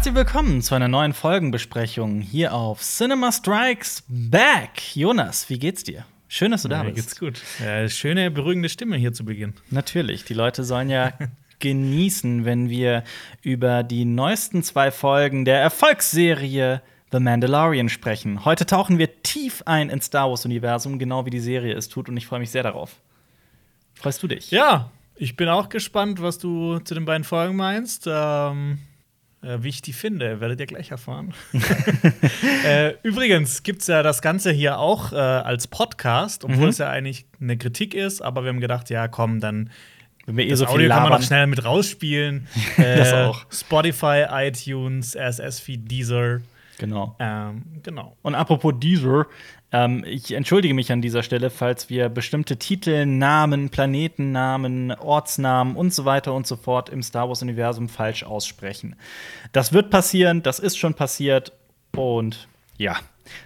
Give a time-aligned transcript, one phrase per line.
[0.00, 4.96] Herzlich willkommen zu einer neuen Folgenbesprechung hier auf Cinema Strikes Back.
[4.96, 6.06] Jonas, wie geht's dir?
[6.26, 6.96] Schön, dass du da ja, bist.
[6.96, 7.42] Geht's gut.
[7.62, 9.52] Ja, schöne, beruhigende Stimme hier zu Beginn.
[9.68, 11.12] Natürlich, die Leute sollen ja
[11.58, 13.04] genießen, wenn wir
[13.42, 16.80] über die neuesten zwei Folgen der Erfolgsserie
[17.12, 18.46] The Mandalorian sprechen.
[18.46, 22.16] Heute tauchen wir tief ein ins Star Wars-Universum, genau wie die Serie es tut, und
[22.16, 22.96] ich freue mich sehr darauf.
[23.92, 24.50] Freust du dich?
[24.50, 28.08] Ja, ich bin auch gespannt, was du zu den beiden Folgen meinst.
[28.10, 28.89] Ähm äh,
[29.42, 31.32] wie ich die finde, werdet ihr gleich erfahren.
[32.64, 36.68] äh, übrigens gibt es ja das Ganze hier auch äh, als Podcast, obwohl mhm.
[36.68, 39.70] es ja eigentlich eine Kritik ist, aber wir haben gedacht, ja, komm, dann
[40.26, 42.46] wenn wir eh so Audio kann man noch schnell mit rausspielen.
[42.76, 43.46] das auch.
[43.50, 46.40] Spotify, iTunes, RSS-Feed, Deezer.
[46.78, 47.16] Genau.
[47.18, 48.16] Ähm, genau.
[48.22, 49.26] Und apropos Deezer,
[49.72, 55.94] ähm, ich entschuldige mich an dieser Stelle, falls wir bestimmte Titel, Namen, Planetennamen, Ortsnamen und
[55.94, 58.96] so weiter und so fort im Star Wars-Universum falsch aussprechen.
[59.52, 61.52] Das wird passieren, das ist schon passiert.
[61.96, 62.96] Und ja,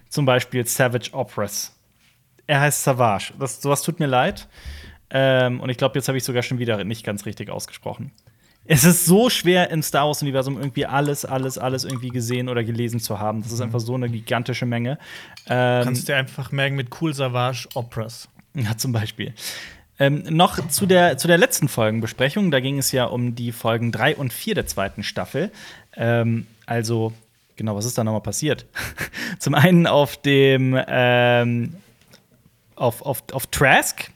[0.08, 1.76] zum Beispiel Savage Operas.
[2.46, 3.32] Er heißt Savage.
[3.38, 4.48] Das, sowas tut mir leid.
[5.10, 8.12] Ähm, und ich glaube, jetzt habe ich sogar schon wieder nicht ganz richtig ausgesprochen.
[8.66, 12.98] Es ist so schwer im Star Wars-Universum irgendwie alles, alles, alles irgendwie gesehen oder gelesen
[12.98, 13.42] zu haben.
[13.42, 14.98] Das ist einfach so eine gigantische Menge.
[15.46, 18.28] Ähm, Kannst du einfach merken mit Cool Savage Operas.
[18.54, 19.34] Ja, zum Beispiel.
[19.98, 22.50] Ähm, noch zu der, zu der letzten Folgenbesprechung.
[22.50, 25.52] Da ging es ja um die Folgen 3 und 4 der zweiten Staffel.
[25.94, 27.12] Ähm, also,
[27.56, 28.66] genau, was ist da nochmal passiert?
[29.38, 31.74] Zum einen auf dem ähm,
[32.76, 34.10] auf, auf, auf Trask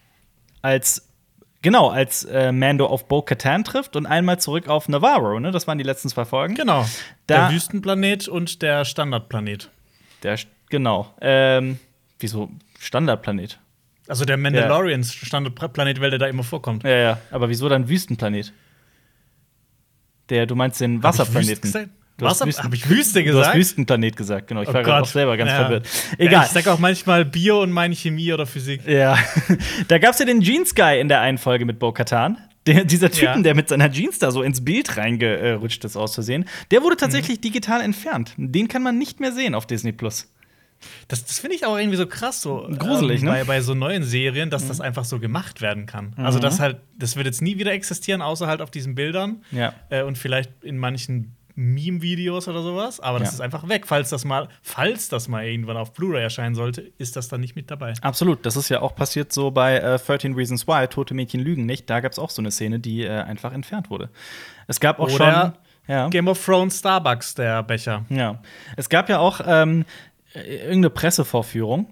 [0.62, 1.07] als
[1.60, 5.50] Genau, als äh, Mando auf Bo-Katan trifft und einmal zurück auf Navarro, ne?
[5.50, 6.54] Das waren die letzten zwei Folgen.
[6.54, 6.86] Genau.
[7.26, 9.70] Da der Wüstenplanet und der Standardplanet.
[10.22, 10.38] Der,
[10.70, 11.12] genau.
[11.20, 11.80] Ähm,
[12.20, 13.58] wieso Standardplanet?
[14.06, 15.26] Also der Mandalorians ja.
[15.26, 16.84] Standardplanet, weil der da immer vorkommt.
[16.84, 17.18] Ja, ja.
[17.32, 18.52] Aber wieso dann Wüstenplanet?
[20.28, 21.90] Der, du meinst den Wasserplaneten.
[22.18, 23.44] Du Was habe ich Wüste gesagt?
[23.44, 24.62] Du hast Wüstenplanet gesagt, genau.
[24.62, 25.56] Ich oh war gerade auch selber ganz ja.
[25.56, 25.88] verwirrt.
[26.18, 26.32] Egal.
[26.32, 28.84] Ja, ich sag auch manchmal Bio und meine Chemie oder Physik.
[28.86, 29.16] Ja.
[29.88, 32.36] da gab es ja den Jeans Guy in der einen Folge mit Bo Katan.
[32.66, 33.42] Der, dieser Typen, ja.
[33.42, 37.38] der mit seiner Jeans da so ins Bild reingerutscht ist, aus Versehen, der wurde tatsächlich
[37.38, 37.42] mhm.
[37.42, 38.34] digital entfernt.
[38.36, 40.28] Den kann man nicht mehr sehen auf Disney Plus.
[41.06, 43.30] Das, das finde ich auch irgendwie so krass, so gruselig, ähm, ne?
[43.30, 44.68] Bei, bei so neuen Serien, dass mhm.
[44.68, 46.08] das einfach so gemacht werden kann.
[46.10, 46.26] Also, mhm.
[46.26, 49.44] Also das halt, das wird jetzt nie wieder existieren, außer halt auf diesen Bildern.
[49.52, 49.72] Ja.
[49.88, 53.34] Äh, und vielleicht in manchen Meme-Videos oder sowas, aber das ja.
[53.34, 53.86] ist einfach weg.
[53.86, 57.56] Falls das mal, falls das mal irgendwann auf Blu-ray erscheinen sollte, ist das dann nicht
[57.56, 57.94] mit dabei.
[58.00, 58.46] Absolut.
[58.46, 61.90] Das ist ja auch passiert so bei äh, 13 Reasons Why, Tote Mädchen lügen nicht.
[61.90, 64.08] Da gab es auch so eine Szene, die äh, einfach entfernt wurde.
[64.68, 65.52] Es gab auch oder schon
[65.88, 66.08] ja.
[66.10, 68.04] Game of Thrones Starbucks, der Becher.
[68.08, 68.40] Ja.
[68.76, 69.84] Es gab ja auch ähm,
[70.34, 71.86] irgendeine Pressevorführung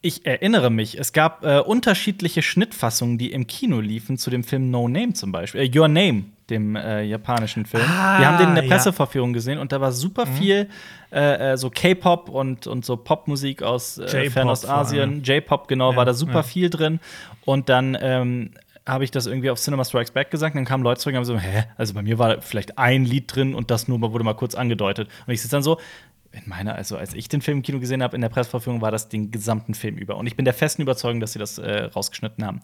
[0.00, 4.70] ich erinnere mich, es gab äh, unterschiedliche Schnittfassungen, die im Kino liefen, zu dem Film
[4.70, 5.62] No Name zum Beispiel.
[5.62, 7.84] Äh, Your Name, dem äh, japanischen Film.
[7.86, 9.34] Ah, Wir haben den in der Presseverführung ja.
[9.34, 10.32] gesehen und da war super mhm.
[10.32, 10.68] viel
[11.12, 15.22] äh, äh so K-Pop und, und so Popmusik aus äh, Fernostasien.
[15.22, 16.42] J-Pop, genau, ja, war da super ja.
[16.42, 17.00] viel drin.
[17.44, 18.50] Und dann ähm,
[18.86, 20.56] habe ich das irgendwie auf Cinema Strikes Back gesagt.
[20.56, 21.64] Dann kamen Leute zurück und haben so, hä?
[21.76, 25.08] Also bei mir war vielleicht ein Lied drin und das nur wurde mal kurz angedeutet.
[25.26, 25.78] Und ich sitze dann so,
[26.32, 28.90] in meiner, also als ich den Film im Kino gesehen habe, in der Presseverführung war
[28.90, 30.16] das den gesamten Film über.
[30.16, 32.60] Und ich bin der festen Überzeugung, dass sie das äh, rausgeschnitten haben.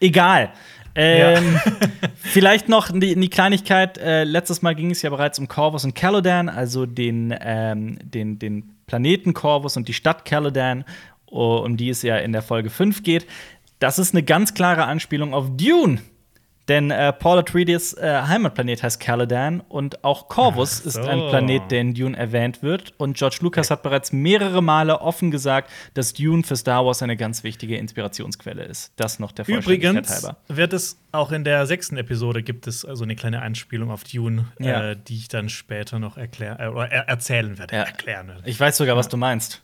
[0.00, 0.52] Egal.
[0.94, 1.72] Ähm, ja.
[2.16, 3.96] vielleicht noch die, die Kleinigkeit.
[3.98, 8.38] Äh, letztes Mal ging es ja bereits um Corvus und Calodan, also den, ähm, den,
[8.38, 10.84] den Planeten Corvus und die Stadt Calodan,
[11.26, 13.26] um die es ja in der Folge 5 geht.
[13.78, 16.00] Das ist eine ganz klare Anspielung auf Dune.
[16.68, 20.88] Denn äh, Paul Atreides äh, Heimatplanet heißt Caladan und auch Corvus so.
[20.88, 22.92] ist ein Planet, der in Dune erwähnt wird.
[22.96, 23.74] Und George Lucas okay.
[23.74, 28.64] hat bereits mehrere Male offen gesagt, dass Dune für Star Wars eine ganz wichtige Inspirationsquelle
[28.64, 28.92] ist.
[28.96, 30.36] Das noch der Vollständigkeit Übrigens halber.
[30.48, 34.46] wird es auch in der sechsten Episode gibt es also eine kleine Einspielung auf Dune,
[34.58, 34.90] ja.
[34.90, 37.82] äh, die ich dann später noch erklär, äh, er erzählen werde, ja.
[37.82, 38.42] erklären werde.
[38.44, 39.62] Ich weiß sogar, was du meinst.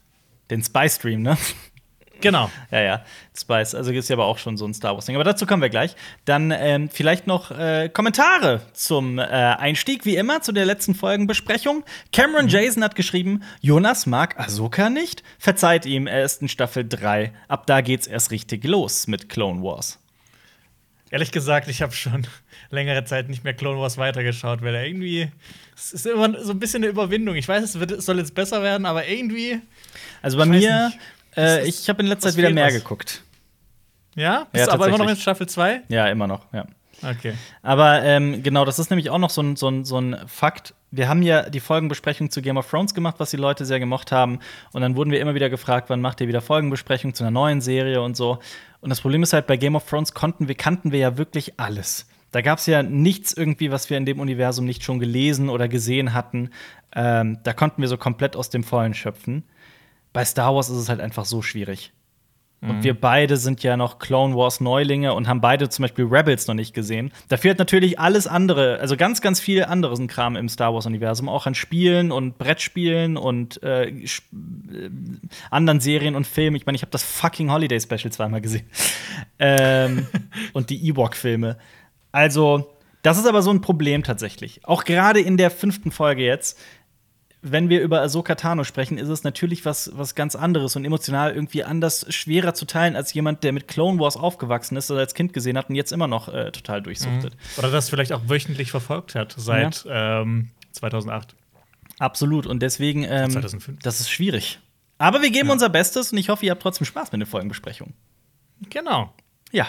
[0.50, 1.36] Den Spy Stream, ne?
[2.22, 2.50] Genau.
[2.70, 3.04] Ja, ja.
[3.36, 3.74] Spice.
[3.74, 5.14] Also ist ja aber auch schon so ein Star Wars-Ding.
[5.16, 5.94] Aber dazu kommen wir gleich.
[6.24, 11.84] Dann ähm, vielleicht noch äh, Kommentare zum äh, Einstieg, wie immer, zu der letzten Folgenbesprechung.
[12.12, 12.50] Cameron mhm.
[12.50, 15.22] Jason hat geschrieben: Jonas mag Ahsoka nicht.
[15.38, 17.32] Verzeiht ihm, er ist in Staffel 3.
[17.48, 19.98] Ab da geht's erst richtig los mit Clone Wars.
[21.10, 22.26] Ehrlich gesagt, ich habe schon
[22.70, 25.30] längere Zeit nicht mehr Clone Wars weitergeschaut, weil irgendwie
[25.74, 27.34] es ist immer so ein bisschen eine Überwindung.
[27.34, 29.60] Ich weiß, es, wird, es soll jetzt besser werden, aber irgendwie.
[30.20, 30.98] Also bei mir nicht.
[31.36, 32.74] Äh, ich habe in letzter Zeit wieder mehr was?
[32.74, 33.22] geguckt.
[34.14, 34.46] Ja?
[34.52, 35.82] Bist ja, du aber immer noch in Staffel 2?
[35.88, 36.66] Ja, immer noch, ja.
[37.02, 37.34] Okay.
[37.62, 40.74] Aber ähm, genau, das ist nämlich auch noch so ein, so, ein, so ein Fakt.
[40.90, 44.12] Wir haben ja die Folgenbesprechung zu Game of Thrones gemacht, was die Leute sehr gemocht
[44.12, 44.38] haben.
[44.72, 47.60] Und dann wurden wir immer wieder gefragt, wann macht ihr wieder Folgenbesprechung zu einer neuen
[47.60, 48.38] Serie und so.
[48.80, 51.58] Und das Problem ist halt, bei Game of Thrones konnten wir, kannten wir ja wirklich
[51.58, 52.06] alles.
[52.30, 55.68] Da gab es ja nichts irgendwie, was wir in dem Universum nicht schon gelesen oder
[55.68, 56.50] gesehen hatten.
[56.94, 59.44] Ähm, da konnten wir so komplett aus dem Vollen schöpfen.
[60.12, 61.92] Bei Star Wars ist es halt einfach so schwierig.
[62.60, 62.84] Und Mhm.
[62.84, 66.54] wir beide sind ja noch Clone Wars Neulinge und haben beide zum Beispiel Rebels noch
[66.54, 67.10] nicht gesehen.
[67.28, 71.28] Da fehlt natürlich alles andere, also ganz, ganz viel anderes Kram im Star Wars Universum,
[71.28, 74.06] auch an Spielen und Brettspielen und äh, äh,
[75.50, 76.54] anderen Serien und Filmen.
[76.54, 78.66] Ich meine, ich habe das fucking Holiday Special zweimal gesehen.
[79.40, 80.06] ähm,
[80.52, 81.58] und die Ewok-Filme.
[82.12, 82.70] Also,
[83.02, 84.60] das ist aber so ein Problem tatsächlich.
[84.64, 86.60] Auch gerade in der fünften Folge jetzt
[87.42, 91.32] wenn wir über Ahsoka Tano sprechen, ist es natürlich was, was ganz anderes und emotional
[91.32, 95.14] irgendwie anders schwerer zu teilen als jemand, der mit Clone Wars aufgewachsen ist oder als
[95.14, 97.36] Kind gesehen hat und jetzt immer noch äh, total durchsuchtet.
[97.58, 101.34] Oder das vielleicht auch wöchentlich verfolgt hat seit ähm, 2008.
[101.98, 102.46] Absolut.
[102.46, 103.80] Und deswegen, ähm, 2005.
[103.82, 104.60] das ist schwierig.
[104.98, 107.94] Aber wir geben unser Bestes und ich hoffe, ihr habt trotzdem Spaß mit den Folgenbesprechungen.
[108.70, 109.12] Genau.
[109.50, 109.66] Ja.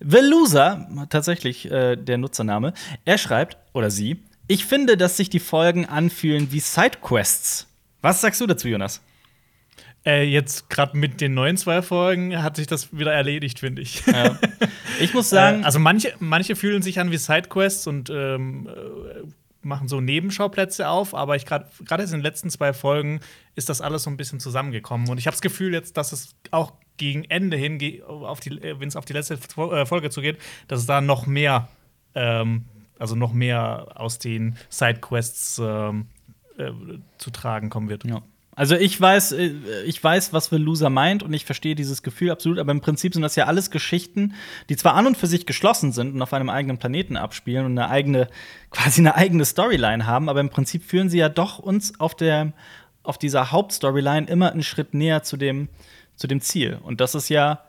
[0.00, 2.74] The Loser, tatsächlich äh, der Nutzername,
[3.06, 7.66] er schreibt, oder sie, ich finde, dass sich die Folgen anfühlen wie Sidequests.
[8.02, 9.02] Was sagst du dazu, Jonas?
[10.04, 14.06] Äh, jetzt gerade mit den neuen zwei Folgen hat sich das wieder erledigt, finde ich.
[14.06, 14.38] Ja.
[15.00, 19.26] Ich muss sagen, Äh, also manche, manche fühlen sich an wie Sidequests und ähm, äh,
[19.66, 23.18] machen so Nebenschauplätze auf, aber ich gerade gerade in den letzten zwei Folgen
[23.56, 26.36] ist das alles so ein bisschen zusammengekommen und ich habe das Gefühl jetzt, dass es
[26.52, 30.38] auch gegen Ende hin, die, wenn es auf die letzte Fo- äh, Folge zugeht,
[30.68, 31.68] dass es da noch mehr,
[32.14, 32.64] ähm,
[32.98, 36.06] also noch mehr aus den Sidequests ähm,
[36.58, 36.70] äh,
[37.18, 38.04] zu tragen kommen wird.
[38.04, 38.22] Ja.
[38.56, 39.52] Also ich weiß, äh,
[39.84, 43.12] ich weiß, was The Loser meint und ich verstehe dieses Gefühl absolut, aber im Prinzip
[43.12, 44.34] sind das ja alles Geschichten,
[44.70, 47.78] die zwar an und für sich geschlossen sind und auf einem eigenen Planeten abspielen und
[47.78, 48.28] eine eigene,
[48.70, 52.54] quasi eine eigene Storyline haben, aber im Prinzip führen sie ja doch uns auf der,
[53.02, 55.68] auf dieser Hauptstoryline immer einen Schritt näher zu dem,
[56.16, 56.78] zu dem Ziel.
[56.82, 57.60] Und das ist ja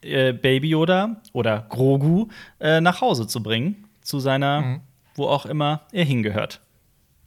[0.00, 2.28] äh, Baby Yoda oder Grogu
[2.60, 4.80] äh, nach Hause zu bringen, zu seiner,
[5.14, 6.60] wo auch immer er hingehört.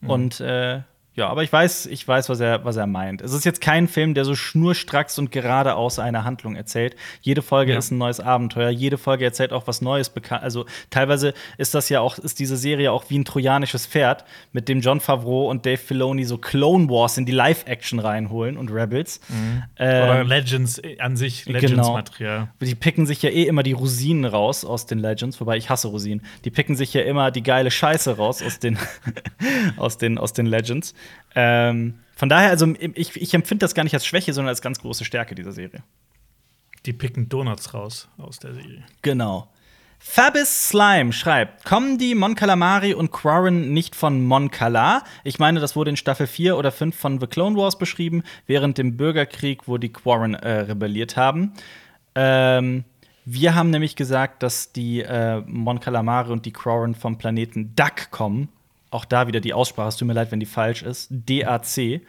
[0.09, 0.81] Und äh,
[1.15, 3.21] ja, aber ich weiß, ich weiß, was er, was er meint.
[3.21, 6.95] Es ist jetzt kein Film, der so schnurstracks und geradeaus eine Handlung erzählt.
[7.21, 7.77] Jede Folge Ja.
[7.77, 8.69] ist ein neues Abenteuer.
[8.69, 10.11] Jede Folge erzählt auch was Neues.
[10.29, 14.67] Also teilweise ist das ja auch, ist diese Serie auch wie ein trojanisches Pferd, mit
[14.69, 19.19] dem John Favreau und Dave Filoni so Clone Wars in die Live-Action reinholen und Rebels.
[19.77, 21.59] Oder Ähm, Legends äh, an sich, Genau.
[21.59, 22.49] Legends-Material.
[22.61, 25.87] die picken sich ja eh immer die Rosinen raus aus den Legends, wobei ich hasse
[25.87, 26.25] Rosinen.
[26.43, 28.77] Die picken sich ja immer die geile Scheiße raus aus den,
[29.77, 30.93] aus den, aus den Legends.
[31.35, 34.79] Ähm, von daher, also ich, ich empfinde das gar nicht als Schwäche, sondern als ganz
[34.79, 35.83] große Stärke dieser Serie.
[36.85, 38.83] Die picken Donuts raus aus der Serie.
[39.01, 39.49] Genau.
[39.99, 45.03] Fabis Slime schreibt: Kommen die Mon Calamari und Quarren nicht von Mon Cala?
[45.23, 48.77] Ich meine, das wurde in Staffel 4 oder 5 von The Clone Wars beschrieben, während
[48.77, 51.53] dem Bürgerkrieg, wo die Quarren äh, rebelliert haben.
[52.13, 52.85] Ähm,
[53.25, 58.11] wir haben nämlich gesagt, dass die äh, Mon Calamari und die Quarren vom Planeten Duck
[58.11, 58.49] kommen.
[58.91, 61.07] Auch da wieder die Aussprache, es tut mir leid, wenn die falsch ist.
[61.09, 62.01] D-A-C.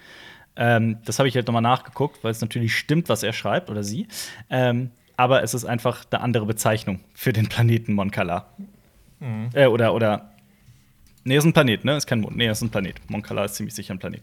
[0.56, 3.82] Ähm, das habe ich halt nochmal nachgeguckt, weil es natürlich stimmt, was er schreibt oder
[3.82, 4.08] sie.
[4.50, 8.46] Ähm, aber es ist einfach eine andere Bezeichnung für den Planeten Moncala.
[9.54, 10.30] Äh, oder, oder.
[11.24, 11.96] Nee, ist ein Planet, ne?
[11.96, 12.36] Ist kein Mond.
[12.36, 12.96] Nee, ist ein Planet.
[13.08, 14.22] Moncala ist ziemlich sicher ein Planet.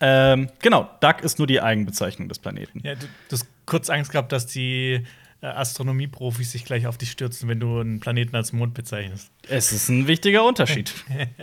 [0.00, 2.80] Ähm, genau, Duck ist nur die Eigenbezeichnung des Planeten.
[2.82, 5.04] Ja, du, du hast kurz Angst gehabt, dass die
[5.44, 9.30] Astronomieprofis sich gleich auf dich stürzen, wenn du einen Planeten als Mond bezeichnest.
[9.48, 10.92] Es ist ein wichtiger Unterschied.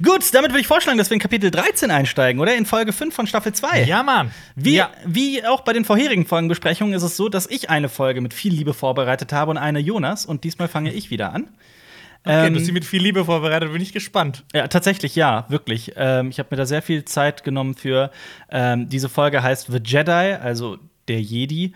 [0.00, 2.54] Gut, damit würde ich vorschlagen, dass wir in Kapitel 13 einsteigen, oder?
[2.56, 3.82] In Folge 5 von Staffel 2.
[3.82, 4.30] Ja, Mann.
[4.54, 4.90] Wie, Ja.
[5.04, 8.52] wie auch bei den vorherigen Folgenbesprechungen ist es so, dass ich eine Folge mit viel
[8.52, 10.24] Liebe vorbereitet habe und eine Jonas.
[10.24, 11.48] Und diesmal fange ich wieder an.
[12.24, 14.44] Okay, Ähm, du hast sie mit viel Liebe vorbereitet, bin ich gespannt.
[14.54, 15.92] Ja, tatsächlich ja, wirklich.
[15.96, 18.12] Ähm, ich habe mir da sehr viel Zeit genommen für.
[18.50, 20.10] Ähm, diese Folge heißt The Jedi,
[20.40, 21.72] also der Jedi.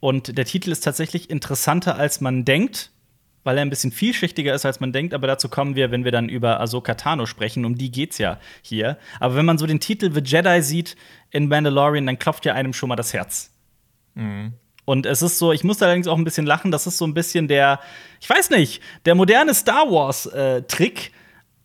[0.00, 2.90] Und der Titel ist tatsächlich interessanter, als man denkt,
[3.44, 5.14] weil er ein bisschen vielschichtiger ist, als man denkt.
[5.14, 7.64] Aber dazu kommen wir, wenn wir dann über Ahsoka Tano sprechen.
[7.64, 8.98] Um die geht's ja hier.
[9.18, 10.96] Aber wenn man so den Titel The Jedi sieht
[11.30, 13.50] in Mandalorian, dann klopft ja einem schon mal das Herz.
[14.84, 17.14] Und es ist so, ich muss allerdings auch ein bisschen lachen, das ist so ein
[17.14, 17.80] bisschen der,
[18.20, 21.12] ich weiß nicht, der moderne Star Wars-Trick.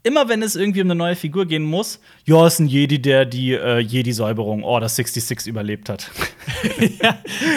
[0.06, 3.26] Immer wenn es irgendwie um eine neue Figur gehen muss, ja, ist ein Jedi, der
[3.26, 6.12] die äh, Jedi-Säuberung Order 66 überlebt hat.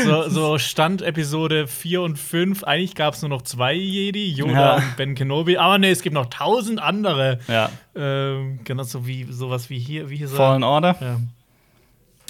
[0.05, 2.65] So, so Stand Episode 4 und 5.
[2.65, 4.75] Eigentlich gab es nur noch zwei Jedi, Yoda Ja.
[4.77, 5.59] und Ben Kenobi.
[5.59, 7.39] Aber nee, es gibt noch tausend andere.
[7.49, 7.71] Ja.
[7.95, 10.37] Ähm, genauso wie sowas wie hier, wie hier so.
[10.37, 10.97] Fallen Order.
[11.01, 11.21] Ja.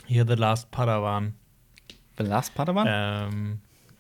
[0.06, 1.34] Hier The Last Padawan.
[2.18, 2.86] The Last Padawan?
[2.90, 3.58] Ähm,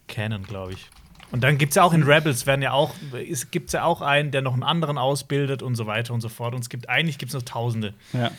[0.08, 0.86] Canon, glaube ich.
[1.30, 2.94] Und dann gibt es ja auch in Rebels, werden ja auch,
[3.30, 6.28] es gibt ja auch einen, der noch einen anderen ausbildet und so weiter und so
[6.28, 6.54] fort.
[6.54, 7.94] Und es gibt eigentlich gibt es noch Tausende.
[8.12, 8.30] Ja.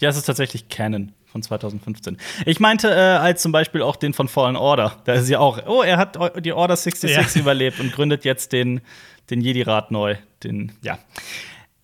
[0.00, 1.12] Ja, es ist tatsächlich Canon.
[1.30, 2.16] von 2015.
[2.46, 4.96] Ich meinte äh, als zum Beispiel auch den von Fallen Order.
[5.04, 7.40] Da ist ja auch, oh, er hat die Order 66 ja.
[7.42, 8.80] überlebt und gründet jetzt den,
[9.28, 10.16] den Jedi-Rat neu.
[10.42, 10.98] Den, ja.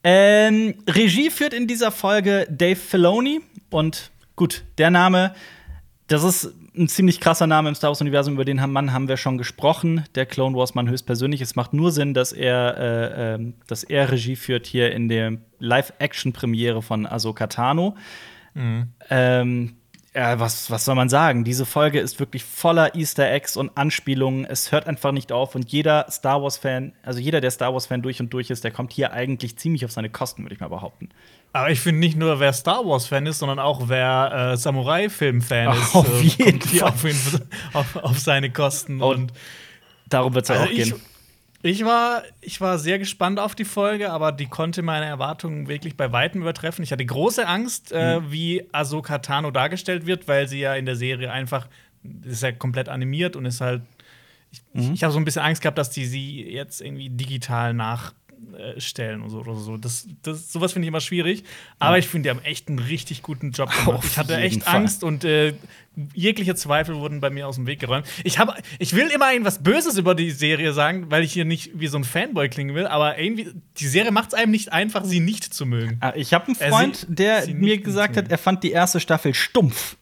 [0.02, 3.40] Ähm, Regie führt in dieser Folge Dave Filoni.
[3.70, 5.34] Und gut, der Name,
[6.08, 9.38] das ist ein ziemlich krasser Name im Star Wars-Universum, über den Mann haben wir schon
[9.38, 10.04] gesprochen.
[10.14, 11.40] Der Clone Wars-Mann höchstpersönlich.
[11.40, 15.38] Es macht nur Sinn, dass er, äh, äh, dass er Regie führt hier in der
[15.58, 17.96] Live-Action-Premiere von Ahsoka Tano.
[18.54, 18.88] Mhm.
[19.10, 19.76] Ähm,
[20.16, 21.44] ja, was, was soll man sagen?
[21.44, 24.46] Diese Folge ist wirklich voller Easter Eggs und Anspielungen.
[24.46, 25.54] Es hört einfach nicht auf.
[25.54, 28.94] Und jeder Star Wars-Fan, also jeder, der Star Wars-Fan durch und durch ist, der kommt
[28.94, 31.10] hier eigentlich ziemlich auf seine Kosten, würde ich mal behaupten.
[31.52, 35.94] Aber ich finde nicht nur, wer Star Wars-Fan ist, sondern auch wer äh, Samurai-Film-Fan ist,
[35.94, 36.82] auf äh, jeden kommt Fall.
[36.88, 37.04] Auf,
[37.74, 39.02] auf, auf, seine Kosten.
[39.02, 39.32] Und, und
[40.08, 40.94] darum wird es also auch gehen.
[40.96, 41.15] Ich
[41.84, 46.12] war, ich war sehr gespannt auf die Folge, aber die konnte meine Erwartungen wirklich bei
[46.12, 46.82] weitem übertreffen.
[46.82, 48.32] Ich hatte große Angst, äh, mhm.
[48.32, 51.68] wie Ahsoka Tano dargestellt wird, weil sie ja in der Serie einfach
[52.24, 53.82] ist ja komplett animiert und ist halt.
[54.52, 54.92] Ich, mhm.
[54.94, 58.25] ich habe so ein bisschen Angst gehabt, dass die sie jetzt irgendwie digital nach äh,
[58.78, 59.76] stellen und so oder so.
[59.76, 61.44] Das, das, sowas finde ich immer schwierig.
[61.78, 64.04] Aber ich finde, die haben echt einen richtig guten Job gemacht.
[64.04, 64.76] ich hatte echt Fall.
[64.76, 65.54] Angst und äh,
[66.14, 68.06] jegliche Zweifel wurden bei mir aus dem Weg geräumt.
[68.24, 71.70] Ich, hab, ich will immer irgendwas Böses über die Serie sagen, weil ich hier nicht
[71.74, 75.04] wie so ein Fanboy klingen will, aber irgendwie, die Serie macht es einem nicht einfach,
[75.04, 75.98] sie nicht zu mögen.
[76.00, 78.62] Ah, ich habe einen äh, Freund, äh, sie, der sie mir gesagt hat, er fand
[78.62, 79.96] die erste Staffel stumpf.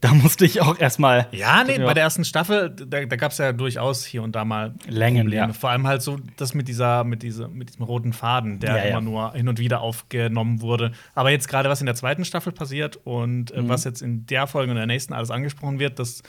[0.00, 1.28] Da musste ich auch erstmal.
[1.32, 4.46] Ja, nee, bei der ersten Staffel, da, da gab es ja durchaus hier und da
[4.46, 5.30] mal Längen.
[5.30, 5.52] Ja.
[5.52, 8.82] Vor allem halt so das mit dieser, mit dieser, mit diesem roten Faden, der ja,
[8.84, 9.00] immer ja.
[9.00, 10.92] nur hin und wieder aufgenommen wurde.
[11.14, 13.68] Aber jetzt gerade, was in der zweiten Staffel passiert und äh, mhm.
[13.68, 16.22] was jetzt in der Folge und der nächsten alles angesprochen wird, das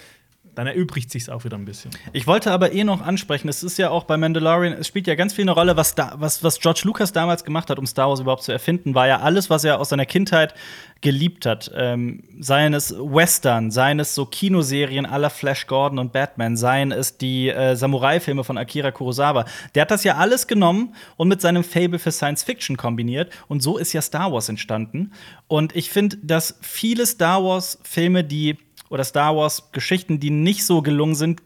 [0.55, 1.91] dann erübrigt sich auch wieder ein bisschen.
[2.13, 5.15] Ich wollte aber eh noch ansprechen, es ist ja auch bei Mandalorian, es spielt ja
[5.15, 8.09] ganz viel eine Rolle, was, da, was, was George Lucas damals gemacht hat, um Star
[8.09, 10.53] Wars überhaupt zu erfinden, war ja alles, was er aus seiner Kindheit
[11.01, 11.71] geliebt hat.
[11.75, 17.17] Ähm, seien es Western, seien es so Kinoserien aller Flash Gordon und Batman, seien es
[17.17, 19.45] die äh, Samurai-Filme von Akira Kurosawa.
[19.73, 23.31] Der hat das ja alles genommen und mit seinem Fable für Science Fiction kombiniert.
[23.47, 25.11] Und so ist ja Star Wars entstanden.
[25.47, 28.57] Und ich finde, dass viele Star Wars-Filme, die
[28.91, 31.41] oder Star Wars-Geschichten, die nicht so gelungen sind,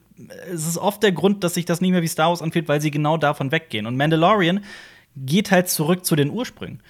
[0.52, 2.82] es ist oft der Grund, dass sich das nicht mehr wie Star Wars anfühlt, weil
[2.82, 3.86] sie genau davon weggehen.
[3.86, 4.64] Und Mandalorian
[5.16, 6.82] geht halt zurück zu den Ursprüngen.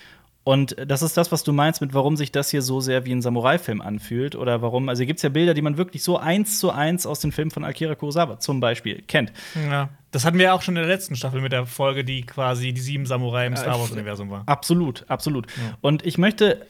[0.45, 3.11] Und das ist das, was du meinst, mit warum sich das hier so sehr wie
[3.11, 4.35] ein Samurai-Film anfühlt.
[4.35, 7.19] Oder warum, also gibt es ja Bilder, die man wirklich so eins zu eins aus
[7.19, 9.33] den Filmen von Akira Kurosawa zum Beispiel kennt.
[9.69, 9.89] Ja.
[10.11, 12.73] Das hatten wir ja auch schon in der letzten Staffel mit der Folge, die quasi
[12.73, 14.43] die sieben Samurai im Star Wars-Universum war.
[14.45, 15.47] Absolut, absolut.
[15.47, 15.77] Ja.
[15.81, 16.65] Und ich möchte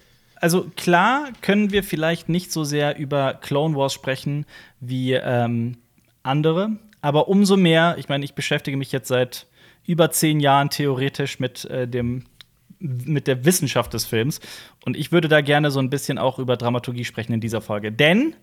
[0.46, 4.46] also klar können wir vielleicht nicht so sehr über Clone Wars sprechen
[4.80, 5.78] wie ähm,
[6.22, 9.48] andere, aber umso mehr, ich meine, ich beschäftige mich jetzt seit
[9.88, 12.25] über zehn Jahren theoretisch mit äh, dem
[12.78, 14.40] mit der Wissenschaft des Films
[14.86, 17.92] und ich würde da gerne so ein bisschen auch über Dramaturgie sprechen in dieser Folge,
[17.92, 18.36] denn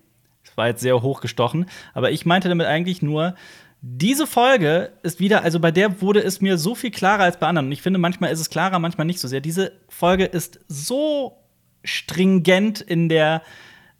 [0.43, 3.37] es war jetzt sehr hochgestochen, aber ich meinte damit eigentlich nur
[3.81, 7.49] diese Folge ist wieder, also bei der wurde es mir so viel klarer als bei
[7.49, 7.67] anderen.
[7.67, 9.41] Und ich finde, manchmal ist es klarer, manchmal nicht so sehr.
[9.41, 11.42] Diese Folge ist so
[11.85, 13.43] stringent in der,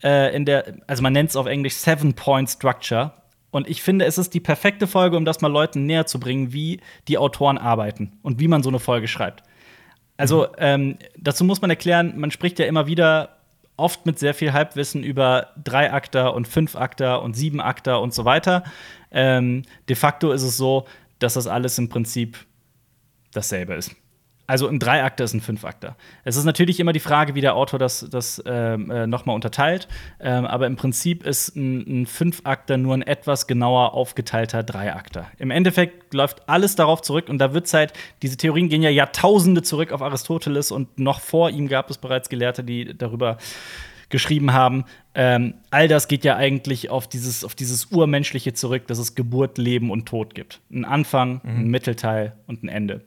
[0.03, 3.13] äh, in der, also man nennt es auf Englisch Seven-Point-Structure.
[3.51, 6.53] Und ich finde, es ist die perfekte Folge, um das mal Leuten näher zu bringen,
[6.53, 9.43] wie die Autoren arbeiten und wie man so eine Folge schreibt.
[10.17, 10.55] Also, mhm.
[10.59, 13.37] ähm, dazu muss man erklären, man spricht ja immer wieder
[13.77, 18.15] oft mit sehr viel Halbwissen über drei Akter und fünf Akter und sieben Akter und
[18.15, 18.65] so weiter.
[19.11, 20.87] Ähm, de facto ist es so,
[21.19, 22.39] dass das alles im Prinzip
[23.33, 23.95] dasselbe ist.
[24.47, 25.97] Also ein Dreiakter ist ein Fünfakter.
[26.25, 29.89] Es ist natürlich immer die Frage, wie der Autor das, das ähm, äh, nochmal unterteilt.
[30.21, 35.27] Ähm, aber im Prinzip ist ein, ein Fünfakter nur ein etwas genauer aufgeteilter Dreiakter.
[35.39, 39.63] Im Endeffekt läuft alles darauf zurück und da wird halt, diese Theorien gehen ja Jahrtausende
[39.63, 43.39] zurück auf Aristoteles und noch vor ihm gab es bereits Gelehrte, die darüber
[44.13, 44.85] geschrieben haben.
[45.15, 49.59] Ähm, all das geht ja eigentlich auf dieses, auf dieses Urmenschliche zurück, dass es Geburt,
[49.59, 50.61] Leben und Tod gibt.
[50.71, 51.51] Ein Anfang, mhm.
[51.51, 53.03] ein Mittelteil und ein Ende.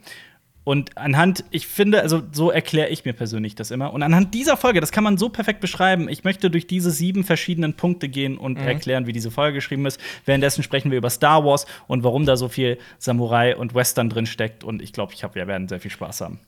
[0.66, 3.94] Und anhand, ich finde, also so erkläre ich mir persönlich das immer.
[3.94, 6.10] Und anhand dieser Folge, das kann man so perfekt beschreiben.
[6.10, 8.68] Ich möchte durch diese sieben verschiedenen Punkte gehen und mhm.
[8.68, 10.00] erklären, wie diese Folge geschrieben ist.
[10.26, 14.26] Währenddessen sprechen wir über Star Wars und warum da so viel Samurai und Western drin
[14.26, 14.64] steckt.
[14.64, 16.40] Und ich glaube, ich hab, wir werden sehr viel Spaß haben.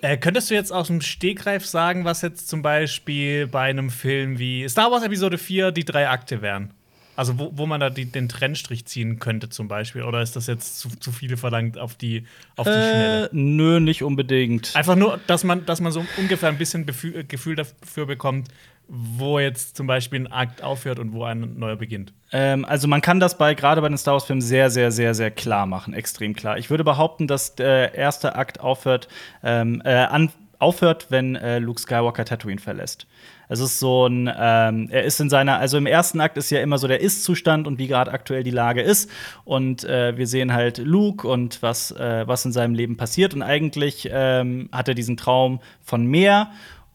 [0.00, 4.38] Äh, könntest du jetzt aus dem Stegreif sagen, was jetzt zum Beispiel bei einem Film
[4.38, 6.72] wie Star Wars Episode 4 die drei Akte wären?
[7.20, 10.04] Also wo, wo man da die, den Trennstrich ziehen könnte zum Beispiel.
[10.04, 12.24] Oder ist das jetzt zu, zu viele verlangt auf die,
[12.56, 13.30] auf die äh, Schnelle?
[13.32, 14.74] Nö, nicht unbedingt.
[14.74, 18.48] Einfach nur, dass man, dass man so ungefähr ein bisschen Gefühl, Gefühl dafür bekommt,
[18.88, 22.14] wo jetzt zum Beispiel ein Akt aufhört und wo ein neuer beginnt.
[22.32, 25.14] Ähm, also man kann das bei gerade bei den Star Wars Filmen sehr, sehr, sehr,
[25.14, 26.56] sehr klar machen, extrem klar.
[26.56, 29.08] Ich würde behaupten, dass der erste Akt aufhört
[29.42, 33.06] ähm, äh, an aufhört, wenn äh, Luke Skywalker Tatooine verlässt.
[33.50, 36.60] Es ist so ein, ähm, er ist in seiner, also im ersten Akt ist ja
[36.60, 39.10] immer so der Ist-Zustand und wie gerade aktuell die Lage ist.
[39.44, 43.34] Und äh, wir sehen halt Luke und was, äh, was in seinem Leben passiert.
[43.34, 46.52] Und eigentlich ähm, hat er diesen Traum von mehr.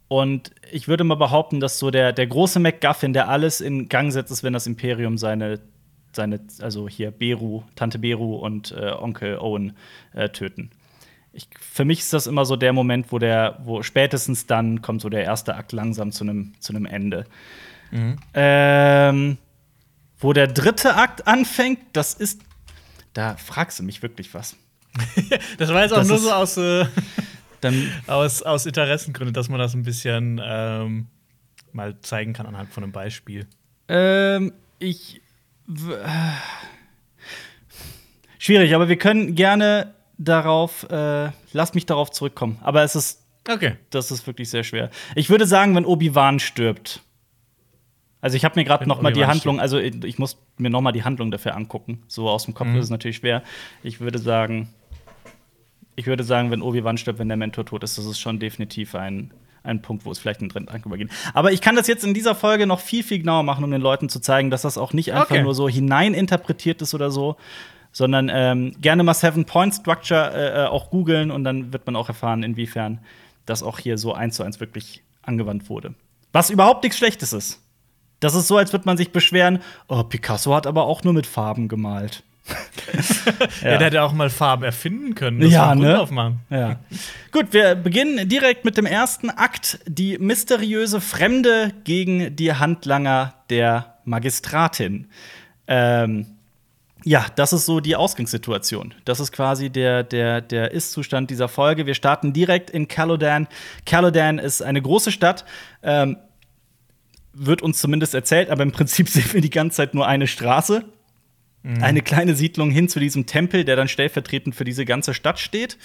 [0.08, 4.14] Und ich würde mal behaupten, dass so der, der große MacGuffin, der alles in Gang
[4.14, 5.60] setzt, ist, wenn das Imperium seine,
[6.14, 9.74] seine also hier Beru, Tante Beru und äh, Onkel Owen
[10.14, 10.72] äh, töten
[11.36, 15.02] ich, für mich ist das immer so der Moment, wo der, wo spätestens dann kommt
[15.02, 17.26] so der erste Akt langsam zu einem zu einem Ende.
[17.92, 18.18] Mhm.
[18.34, 19.38] Ähm,
[20.18, 22.42] wo der dritte Akt anfängt, das ist,
[23.14, 24.56] da fragst du mich wirklich was.
[25.58, 26.86] das war jetzt auch das nur so aus, äh,
[28.08, 31.08] aus, aus Interessengründen, dass man das ein bisschen ähm,
[31.74, 33.46] mal zeigen kann anhand von einem Beispiel.
[33.90, 35.22] Ähm, ich.
[35.68, 36.08] Äh,
[38.40, 42.60] schwierig, aber wir können gerne darauf, äh, lass mich darauf zurückkommen.
[42.62, 43.76] Aber es ist, okay.
[43.90, 44.90] das ist wirklich sehr schwer.
[45.16, 47.02] Ich würde sagen, wenn Obi-Wan stirbt.
[48.22, 50.92] Also ich habe mir gerade noch mal die Handlung, also ich muss mir noch mal
[50.92, 52.02] die Handlung dafür angucken.
[52.08, 52.78] So aus dem Kopf mhm.
[52.78, 53.44] ist es natürlich schwer.
[53.84, 54.70] Ich würde sagen,
[55.96, 58.96] ich würde sagen, wenn Obi-Wan stirbt, wenn der Mentor tot ist, das ist schon definitiv
[58.96, 59.32] ein,
[59.64, 61.10] ein Punkt, wo es vielleicht einen Akt übergeht.
[61.34, 63.82] Aber ich kann das jetzt in dieser Folge noch viel, viel genauer machen, um den
[63.82, 65.44] Leuten zu zeigen, dass das auch nicht einfach okay.
[65.44, 67.38] nur so hineininterpretiert ist oder so,
[67.96, 71.96] sondern ähm, gerne mal Seven Point Structure äh, äh, auch googeln und dann wird man
[71.96, 73.00] auch erfahren, inwiefern
[73.46, 75.94] das auch hier so eins zu eins wirklich angewandt wurde.
[76.34, 77.62] Was überhaupt nichts Schlechtes ist.
[78.20, 81.26] Das ist so, als würde man sich beschweren, oh, Picasso hat aber auch nur mit
[81.26, 82.24] Farben gemalt.
[83.62, 83.72] ja.
[83.72, 83.78] ja.
[83.78, 85.40] der hätte auch mal Farben erfinden können.
[85.40, 85.98] Das ja, ne?
[85.98, 86.42] Aufmachen.
[86.50, 86.80] Ja.
[87.32, 93.96] Gut, wir beginnen direkt mit dem ersten Akt: die mysteriöse Fremde gegen die Handlanger der
[94.04, 95.08] Magistratin.
[95.68, 96.35] Ähm,
[97.08, 98.96] ja, das ist so die Ausgangssituation.
[99.06, 101.86] Das ist quasi der, der, der Ist-Zustand dieser Folge.
[101.86, 103.48] Wir starten direkt in Calodan.
[103.86, 105.46] Calodan ist eine große Stadt.
[105.84, 106.18] Ähm,
[107.32, 110.84] wird uns zumindest erzählt, aber im Prinzip sehen wir die ganze Zeit nur eine Straße.
[111.62, 111.84] Mhm.
[111.84, 115.78] Eine kleine Siedlung hin zu diesem Tempel, der dann stellvertretend für diese ganze Stadt steht.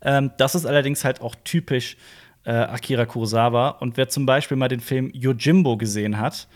[0.00, 1.98] Ähm, das ist allerdings halt auch typisch
[2.44, 3.68] äh, Akira Kurosawa.
[3.68, 6.48] Und wer zum Beispiel mal den Film Yojimbo gesehen hat,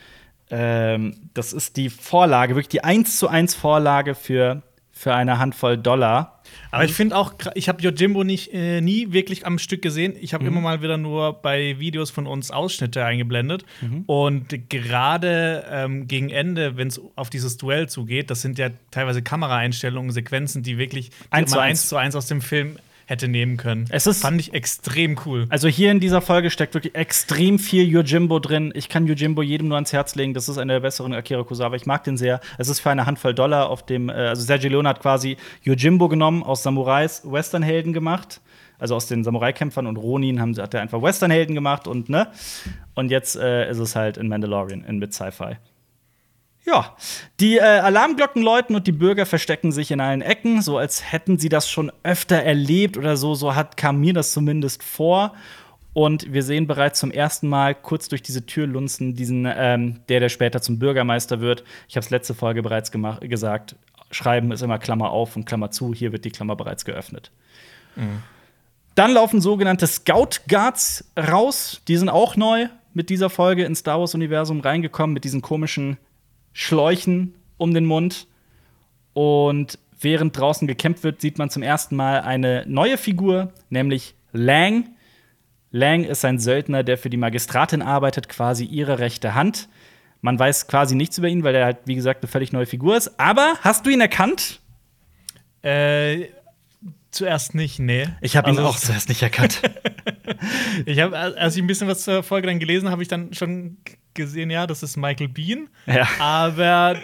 [0.51, 5.77] ähm, das ist die Vorlage, wirklich die 1 zu 1 Vorlage für, für eine Handvoll
[5.77, 6.37] Dollar.
[6.71, 10.15] Aber ich finde auch, ich habe Yojimbo nicht, äh, nie wirklich am Stück gesehen.
[10.21, 10.51] Ich habe mhm.
[10.51, 13.65] immer mal wieder nur bei Videos von uns Ausschnitte eingeblendet.
[13.81, 14.05] Mhm.
[14.07, 19.23] Und gerade ähm, gegen Ende, wenn es auf dieses Duell zugeht, das sind ja teilweise
[19.23, 23.87] Kameraeinstellungen, Sequenzen, die wirklich 1 zu 1 zu 1 aus dem Film hätte nehmen können.
[23.91, 25.47] Es ist, fand ich extrem cool.
[25.49, 28.73] Also hier in dieser Folge steckt wirklich extrem viel Yojimbo drin.
[28.75, 30.35] Ich kann Yojimbo jedem nur ans Herz legen.
[30.35, 31.77] Das ist einer der besseren Akira Kurosawa.
[31.77, 32.41] Ich mag den sehr.
[32.59, 36.09] Es ist für eine Handvoll Dollar auf dem, äh, also Sergio Leone hat quasi Yojimbo
[36.09, 38.41] genommen, aus Samurais Westernhelden gemacht.
[38.79, 42.29] Also aus den Samurai-Kämpfern und Ronin haben, hat er einfach Westernhelden gemacht und ne.
[42.95, 45.57] Und jetzt äh, ist es halt in Mandalorian in mit Sci-Fi.
[46.67, 46.97] Ja,
[47.39, 51.39] die äh, Alarmglocken läuten und die Bürger verstecken sich in allen Ecken, so als hätten
[51.39, 53.37] sie das schon öfter erlebt oder so.
[53.37, 55.35] So hat, kam mir das zumindest vor.
[55.93, 60.21] Und wir sehen bereits zum ersten Mal kurz durch diese Tür lunzen, diesen, ähm, der,
[60.21, 61.65] der später zum Bürgermeister wird.
[61.89, 63.77] Ich habe es letzte Folge bereits gesagt.
[64.11, 65.95] Schreiben ist immer Klammer auf und Klammer zu.
[65.95, 67.31] Hier wird die Klammer bereits geöffnet.
[67.95, 68.23] Mhm.
[68.97, 71.81] Dann laufen sogenannte Scout Guards raus.
[71.87, 75.97] Die sind auch neu mit dieser Folge ins Star Wars-Universum reingekommen, mit diesen komischen
[76.59, 78.27] Schläuchen um den Mund.
[79.13, 84.89] Und während draußen gekämpft wird, sieht man zum ersten Mal eine neue Figur, nämlich Lang.
[85.71, 89.69] Lang ist ein Söldner, der für die Magistratin arbeitet, quasi ihre rechte Hand.
[90.23, 92.97] Man weiß quasi nichts über ihn, weil er halt, wie gesagt, eine völlig neue Figur
[92.97, 93.21] ist.
[93.21, 94.61] Aber hast du ihn erkannt?
[95.61, 96.29] Äh,
[97.17, 98.07] zuerst nicht, nee.
[98.21, 99.63] Ich habe ihn also, auch zuerst nicht erkannt.
[100.87, 103.79] ich habe, als ich ein bisschen was zur Folge dann gelesen habe, ich dann schon
[104.15, 105.69] gesehen, ja, das ist Michael Bean.
[105.87, 106.09] Ja.
[106.19, 106.97] Aber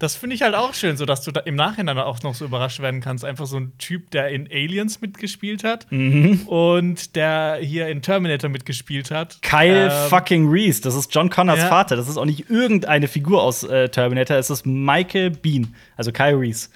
[0.00, 2.46] das finde ich halt auch schön, so dass du da im Nachhinein auch noch so
[2.46, 3.22] überrascht werden kannst.
[3.22, 6.40] Einfach so ein Typ, der in Aliens mitgespielt hat mhm.
[6.46, 9.42] und der hier in Terminator mitgespielt hat.
[9.42, 11.68] Kyle ähm, fucking Reese, das ist John Connors ja.
[11.68, 11.96] Vater.
[11.96, 16.38] Das ist auch nicht irgendeine Figur aus äh, Terminator, es ist Michael Bean, also Kyle
[16.38, 16.70] Reese.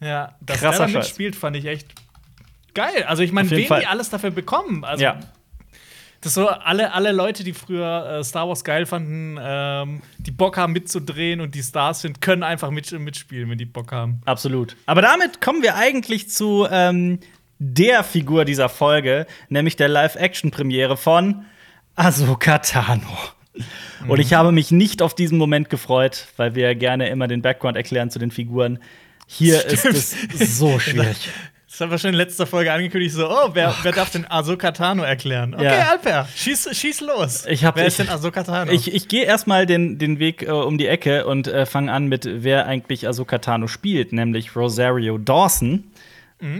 [0.00, 1.88] Ja, dass Krasser der da mitspielt, fand ich echt
[2.74, 3.04] geil.
[3.06, 3.80] Also ich meine, wen Fall.
[3.80, 4.84] die alles dafür bekommen.
[4.84, 5.20] Also ja.
[6.24, 10.56] Das so alle, alle Leute, die früher äh, Star Wars geil fanden, ähm, die Bock
[10.56, 14.22] haben mitzudrehen und die Stars sind, können einfach mit, mitspielen, wenn die Bock haben.
[14.24, 14.74] Absolut.
[14.86, 17.18] Aber damit kommen wir eigentlich zu ähm,
[17.58, 21.44] der Figur dieser Folge, nämlich der Live-Action-Premiere von
[21.94, 23.02] Ahsoka Tano.
[23.54, 24.10] Mhm.
[24.10, 27.76] Und ich habe mich nicht auf diesen Moment gefreut, weil wir gerne immer den Background
[27.76, 28.78] erklären zu den Figuren.
[29.36, 29.94] Hier Stimmt.
[29.96, 31.16] ist es so schwierig.
[31.68, 34.70] Das haben wir schon in letzter Folge angekündigt, so, oh, wer, wer darf denn Ahsoka
[34.70, 35.54] Tano erklären?
[35.54, 35.88] Okay, Ja.
[35.90, 37.46] Alper, schieß, schieß los.
[37.46, 38.70] Ich hab- wer ich- ist denn Ahsoka Tano?
[38.70, 42.06] Ich, ich gehe erstmal den, den Weg äh, um die Ecke und äh, fange an
[42.06, 45.82] mit, wer eigentlich Ahsoka Tano spielt, nämlich Rosario Dawson.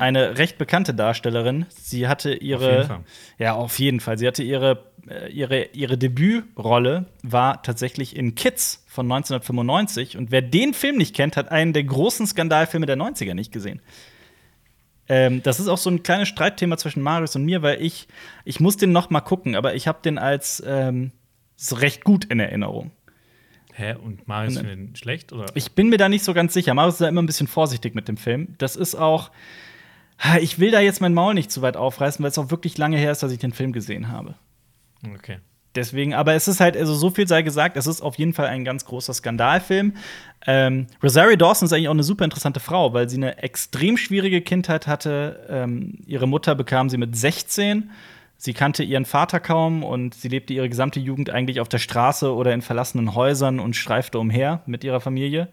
[0.00, 1.66] Eine recht bekannte Darstellerin.
[1.68, 2.84] Sie hatte ihre.
[2.84, 3.00] Fall.
[3.38, 4.18] Ja, auf jeden Fall.
[4.18, 10.16] Sie hatte ihre, äh, ihre, ihre Debütrolle, war tatsächlich in Kids von 1995.
[10.16, 13.82] Und wer den Film nicht kennt, hat einen der großen Skandalfilme der 90er nicht gesehen.
[15.08, 18.08] Ähm, das ist auch so ein kleines Streitthema zwischen Marius und mir, weil ich,
[18.44, 21.12] ich muss den noch mal gucken, aber ich habe den als ähm,
[21.72, 22.90] recht gut in Erinnerung.
[23.76, 25.32] Hä, und Marius findet ihn schlecht?
[25.32, 25.46] Oder?
[25.54, 26.74] Ich bin mir da nicht so ganz sicher.
[26.74, 28.54] Marius ist da immer ein bisschen vorsichtig mit dem Film.
[28.58, 29.30] Das ist auch.
[30.40, 32.96] Ich will da jetzt mein Maul nicht zu weit aufreißen, weil es auch wirklich lange
[32.96, 34.36] her ist, dass ich den Film gesehen habe.
[35.12, 35.38] Okay.
[35.74, 38.46] Deswegen, aber es ist halt, also so viel sei gesagt, es ist auf jeden Fall
[38.46, 39.94] ein ganz großer Skandalfilm.
[40.46, 44.40] Ähm, Rosario Dawson ist eigentlich auch eine super interessante Frau, weil sie eine extrem schwierige
[44.40, 45.44] Kindheit hatte.
[45.48, 47.90] Ähm, ihre Mutter bekam sie mit 16.
[48.36, 52.32] Sie kannte ihren Vater kaum und sie lebte ihre gesamte Jugend eigentlich auf der Straße
[52.34, 55.48] oder in verlassenen Häusern und streifte umher mit ihrer Familie.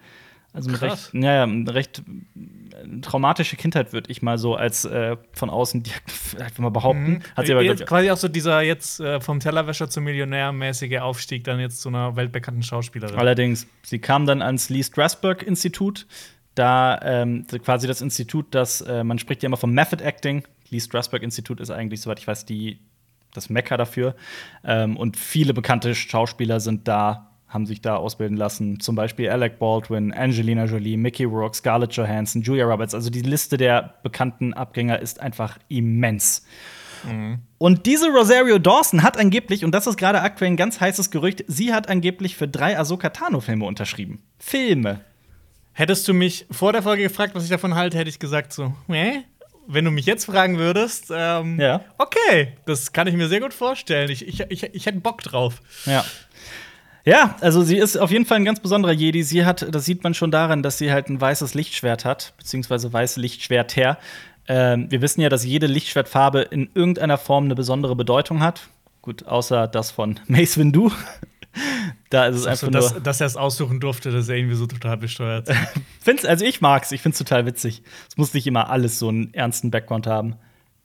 [0.53, 5.15] Also eine recht, ja, eine recht äh, traumatische Kindheit, würde ich mal so als äh,
[5.31, 5.83] von außen
[6.39, 7.23] einfach mal behaupten.
[7.37, 10.99] Hat sie aber, jetzt quasi auch so dieser jetzt äh, vom Tellerwäscher zum Millionär mäßige
[10.99, 13.15] Aufstieg dann jetzt zu einer weltbekannten Schauspielerin.
[13.17, 16.05] Allerdings, sie kam dann ans Lee Strasberg Institut.
[16.53, 20.43] Da ähm, quasi das Institut, das äh, man spricht ja immer vom Method Acting.
[20.71, 22.79] Lee Strasberg Institut ist eigentlich, soweit ich weiß, die,
[23.33, 24.15] das Mekka dafür.
[24.63, 28.79] Ähm, und viele bekannte Schauspieler sind da, haben sich da ausbilden lassen.
[28.79, 32.95] Zum Beispiel Alec Baldwin, Angelina Jolie, Mickey Rourke, Scarlett Johansson, Julia Roberts.
[32.95, 36.45] Also die Liste der bekannten Abgänger ist einfach immens.
[37.57, 41.43] Und diese Rosario Dawson hat angeblich, und das ist gerade aktuell ein ganz heißes Gerücht,
[41.47, 44.21] sie hat angeblich für drei Ahsoka Tano-Filme unterschrieben.
[44.37, 45.01] Filme.
[45.73, 48.73] Hättest du mich vor der Folge gefragt, was ich davon halte, hätte ich gesagt so,
[48.87, 49.23] hä?
[49.73, 51.81] Wenn du mich jetzt fragen würdest, ähm, Ja.
[51.97, 54.09] okay, das kann ich mir sehr gut vorstellen.
[54.09, 55.61] Ich, ich, ich, ich hätte Bock drauf.
[55.85, 56.03] Ja.
[57.03, 59.23] Ja, also sie ist auf jeden Fall ein ganz besonderer Jedi.
[59.23, 62.93] Sie hat, das sieht man schon daran, dass sie halt ein weißes Lichtschwert hat, beziehungsweise
[62.93, 63.97] weiße Lichtschwerter.
[64.47, 68.67] Ähm, wir wissen ja, dass jede Lichtschwertfarbe in irgendeiner Form eine besondere Bedeutung hat.
[69.01, 70.91] Gut, außer das von Mace Windu.
[72.09, 73.01] Da ist es einfach Also, dass, nur.
[73.01, 75.49] dass er es aussuchen durfte, das ist ja irgendwie so total besteuert.
[75.99, 77.83] Find's, also ich mag's, ich find's total witzig.
[78.09, 80.35] Es muss nicht immer alles so einen ernsten Background haben.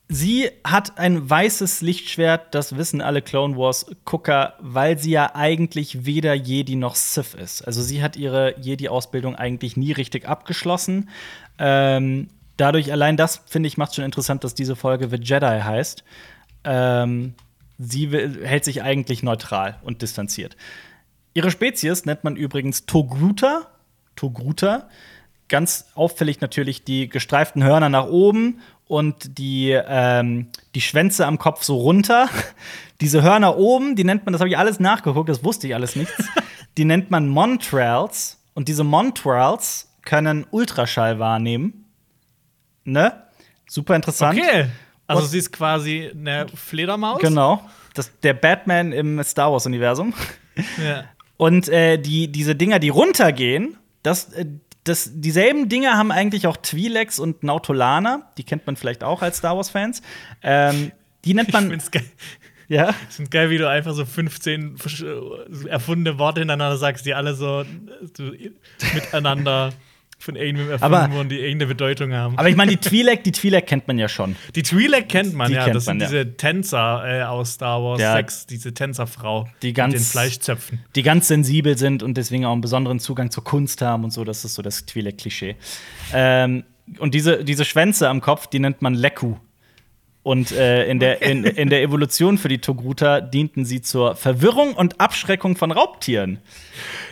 [0.08, 6.06] Sie hat ein weißes Lichtschwert, das wissen alle Clone Wars Gucker, weil sie ja eigentlich
[6.06, 7.66] weder Jedi noch Sith ist.
[7.66, 11.08] Also sie hat ihre Jedi-Ausbildung eigentlich nie richtig abgeschlossen.
[11.58, 16.04] Ähm, dadurch allein das, finde ich, macht schon interessant, dass diese Folge The Jedi heißt.
[16.62, 17.34] Ähm,
[17.78, 20.56] sie hält sich eigentlich neutral und distanziert.
[21.34, 23.66] Ihre Spezies nennt man übrigens Togruta.
[24.14, 24.88] Togruta.
[25.48, 31.62] Ganz auffällig natürlich die gestreiften Hörner nach oben und die, ähm, die Schwänze am Kopf
[31.62, 32.28] so runter.
[33.00, 35.96] Diese Hörner oben, die nennt man, das habe ich alles nachgeguckt, das wusste ich alles
[35.96, 36.14] nichts.
[36.78, 38.42] die nennt man Montrals.
[38.54, 41.84] Und diese Montrals können Ultraschall wahrnehmen.
[42.84, 43.12] Ne?
[43.68, 44.38] Super interessant.
[44.38, 44.68] Okay.
[45.06, 47.20] Also Und- sie ist quasi eine Fledermaus.
[47.20, 47.62] Genau.
[47.94, 50.12] Das, der Batman im Star Wars-Universum.
[50.84, 51.04] Ja.
[51.36, 54.46] Und äh, die, diese Dinger, die runtergehen, das, äh,
[54.84, 58.30] das, dieselben Dinger haben eigentlich auch Twi'leks und Nautolana.
[58.38, 60.02] Die kennt man vielleicht auch als Star Wars-Fans.
[60.42, 60.92] Ähm,
[61.24, 61.68] die nennt Ich man.
[61.70, 62.04] find's geil.
[62.68, 62.90] Ja.
[63.08, 67.34] Ich find's geil, wie du einfach so 15 versch- erfundene Worte hintereinander sagst, die alle
[67.34, 67.64] so,
[68.16, 68.24] so
[68.94, 69.72] miteinander
[70.26, 72.36] von irgendwem erfunden Aber- wurden, die irgendeine Bedeutung haben.
[72.36, 74.36] Aber ich meine, die Twi'lek, die Twi'lek kennt man ja schon.
[74.54, 75.64] die Twi'lek kennt man, Die ja.
[75.64, 76.22] kennt das sind man, ja.
[76.22, 78.12] diese Tänzer äh, aus Star Wars Ja.
[78.14, 80.80] 6, diese Tänzerfrau Die ganz- mit den Fleischzöpfen.
[80.94, 84.24] Die ganz sensibel sind und deswegen auch einen besonderen Zugang zur Kunst haben und so.
[84.24, 85.56] Das ist so das Twi'lek-Klischee.
[86.12, 86.64] Ähm,
[86.98, 89.36] und diese, diese Schwänze am Kopf, die nennt man Leku.
[90.26, 94.74] Und äh, in, der, in, in der Evolution für die Togruta dienten sie zur Verwirrung
[94.74, 96.40] und Abschreckung von Raubtieren.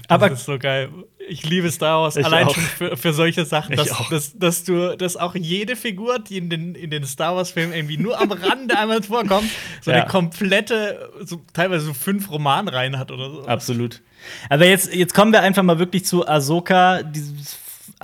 [0.09, 0.89] Aber das ist so geil.
[1.29, 2.55] Ich liebe Star Wars Ich allein auch.
[2.57, 4.11] schon für, für solche Sachen, dass, auch.
[4.11, 7.99] dass, dass du, dass auch jede Figur, die in den, in den Star Wars-Filmen irgendwie
[7.99, 9.49] nur am Rande einmal vorkommt,
[9.81, 9.99] so Ja.
[9.99, 13.47] eine komplette, so, teilweise so fünf Romanreihen hat oder so.
[13.47, 14.03] Absolut.
[14.51, 17.57] Aber jetzt, jetzt kommen wir einfach mal wirklich zu Ahsoka, dieses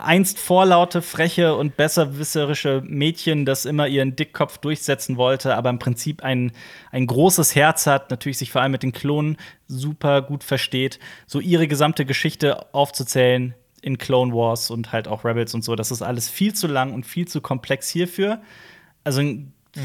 [0.05, 6.23] einst vorlaute, freche und besserwisserische Mädchen, das immer ihren Dickkopf durchsetzen wollte, aber im Prinzip
[6.23, 6.53] ein,
[6.91, 9.37] ein großes Herz hat, natürlich sich vor allem mit den Klonen
[9.69, 15.55] super gut versteht, so ihre gesamte Geschichte aufzuzählen in Clone Wars und halt auch Rebels
[15.55, 18.41] und so, das ist alles viel zu lang und viel zu komplex hierfür.
[19.05, 19.23] Also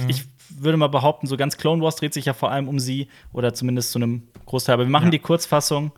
[0.07, 3.07] ich würde mal behaupten, so ganz Clone Wars dreht sich ja vor allem um sie
[3.33, 4.73] oder zumindest zu einem Großteil.
[4.73, 5.11] Aber wir machen Ja.
[5.11, 5.91] die Kurzfassung.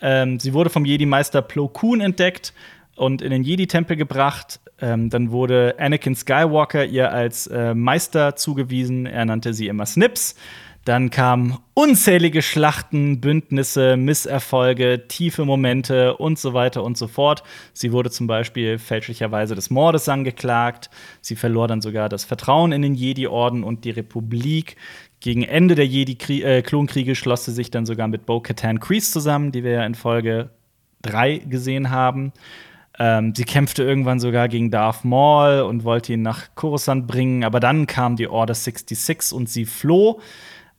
[0.00, 2.52] Ähm, sie wurde vom Jedi-Meister Plo Koon entdeckt
[2.96, 4.60] und in den Jedi-Tempel gebracht.
[4.80, 9.06] Ähm, dann wurde Anakin Skywalker ihr als äh, Meister zugewiesen.
[9.06, 10.34] Er nannte sie immer Snips.
[10.84, 17.44] Dann kamen unzählige Schlachten, Bündnisse, Misserfolge, tiefe Momente und so weiter und so fort.
[17.72, 20.90] Sie wurde zum Beispiel fälschlicherweise des Mordes angeklagt.
[21.20, 24.76] Sie verlor dann sogar das Vertrauen in den Jedi-Orden und die Republik.
[25.20, 29.62] Gegen Ende der Jedi-Klonkriege äh, schloss sie sich dann sogar mit Bo-Katan Kreese zusammen, die
[29.62, 30.50] wir ja in Folge
[31.02, 32.32] 3 gesehen haben.
[32.98, 37.58] Ähm, sie kämpfte irgendwann sogar gegen Darth Maul und wollte ihn nach Coruscant bringen, aber
[37.58, 40.20] dann kam die Order 66 und sie floh.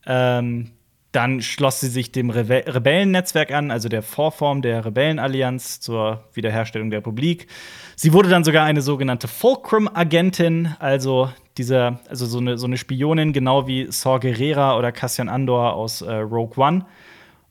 [0.06, 0.72] Ähm,
[1.14, 6.90] dann schloss sie sich dem Rebe Rebellennetzwerk an, also der Vorform der Rebellenallianz zur Wiederherstellung
[6.90, 7.48] der Republik.
[7.96, 13.32] Sie wurde dann sogar eine sogenannte Fulcrum-Agentin, also dieser, also so eine, so eine Spionin,
[13.32, 16.86] genau wie Saw Gerrera oder Cassian Andor aus äh, Rogue One.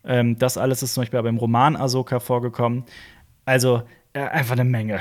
[0.05, 2.85] Ähm, das alles ist zum Beispiel aber im Roman Ahsoka vorgekommen.
[3.44, 3.83] Also
[4.14, 5.01] äh, einfach eine Menge.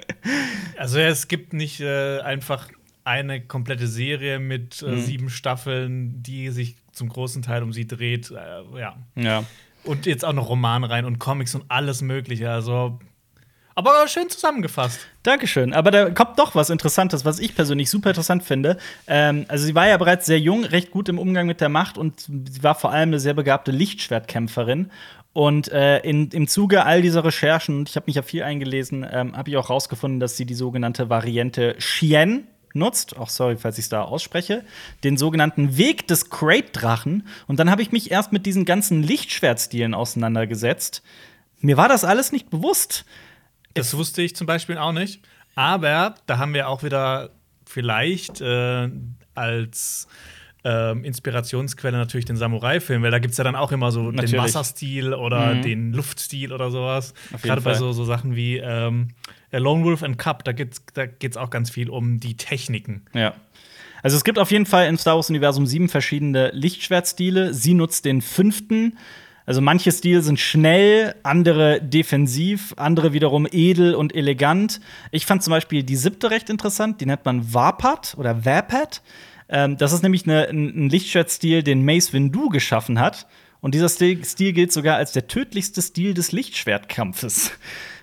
[0.78, 2.68] also es gibt nicht äh, einfach
[3.04, 5.00] eine komplette Serie mit äh, mhm.
[5.00, 8.30] sieben Staffeln, die sich zum großen Teil um sie dreht.
[8.30, 8.96] Äh, ja.
[9.14, 9.44] ja.
[9.84, 12.50] Und jetzt auch noch Roman rein und Comics und alles Mögliche.
[12.50, 12.98] Also.
[13.76, 15.00] Aber schön zusammengefasst.
[15.24, 15.72] Dankeschön.
[15.72, 18.78] Aber da kommt doch was Interessantes, was ich persönlich super interessant finde.
[19.06, 21.98] Ähm, also, sie war ja bereits sehr jung, recht gut im Umgang mit der Macht
[21.98, 24.90] und sie war vor allem eine sehr begabte Lichtschwertkämpferin.
[25.34, 29.04] Und äh, in, im Zuge all dieser Recherchen, und ich habe mich ja viel eingelesen,
[29.10, 33.76] ähm, habe ich auch rausgefunden, dass sie die sogenannte Variante Chien nutzt, auch sorry, falls
[33.76, 34.64] ich es da ausspreche,
[35.02, 37.26] den sogenannten Weg des Crate-Drachen.
[37.48, 41.02] Und dann habe ich mich erst mit diesen ganzen Lichtschwertstilen auseinandergesetzt.
[41.58, 43.04] Mir war das alles nicht bewusst.
[43.74, 45.20] Das wusste ich zum Beispiel auch nicht.
[45.56, 47.30] Aber da haben wir auch wieder
[47.66, 48.88] vielleicht äh,
[49.34, 50.06] als
[50.64, 54.32] ähm, Inspirationsquelle natürlich den Samurai-Film, weil da gibt es ja dann auch immer so natürlich.
[54.32, 55.62] den Wasserstil oder mhm.
[55.62, 57.12] den Luftstil oder sowas.
[57.42, 59.08] Gerade bei so, so Sachen wie ähm,
[59.52, 63.02] Lone Wolf and Cup, da geht es da geht's auch ganz viel um die Techniken.
[63.12, 63.34] Ja.
[64.02, 67.54] Also es gibt auf jeden Fall im Star Wars-Universum sieben verschiedene Lichtschwertstile.
[67.54, 68.98] Sie nutzt den fünften.
[69.46, 74.80] Also manche Stile sind schnell, andere defensiv, andere wiederum edel und elegant.
[75.10, 79.02] Ich fand zum Beispiel die siebte recht interessant, die nennt man Warpat oder Vapat.
[79.48, 83.26] Ähm, das ist nämlich eine, ein Lichtschwertstil, den Mace Windu geschaffen hat.
[83.60, 87.52] Und dieser Stil, Stil gilt sogar als der tödlichste Stil des Lichtschwertkampfes.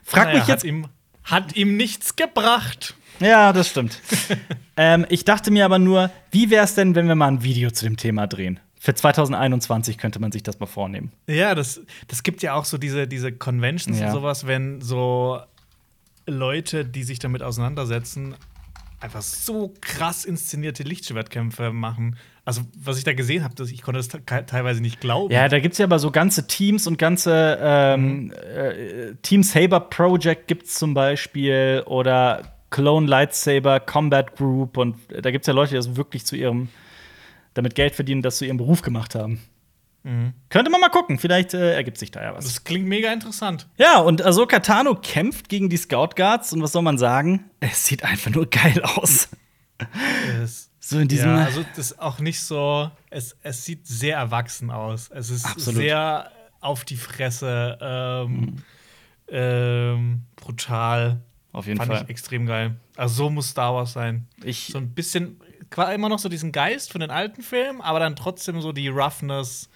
[0.04, 0.64] Frag naja, mich jetzt.
[0.64, 0.88] Hat ihm,
[1.24, 2.96] hat ihm nichts gebracht.
[3.20, 4.02] Ja, das stimmt.
[4.78, 7.70] ähm, ich dachte mir aber nur, wie wäre es denn, wenn wir mal ein Video
[7.70, 8.60] zu dem Thema drehen?
[8.80, 11.12] Für 2021 könnte man sich das mal vornehmen.
[11.28, 14.08] Ja, das, das gibt ja auch so diese, diese Conventions ja.
[14.08, 15.40] und sowas, wenn so
[16.26, 18.36] Leute, die sich damit auseinandersetzen,
[19.02, 22.18] einfach so krass inszenierte Lichtschwertkämpfe machen.
[22.46, 24.08] Also, was ich da gesehen habe, ich konnte das
[24.48, 25.34] teilweise nicht glauben.
[25.34, 29.80] Ja, da gibt es ja aber so ganze Teams und ganze ähm, äh, Team Saber
[29.80, 35.54] Project gibt es zum Beispiel oder Clone Lightsaber Combat Group und da gibt es ja
[35.54, 36.70] Leute, die das wirklich zu ihrem,
[37.54, 39.42] damit Geld verdienen, das zu ihrem Beruf gemacht haben.
[40.04, 40.34] Mhm.
[40.50, 42.46] Könnte man mal gucken, vielleicht äh, ergibt sich da ja was.
[42.46, 43.68] Das klingt mega interessant.
[43.78, 47.52] Ja, und Ahsoka Tano kämpft gegen die Scout Guards und was soll man sagen?
[47.60, 49.30] Es sieht einfach nur geil aus.
[50.42, 51.30] Es, so in diesem.
[51.30, 52.90] Ja, also das ist auch nicht so.
[53.10, 55.10] Es, es sieht sehr erwachsen aus.
[55.14, 55.82] Es ist Absolut.
[55.82, 58.64] sehr auf die Fresse, ähm, mhm.
[59.28, 61.22] ähm, brutal.
[61.52, 62.04] Auf jeden Fand Fall.
[62.04, 62.76] ich extrem geil.
[62.96, 64.28] Also so muss Star Wars sein.
[64.44, 65.42] Ich so ein bisschen,
[65.94, 69.70] immer noch so diesen Geist von den alten Filmen, aber dann trotzdem so die Roughness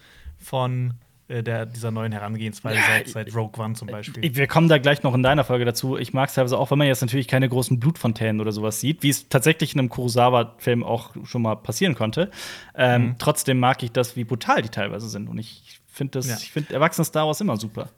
[0.46, 0.94] von
[1.28, 4.34] äh, der, dieser neuen Herangehensweise ja, seit, seit, Rogue One zum Beispiel.
[4.34, 5.96] Wir kommen da gleich noch in deiner Folge dazu.
[5.96, 9.02] Ich mag es teilweise auch, wenn man jetzt natürlich keine großen Blutfontänen oder sowas sieht,
[9.02, 12.30] wie es tatsächlich in einem Kurosawa-Film auch schon mal passieren konnte.
[12.76, 13.14] Ähm, mhm.
[13.18, 15.28] Trotzdem mag ich das, wie brutal die teilweise sind.
[15.28, 16.36] Und ich finde das, ja.
[16.36, 17.88] ich finde erwachsenes Star Wars immer super.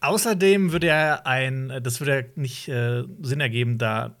[0.00, 4.16] Außerdem würde er ein, das würde ja nicht äh, Sinn ergeben, da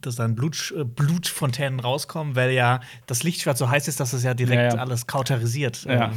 [0.00, 4.22] dass dann Blut, äh, Blutfontänen rauskommen, weil ja das Lichtschwert so heiß ist, dass es
[4.22, 4.80] ja direkt ja, ja.
[4.80, 5.84] alles kauterisiert.
[5.84, 6.12] Ja.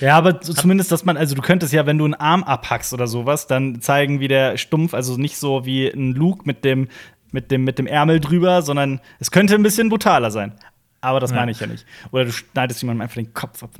[0.00, 2.92] Ja, aber so zumindest, dass man, also du könntest ja, wenn du einen Arm abhackst
[2.92, 6.88] oder sowas, dann zeigen, wie der stumpf, also nicht so wie ein Luke mit dem,
[7.32, 10.54] mit dem, mit dem Ärmel drüber, sondern es könnte ein bisschen brutaler sein.
[11.02, 11.36] Aber das ja.
[11.36, 11.86] meine ich ja nicht.
[12.10, 13.70] Oder du schneidest jemandem einfach den Kopf ab.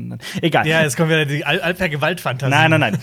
[0.40, 0.66] Egal.
[0.66, 2.50] Ja, jetzt kommen wieder die Alper Gewaltfantasie.
[2.50, 2.98] Nein, nein, nein.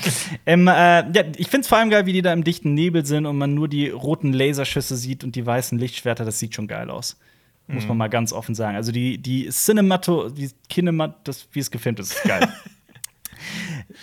[0.46, 3.06] ähm, äh, ja, ich finde es vor allem geil, wie die da im dichten Nebel
[3.06, 6.26] sind und man nur die roten Laserschüsse sieht und die weißen Lichtschwerter.
[6.26, 7.20] Das sieht schon geil aus.
[7.68, 8.00] Muss man mhm.
[8.00, 8.78] mal ganz offen sagen.
[8.78, 12.48] Also die, die Cinemato, die Kinemat, das, wie es gefilmt ist, ist geil.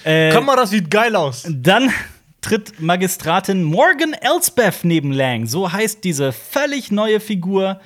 [0.04, 1.46] Äh, Kamera sieht geil aus.
[1.48, 1.90] Dann
[2.40, 5.46] tritt Magistratin Morgan Elsbeth neben Lang.
[5.46, 7.80] So heißt diese völlig neue Figur.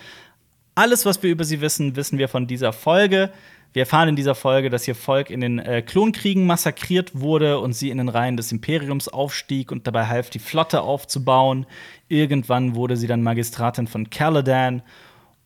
[0.75, 3.31] Alles, was wir über sie wissen, wissen wir von dieser Folge.
[3.73, 7.75] Wir erfahren in dieser Folge, dass ihr Volk in den äh, Klonkriegen massakriert wurde und
[7.75, 11.67] sie in den Reihen des Imperiums aufstieg und dabei half, die Flotte aufzubauen.
[12.09, 14.83] Irgendwann wurde sie dann Magistratin von Caladan.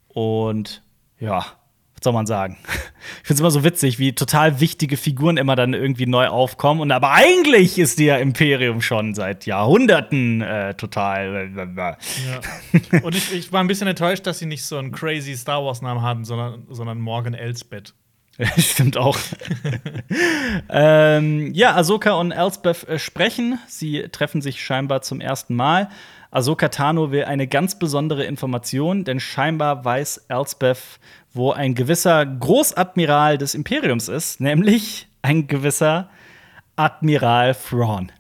[0.08, 0.82] Und
[1.18, 1.44] ja,
[2.04, 2.58] soll man sagen?
[3.22, 6.80] Ich finde es immer so witzig, wie total wichtige Figuren immer dann irgendwie neu aufkommen.
[6.80, 11.50] Und aber eigentlich ist ja Imperium schon seit Jahrhunderten äh, total.
[11.56, 13.00] Ja.
[13.02, 16.02] Und ich, ich, war ein bisschen enttäuscht, dass sie nicht so einen crazy Star Wars-Namen
[16.02, 17.94] hatten, sondern, sondern Morgan Elsbeth.
[18.58, 19.18] Stimmt auch.
[20.70, 23.58] ähm, ja, Ahsoka und Elsbeth äh, sprechen.
[23.68, 25.88] Sie treffen sich scheinbar zum ersten Mal.
[26.32, 30.98] Ahsoka Tano will eine ganz besondere Information, denn scheinbar weiß Elsbeth,
[31.34, 36.08] wo ein gewisser Großadmiral des Imperiums ist, nämlich ein gewisser
[36.74, 38.10] Admiral Thrawn.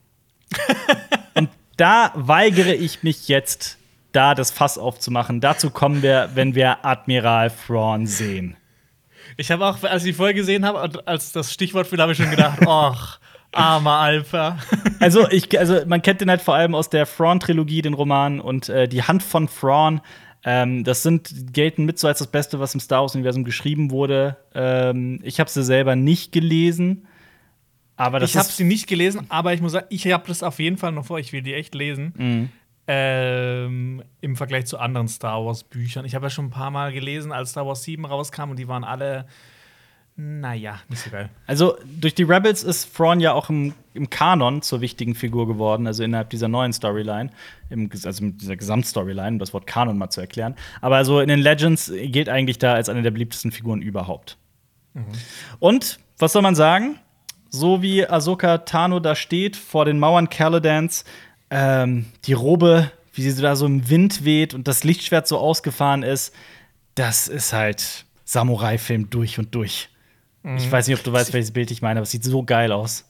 [1.34, 1.48] und
[1.78, 3.78] da weigere ich mich jetzt,
[4.12, 5.40] da das Fass aufzumachen.
[5.40, 8.58] Dazu kommen wir, wenn wir Admiral Thrawn sehen.
[9.38, 12.18] Ich habe auch, als ich die Folge gesehen habe, als das Stichwort fiel, habe ich
[12.18, 13.20] schon gedacht, ach,
[13.52, 14.58] armer Alpha.
[15.00, 18.68] also, ich, also, man kennt den halt vor allem aus der Thrawn-Trilogie, den Roman, und
[18.68, 20.00] äh, die Hand von Thrawn.
[20.44, 24.36] Ähm, das sind, gelten mit so als das Beste, was im Star Wars-Universum geschrieben wurde.
[24.54, 27.06] Ähm, ich habe sie selber nicht gelesen.
[27.96, 30.58] Aber das ich habe sie nicht gelesen, aber ich muss sagen, ich habe das auf
[30.58, 31.18] jeden Fall noch vor.
[31.18, 32.12] Ich will die echt lesen.
[32.16, 32.48] Mhm.
[32.88, 36.04] Ähm, Im Vergleich zu anderen Star Wars Büchern.
[36.04, 38.66] Ich habe ja schon ein paar Mal gelesen, als Star Wars 7 rauskam und die
[38.66, 39.26] waren alle,
[40.22, 41.30] naja, nicht so geil.
[41.48, 45.86] Also durch die Rebels ist Thrawn ja auch im, im Kanon zur wichtigen Figur geworden,
[45.88, 47.30] also innerhalb dieser neuen Storyline,
[47.70, 50.54] im, also in dieser Gesamtstoryline, um das Wort Kanon mal zu erklären.
[50.80, 54.38] Aber also in den Legends gilt eigentlich da als eine der beliebtesten Figuren überhaupt.
[54.94, 55.06] Mhm.
[55.58, 56.98] Und was soll man sagen?
[57.50, 61.04] So wie Ahsoka Tano da steht vor den Mauern Caladans,
[61.50, 66.04] ähm, die Robe, wie sie da so im Wind weht und das Lichtschwert so ausgefahren
[66.04, 66.32] ist,
[66.94, 69.88] das ist halt Samurai-Film durch und durch.
[70.42, 70.56] Mhm.
[70.56, 72.72] Ich weiß nicht, ob du weißt, welches Bild ich meine, aber es sieht so geil
[72.72, 73.08] aus.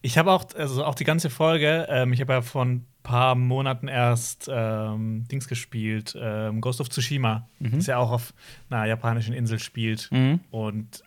[0.00, 3.34] Ich habe auch, also auch die ganze Folge, ähm, ich habe ja vor ein paar
[3.34, 7.72] Monaten erst ähm, Dings gespielt, ähm, Ghost of Tsushima, mhm.
[7.76, 8.34] das ja auch auf
[8.68, 10.40] einer japanischen Insel spielt mhm.
[10.50, 11.04] und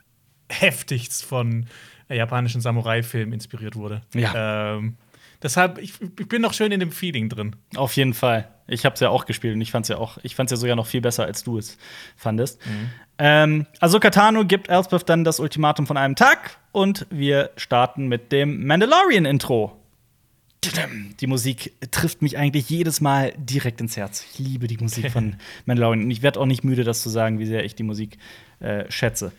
[0.49, 1.67] heftigst von
[2.08, 4.01] äh, japanischen Samurai-Filmen inspiriert wurde.
[4.13, 4.75] Ja.
[4.75, 4.97] Ähm,
[5.41, 7.56] Deshalb, ich, ich bin noch schön in dem Feeling drin.
[7.76, 8.48] Auf jeden Fall.
[8.67, 10.58] Ich habe es ja auch gespielt und ich fand es ja auch, ich fand ja
[10.58, 11.78] sogar noch viel besser, als du es
[12.15, 12.65] fandest.
[12.65, 12.89] Mhm.
[13.17, 18.32] Ähm, also Katano gibt Elspeth dann das Ultimatum von einem Tag und wir starten mit
[18.32, 19.80] dem Mandalorian-Intro.
[21.19, 24.26] Die Musik trifft mich eigentlich jedes Mal direkt ins Herz.
[24.34, 27.38] Ich liebe die Musik von Mandalorian und ich werde auch nicht müde, das zu sagen,
[27.38, 28.17] wie sehr ich die Musik
[28.60, 29.32] äh, schätze.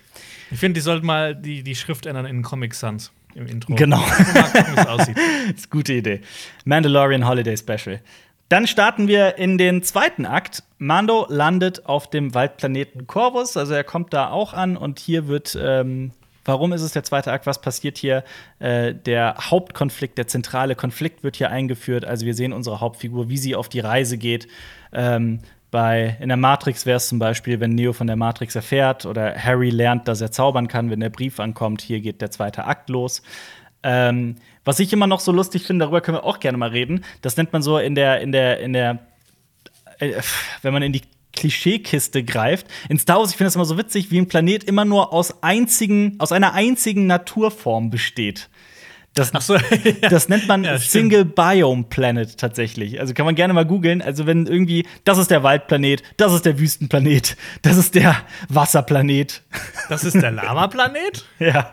[0.53, 3.75] Ich finde, die sollten mal die, die Schrift ändern in Comic Sans im Intro.
[3.75, 4.03] Genau.
[4.35, 6.20] das ist eine gute Idee.
[6.64, 8.01] Mandalorian Holiday Special.
[8.49, 10.62] Dann starten wir in den zweiten Akt.
[10.79, 15.59] Mando landet auf dem Waldplaneten Corvus, also er kommt da auch an und hier wird
[15.61, 16.12] ähm,
[16.46, 17.46] Warum ist es der zweite Akt?
[17.46, 18.22] Was passiert hier?
[18.61, 22.05] Äh, der Hauptkonflikt, der zentrale Konflikt wird hier eingeführt.
[22.05, 24.46] Also wir sehen unsere Hauptfigur, wie sie auf die Reise geht.
[24.92, 29.05] Ähm, bei, in der Matrix wäre es zum Beispiel, wenn Neo von der Matrix erfährt
[29.05, 31.83] oder Harry lernt, dass er zaubern kann, wenn der Brief ankommt.
[31.83, 33.22] Hier geht der zweite Akt los.
[33.83, 37.05] Ähm, was ich immer noch so lustig finde, darüber können wir auch gerne mal reden.
[37.22, 39.07] Das nennt man so in der, in der, in der,
[39.98, 40.20] äh,
[40.62, 41.02] wenn man in die
[41.33, 42.66] Klischeekiste greift.
[42.88, 45.42] In Star Wars, ich finde das immer so witzig, wie ein Planet immer nur aus
[45.42, 48.48] einzigen, aus einer einzigen Naturform besteht.
[49.16, 49.55] Das, so,
[50.02, 50.09] ja.
[50.11, 53.00] das nennt man ja, Single Biome Planet tatsächlich.
[53.00, 54.02] Also kann man gerne mal googeln.
[54.02, 58.16] Also wenn irgendwie, das ist der Waldplanet, das ist der Wüstenplanet, das ist der
[58.48, 59.42] Wasserplanet.
[59.88, 61.24] Das ist der Lama-Planet?
[61.38, 61.72] ja,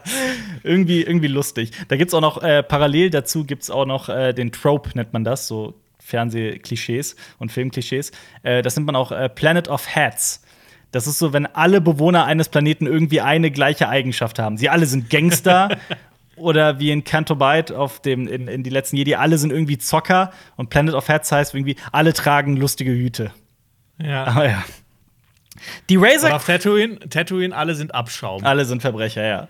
[0.63, 1.71] irgendwie, irgendwie lustig.
[1.89, 5.25] Da gibt's auch noch, äh, parallel dazu gibt's auch noch äh, den Trope, nennt man
[5.25, 8.11] das, so Fernsehklischees und Filmklischees.
[8.43, 10.43] Äh, das nennt man auch äh, Planet of Hats.
[10.91, 14.57] Das ist so, wenn alle Bewohner eines Planeten irgendwie eine gleiche Eigenschaft haben.
[14.57, 15.69] Sie alle sind Gangster
[16.35, 19.77] oder wie in Canto Bight auf dem in, in die letzten Jedi, alle sind irgendwie
[19.77, 23.31] Zocker und Planet of Hats heißt irgendwie, alle tragen lustige Hüte.
[23.99, 24.25] Ja.
[24.25, 24.63] Aber ja.
[25.89, 26.29] Die Razor.
[26.29, 28.43] Oder auf Tatooine, Tatooine, alle sind Abschaum.
[28.43, 29.47] Alle sind Verbrecher, ja.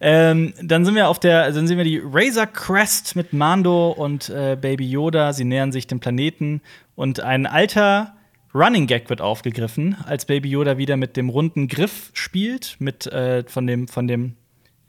[0.00, 4.30] Ähm, dann sind wir auf der, dann sehen wir die Razor Crest mit Mando und
[4.30, 5.32] äh, Baby Yoda.
[5.32, 6.62] Sie nähern sich dem Planeten
[6.94, 8.14] und ein alter
[8.54, 13.44] Running Gag wird aufgegriffen, als Baby Yoda wieder mit dem runden Griff spielt, mit äh,
[13.46, 14.36] von dem von dem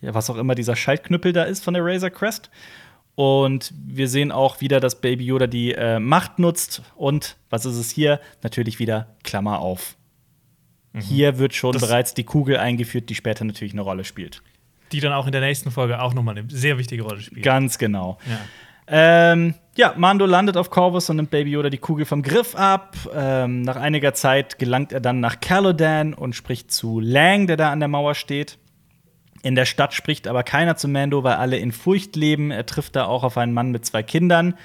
[0.01, 2.49] ja, was auch immer dieser Schaltknüppel da ist von der Razor Crest.
[3.15, 6.81] Und wir sehen auch wieder, dass Baby Yoda die äh, Macht nutzt.
[6.95, 8.19] Und was ist es hier?
[8.41, 9.95] Natürlich wieder Klammer auf.
[10.93, 11.01] Mhm.
[11.01, 14.41] Hier wird schon das bereits die Kugel eingeführt, die später natürlich eine Rolle spielt.
[14.91, 17.43] Die dann auch in der nächsten Folge auch nochmal eine sehr wichtige Rolle spielt.
[17.43, 18.17] Ganz genau.
[18.27, 18.39] Ja.
[18.93, 22.97] Ähm, ja, Mando landet auf Corvus und nimmt Baby Yoda die Kugel vom Griff ab.
[23.13, 27.71] Ähm, nach einiger Zeit gelangt er dann nach Calodan und spricht zu Lang, der da
[27.71, 28.57] an der Mauer steht.
[29.43, 32.51] In der Stadt spricht aber keiner zu Mando, weil alle in Furcht leben.
[32.51, 34.55] Er trifft da auch auf einen Mann mit zwei Kindern,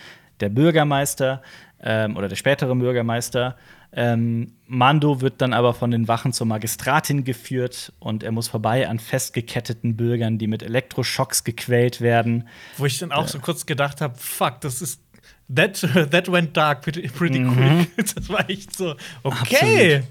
[0.41, 1.43] der Bürgermeister
[1.83, 3.57] ähm, oder der spätere Bürgermeister.
[3.93, 8.89] Ähm, Mando wird dann aber von den Wachen zur Magistratin geführt und er muss vorbei
[8.89, 12.49] an festgeketteten Bürgern, die mit Elektroschocks gequält werden.
[12.77, 13.29] Wo ich dann auch äh.
[13.29, 15.01] so kurz gedacht habe, fuck, das ist
[15.55, 17.87] that, that went dark pretty, pretty mhm.
[17.97, 18.15] quick.
[18.15, 19.97] Das war echt so, okay.
[19.97, 20.05] Absolut.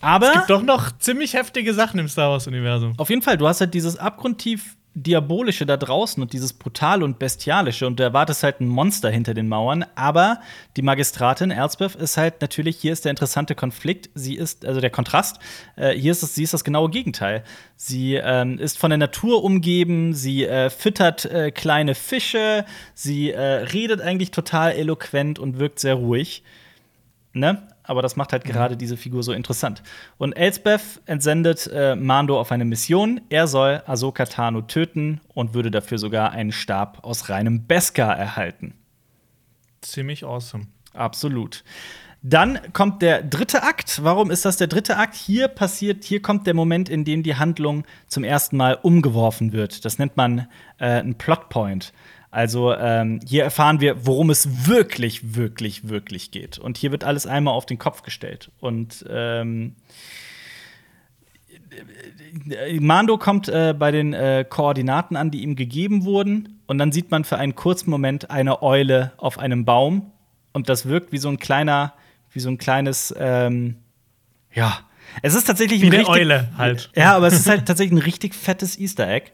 [0.00, 2.94] Aber es gibt doch noch ziemlich heftige Sachen im Star Wars-Universum.
[2.96, 7.20] Auf jeden Fall, du hast halt dieses abgrundtief Diabolische da draußen und dieses Brutale und
[7.20, 10.40] Bestialische und du erwartest halt ein Monster hinter den Mauern, aber
[10.76, 14.90] die Magistratin Elsbeth ist halt natürlich, hier ist der interessante Konflikt, sie ist, also der
[14.90, 15.38] Kontrast,
[15.76, 17.44] äh, hier ist es, sie ist das genaue Gegenteil.
[17.76, 23.40] Sie ähm, ist von der Natur umgeben, sie äh, füttert äh, kleine Fische, sie äh,
[23.40, 26.42] redet eigentlich total eloquent und wirkt sehr ruhig.
[27.32, 27.62] Ne?
[27.90, 28.52] Aber das macht halt mhm.
[28.52, 29.82] gerade diese Figur so interessant.
[30.16, 33.20] Und Elsbeth entsendet äh, Mando auf eine Mission.
[33.30, 38.74] Er soll Ahsoka Tano töten und würde dafür sogar einen Stab aus reinem Beskar erhalten.
[39.80, 40.68] Ziemlich awesome.
[40.94, 41.64] Absolut.
[42.22, 44.04] Dann kommt der dritte Akt.
[44.04, 45.16] Warum ist das der dritte Akt?
[45.16, 49.84] Hier passiert, hier kommt der Moment, in dem die Handlung zum ersten Mal umgeworfen wird.
[49.84, 50.46] Das nennt man
[50.78, 51.92] äh, einen Plotpoint.
[52.30, 56.58] Also ähm, hier erfahren wir, worum es wirklich, wirklich, wirklich geht.
[56.58, 58.50] Und hier wird alles einmal auf den Kopf gestellt.
[58.60, 59.74] Und ähm,
[62.78, 66.60] Mando kommt äh, bei den äh, Koordinaten an, die ihm gegeben wurden.
[66.66, 70.12] Und dann sieht man für einen kurzen Moment eine Eule auf einem Baum.
[70.52, 71.94] Und das wirkt wie so ein kleiner,
[72.32, 73.76] wie so ein kleines, ähm,
[74.52, 74.80] ja.
[75.22, 76.90] Es ist tatsächlich wie eine Eule halt.
[76.94, 79.32] Ja, aber es ist halt tatsächlich ein richtig fettes Easter Egg.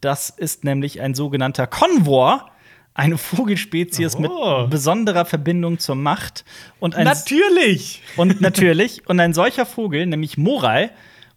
[0.00, 2.50] Das ist nämlich ein sogenannter Konvor,
[2.94, 4.62] eine Vogelspezies oh.
[4.62, 6.44] mit besonderer Verbindung zur Macht.
[6.80, 8.02] Und ein natürlich!
[8.16, 9.08] Und natürlich.
[9.08, 10.90] Und ein solcher Vogel, nämlich Morai,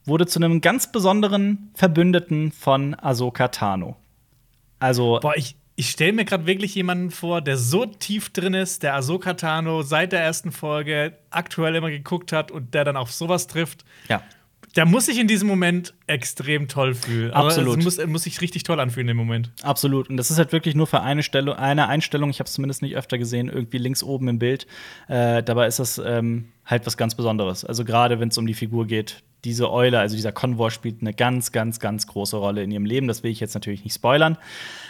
[0.05, 3.95] wurde zu einem ganz besonderen Verbündeten von Ahsoka Tano.
[4.80, 5.20] Also.
[5.22, 8.95] Boah, ich, ich stelle mir gerade wirklich jemanden vor, der so tief drin ist, der
[8.95, 13.45] Ahsoka Tano seit der ersten Folge aktuell immer geguckt hat und der dann auf sowas
[13.45, 13.86] trifft.
[14.09, 14.24] Ja
[14.76, 17.32] der muss sich in diesem Moment extrem toll fühlen.
[17.32, 17.76] Absolut.
[17.76, 19.51] Aber muss, muss sich richtig toll anfühlen im Moment.
[19.63, 20.09] Absolut.
[20.09, 22.30] Und das ist halt wirklich nur für eine Stellung, eine Einstellung.
[22.30, 24.67] Ich habe es zumindest nicht öfter gesehen, irgendwie links oben im Bild.
[25.07, 27.65] Äh, dabei ist das ähm, halt was ganz Besonderes.
[27.65, 31.13] Also gerade wenn es um die Figur geht, diese Eule, also dieser Konvoi spielt eine
[31.13, 33.07] ganz, ganz, ganz große Rolle in ihrem Leben.
[33.07, 34.38] Das will ich jetzt natürlich nicht spoilern.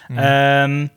[0.09, 0.17] Mhm.
[0.19, 0.89] Ähm,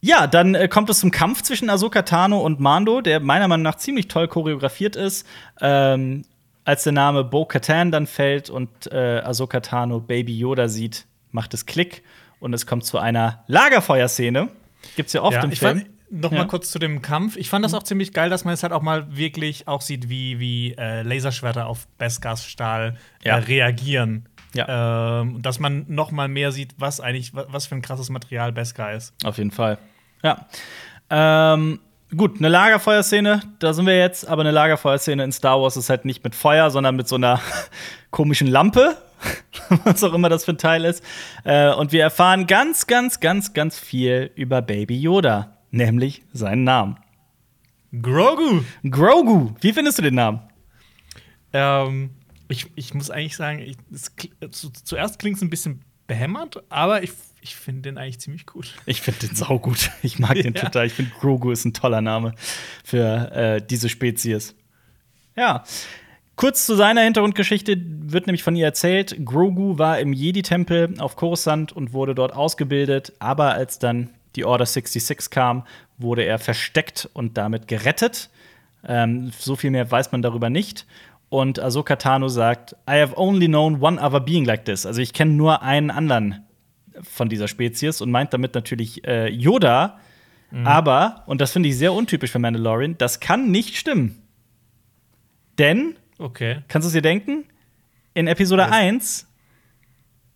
[0.00, 3.64] ja, dann äh, kommt es zum Kampf zwischen Ahsoka Tano und Mando, der meiner Meinung
[3.64, 5.26] nach ziemlich toll choreografiert ist.
[5.60, 6.24] Ähm,
[6.64, 11.66] als der Name Bo-Katan dann fällt und äh, Ahsoka Tano Baby Yoda sieht, macht es
[11.66, 12.02] Klick
[12.38, 14.48] und es kommt zu einer Lagerfeuerszene.
[14.96, 15.78] Gibt's ja oft ja, im Film.
[15.78, 17.36] Fand, noch mal kurz zu dem Kampf.
[17.36, 17.78] Ich fand das mhm.
[17.78, 21.02] auch ziemlich geil, dass man es halt auch mal wirklich auch sieht, wie, wie äh,
[21.02, 23.36] Laserschwerter auf Beskars Stahl äh, ja.
[23.36, 24.28] äh, reagieren.
[24.52, 25.20] Ja.
[25.20, 28.94] Ähm, dass man noch mal mehr sieht, was eigentlich was für ein krasses Material Beskar
[28.94, 29.14] ist.
[29.24, 29.78] Auf jeden Fall.
[30.24, 30.48] Ja.
[31.08, 31.78] Ähm,
[32.16, 36.04] gut, eine Lagerfeuerszene, da sind wir jetzt, aber eine Lagerfeuerszene in Star Wars ist halt
[36.04, 37.40] nicht mit Feuer, sondern mit so einer
[38.10, 38.96] komischen Lampe,
[39.84, 41.04] was auch immer das für ein Teil ist.
[41.44, 46.96] Äh, und wir erfahren ganz, ganz, ganz, ganz viel über Baby Yoda, nämlich seinen Namen.
[48.00, 48.62] Grogu.
[48.88, 49.52] Grogu.
[49.60, 50.40] Wie findest du den Namen?
[51.52, 52.10] Ähm,
[52.48, 54.12] ich, ich muss eigentlich sagen, ich, es,
[54.84, 57.12] zuerst klingt es ein bisschen behämmert, aber ich
[57.42, 58.74] ich finde den eigentlich ziemlich gut.
[58.86, 59.90] Ich finde den saugut.
[60.02, 60.60] Ich mag den ja.
[60.62, 60.86] total.
[60.86, 62.34] Ich finde Grogu ist ein toller Name
[62.84, 64.54] für äh, diese Spezies.
[65.36, 65.64] Ja.
[66.36, 71.72] Kurz zu seiner Hintergrundgeschichte wird nämlich von ihr erzählt, Grogu war im Jedi-Tempel auf Coruscant
[71.72, 75.66] und wurde dort ausgebildet, aber als dann die Order 66 kam,
[75.98, 78.30] wurde er versteckt und damit gerettet.
[78.86, 80.86] Ähm, so viel mehr weiß man darüber nicht.
[81.28, 84.86] Und Ahsoka Tano sagt, I have only known one other being like this.
[84.86, 86.44] Also ich kenne nur einen anderen
[87.02, 89.98] von dieser Spezies und meint damit natürlich äh, Yoda.
[90.50, 90.66] Mhm.
[90.66, 94.22] Aber, und das finde ich sehr untypisch für Mandalorian, das kann nicht stimmen.
[95.58, 96.62] Denn, okay.
[96.68, 97.44] kannst du es dir denken?
[98.14, 98.70] In Episode ja.
[98.70, 99.26] 1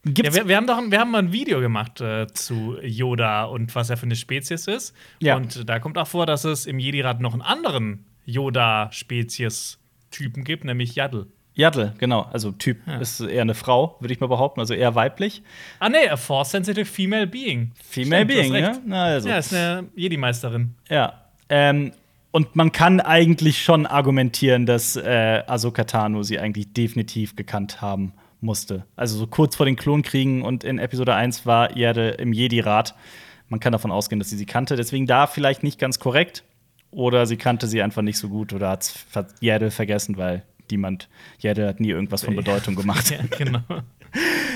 [0.07, 3.45] Gibt's ja, wir, wir, haben doch wir haben mal ein Video gemacht äh, zu Yoda
[3.45, 4.95] und was er für eine Spezies ist.
[5.21, 5.37] Ja.
[5.37, 10.95] Und da kommt auch vor, dass es im Jedi-Rat noch einen anderen Yoda-Spezies-Typen gibt, nämlich
[10.95, 11.29] Yaddle.
[11.55, 12.23] Yaddle, genau.
[12.33, 12.99] Also Typ ja.
[12.99, 15.43] ist eher eine Frau, würde ich mal behaupten, also eher weiblich.
[15.79, 17.73] Ah nee, a force-sensitive female being.
[17.83, 18.77] Female Stimmt, being, ja?
[18.85, 19.29] Na, also.
[19.29, 20.75] Ja, ist eine Jedi-Meisterin.
[20.89, 21.21] Ja.
[21.49, 21.93] Ähm,
[22.33, 28.13] und man kann eigentlich schon argumentieren, dass äh, Ahsoka Tano sie eigentlich definitiv gekannt haben
[28.41, 28.85] musste.
[28.97, 32.97] Also so kurz vor den Klonkriegen und in Episode 1 war Erde im Jedi-Rat.
[33.49, 34.75] Man kann davon ausgehen, dass sie sie kannte.
[34.75, 36.43] Deswegen da vielleicht nicht ganz korrekt.
[36.91, 39.05] Oder sie kannte sie einfach nicht so gut oder hat es
[39.41, 41.09] Erde vergessen, weil niemand,
[41.41, 43.11] ja, der hat nie irgendwas von Bedeutung gemacht.
[43.11, 43.61] ja, genau.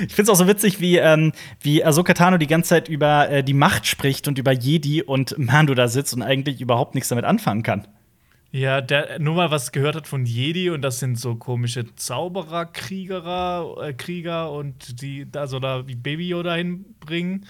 [0.06, 3.28] Ich finde es auch so witzig, wie, ähm, wie Ahsoka Tano die ganze Zeit über
[3.28, 7.08] äh, die Macht spricht und über Jedi und Mando da sitzt und eigentlich überhaupt nichts
[7.08, 7.86] damit anfangen kann.
[8.50, 12.66] Ja, der nur mal was gehört hat von Jedi und das sind so komische Zauberer,
[12.66, 17.44] Kriegerer, äh, Krieger und die da so da wie Baby Yoda hinbringen.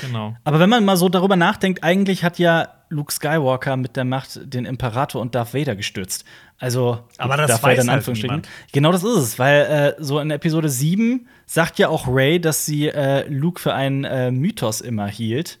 [0.00, 0.34] Genau.
[0.42, 4.40] Aber wenn man mal so darüber nachdenkt, eigentlich hat ja Luke Skywalker mit der Macht
[4.44, 6.24] den Imperator und Darth Vader gestürzt.
[6.58, 8.42] Also, Aber das Darth weiß Vader in halt Anführungsstrichen.
[8.72, 12.66] Genau das ist es, weil äh, so in Episode 7 sagt ja auch Ray, dass
[12.66, 15.58] sie äh, Luke für einen äh, Mythos immer hielt.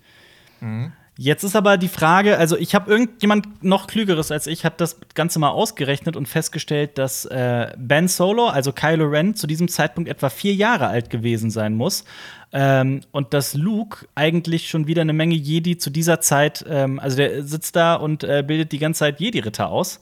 [1.18, 4.98] Jetzt ist aber die Frage, also ich habe irgendjemand noch klügeres als ich, hat das
[5.14, 10.08] Ganze mal ausgerechnet und festgestellt, dass äh, Ben Solo, also Kylo Ren, zu diesem Zeitpunkt
[10.08, 12.04] etwa vier Jahre alt gewesen sein muss.
[12.54, 17.16] Ähm, und dass Luke eigentlich schon wieder eine Menge Jedi zu dieser Zeit, ähm, also
[17.16, 20.00] der sitzt da und äh, bildet die ganze Zeit Jedi-Ritter aus.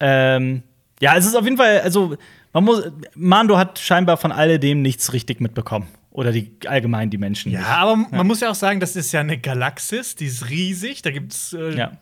[0.00, 0.62] Ähm,
[1.00, 2.16] ja, es ist auf jeden Fall, also
[2.52, 2.82] man muss,
[3.14, 5.88] Mando hat scheinbar von alledem nichts richtig mitbekommen.
[6.10, 7.50] Oder die allgemein die Menschen.
[7.50, 7.68] Ja, nicht.
[7.68, 11.02] aber man muss ja auch sagen, das ist ja eine Galaxis, die ist riesig.
[11.02, 11.92] Da gibt es äh, Ja.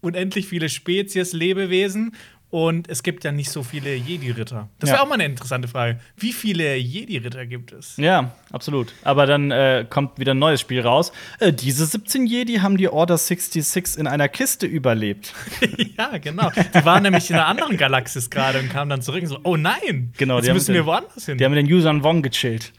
[0.00, 2.16] unendlich viele Spezies, Lebewesen.
[2.50, 4.68] Und es gibt ja nicht so viele Jedi-Ritter.
[4.80, 4.94] Das Ja.
[4.96, 6.00] wäre auch mal eine interessante Frage.
[6.16, 7.96] Wie viele Jedi-Ritter gibt es?
[7.96, 8.92] Ja, absolut.
[9.04, 11.12] Aber dann äh, kommt wieder ein neues Spiel raus.
[11.38, 15.32] Äh, diese 17 Jedi haben die Order 66 in einer Kiste überlebt.
[15.96, 16.50] ja, genau.
[16.50, 19.56] Die waren nämlich in einer anderen Galaxis gerade und kamen dann zurück und so, oh
[19.56, 21.38] nein, Genau, die jetzt haben müssen den- wir woanders hin.
[21.38, 22.72] Die haben mit den Usern Wong gechillt.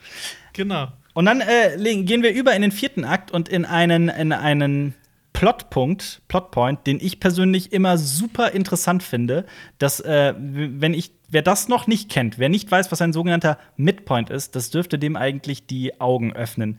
[0.53, 0.89] genau.
[1.13, 4.95] Und dann äh, gehen wir über in den vierten Akt und in einen, in einen
[5.41, 9.47] Plotpunkt, Plotpoint, den ich persönlich immer super interessant finde,
[9.79, 13.57] dass, äh, wenn ich, wer das noch nicht kennt, wer nicht weiß, was ein sogenannter
[13.75, 16.77] Midpoint ist, das dürfte dem eigentlich die Augen öffnen.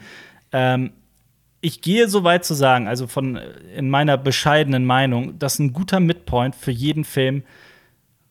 [0.52, 0.92] Ähm,
[1.60, 5.72] ich gehe so weit zu sagen, also von äh, in meiner bescheidenen Meinung, dass ein
[5.72, 7.42] guter Midpoint für jeden Film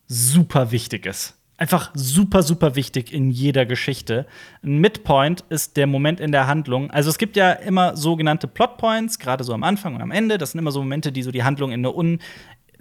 [0.08, 1.41] super wichtig ist.
[1.62, 4.26] Einfach super, super wichtig in jeder Geschichte.
[4.64, 6.90] Ein Midpoint ist der Moment in der Handlung.
[6.90, 10.40] Also es gibt ja immer sogenannte Plotpoints, gerade so am Anfang und am Ende.
[10.40, 12.18] Das sind immer so Momente, die so die Handlung in eine un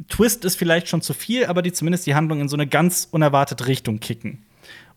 [0.09, 3.07] Twist ist vielleicht schon zu viel, aber die zumindest die Handlung in so eine ganz
[3.11, 4.47] unerwartete Richtung kicken.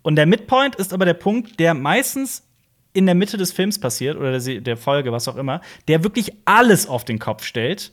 [0.01, 2.43] Und der Midpoint ist aber der Punkt, der meistens
[2.93, 5.59] in der Mitte des Films passiert oder der, Folge, was auch immer,
[5.89, 7.91] der wirklich alles auf den Kopf stellt.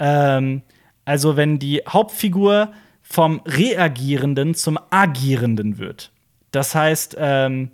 [0.00, 0.62] Ähm,
[1.04, 2.72] also wenn die Hauptfigur
[3.10, 6.12] vom Reagierenden zum Agierenden wird.
[6.50, 7.70] Das heißt, ähm,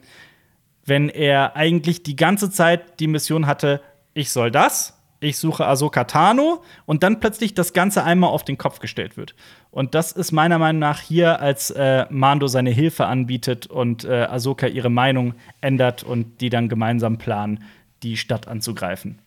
[0.87, 3.80] wenn er eigentlich die ganze Zeit die Mission hatte,
[4.12, 8.59] ich soll das, ich suche Ahsoka Tano und dann plötzlich das Ganze einmal auf den
[8.59, 9.35] Kopf gestellt wird.
[9.72, 14.26] Und das ist meiner Meinung nach hier, als äh, Mando seine Hilfe anbietet und äh,
[14.30, 17.64] Ahsoka ihre Meinung ändert und die dann gemeinsam planen,
[18.05, 19.18] die Stadt anzugreifen.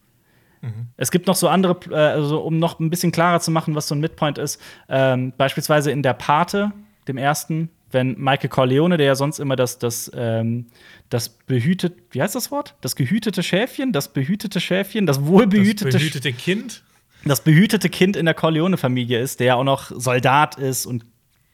[0.97, 3.87] Es gibt noch so andere, äh, also um noch ein bisschen klarer zu machen, was
[3.87, 4.61] so ein Midpoint ist.
[4.89, 6.71] Ähm, beispielsweise in der Pate,
[7.07, 10.67] dem ersten, wenn Michael Corleone, der ja sonst immer das, das, ähm,
[11.09, 12.75] das behütet, wie heißt das Wort?
[12.81, 16.83] Das gehütete Schäfchen, das behütete Schäfchen, das wohlbehütete, das behütete Kind.
[17.23, 21.05] das behütete Kind in der Corleone-Familie ist, der ja auch noch Soldat ist und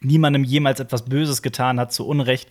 [0.03, 2.49] niemandem jemals etwas Böses getan hat, zu Unrecht.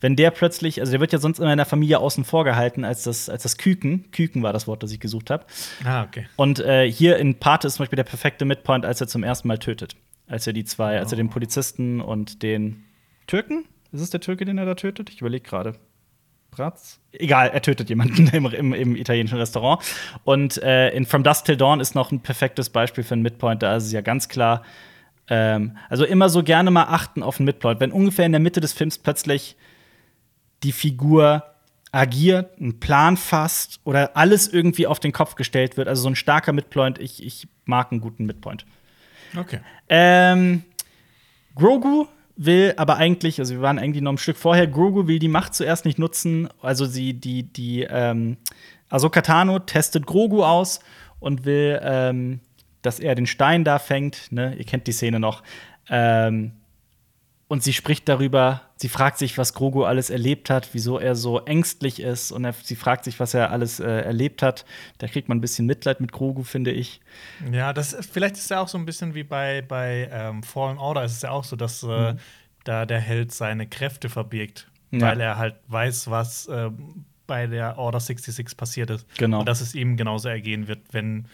[0.00, 2.84] Wenn der plötzlich, also der wird ja sonst immer in der Familie außen vor gehalten
[2.84, 4.10] als das, als das Küken.
[4.10, 5.44] Küken war das Wort, das ich gesucht habe.
[5.84, 6.26] Ah, okay.
[6.36, 9.48] Und äh, hier in Pate ist zum Beispiel der perfekte Midpoint, als er zum ersten
[9.48, 9.96] Mal tötet.
[10.26, 12.84] Als er die zwei, als er den Polizisten und den
[13.26, 15.10] Türken, ist es der Türke, den er da tötet?
[15.10, 15.74] Ich überlege gerade.
[16.50, 17.00] Bratz?
[17.12, 19.82] Egal, er tötet jemanden im, im, im italienischen Restaurant.
[20.24, 23.62] Und äh, in From Dusk Till Dawn ist noch ein perfektes Beispiel für einen Midpoint.
[23.62, 24.62] Da ist es ja ganz klar.
[25.28, 27.80] Ähm, also immer so gerne mal achten auf einen Midpoint.
[27.80, 29.56] Wenn ungefähr in der Mitte des Films plötzlich
[30.62, 31.44] die Figur
[31.92, 35.88] agiert, einen Plan fasst oder alles irgendwie auf den Kopf gestellt wird.
[35.88, 36.98] Also so ein starker Midpoint.
[36.98, 38.66] Ich, ich mag einen guten Midpoint.
[39.36, 39.60] Okay.
[39.88, 40.64] Ähm,
[41.54, 42.06] Grogu
[42.36, 45.54] will aber eigentlich, also wir waren eigentlich noch ein Stück vorher, Grogu will die Macht
[45.54, 46.48] zuerst nicht nutzen.
[46.60, 48.38] Also sie, die, die, ähm,
[48.88, 50.80] Ahsoka Tano testet Grogu aus
[51.20, 52.40] und will, ähm,
[52.84, 54.30] dass er den Stein da fängt.
[54.32, 54.54] Ne?
[54.56, 55.42] Ihr kennt die Szene noch.
[55.88, 56.52] Ähm,
[57.46, 61.40] und sie spricht darüber, sie fragt sich, was Grogu alles erlebt hat, wieso er so
[61.44, 62.32] ängstlich ist.
[62.32, 64.64] Und er, sie fragt sich, was er alles äh, erlebt hat.
[64.98, 67.00] Da kriegt man ein bisschen Mitleid mit Grogu, finde ich.
[67.52, 70.78] Ja, das ist, vielleicht ist ja auch so ein bisschen wie bei, bei ähm, Fallen
[70.78, 71.04] Order.
[71.04, 72.14] Es ist ja auch so, dass äh,
[72.64, 75.00] da der Held seine Kräfte verbirgt, Mhm.
[75.00, 75.06] Ja.
[75.08, 76.70] weil er halt weiß, was äh,
[77.26, 79.06] bei der Order 66 passiert ist.
[79.18, 79.40] Genau.
[79.40, 81.26] Und dass es ihm genauso ergehen wird, wenn,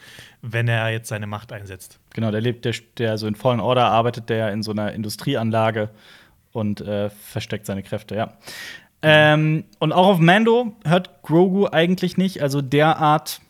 [0.42, 1.98] wenn er jetzt seine Macht einsetzt.
[2.14, 5.90] Genau, der lebt, der, der so in Fallen Order arbeitet, der in so einer Industrieanlage
[6.52, 8.34] und äh, versteckt seine Kräfte, ja.
[9.02, 12.42] Ähm, und auch auf Mando hört Grogu eigentlich nicht.
[12.42, 13.40] Also derart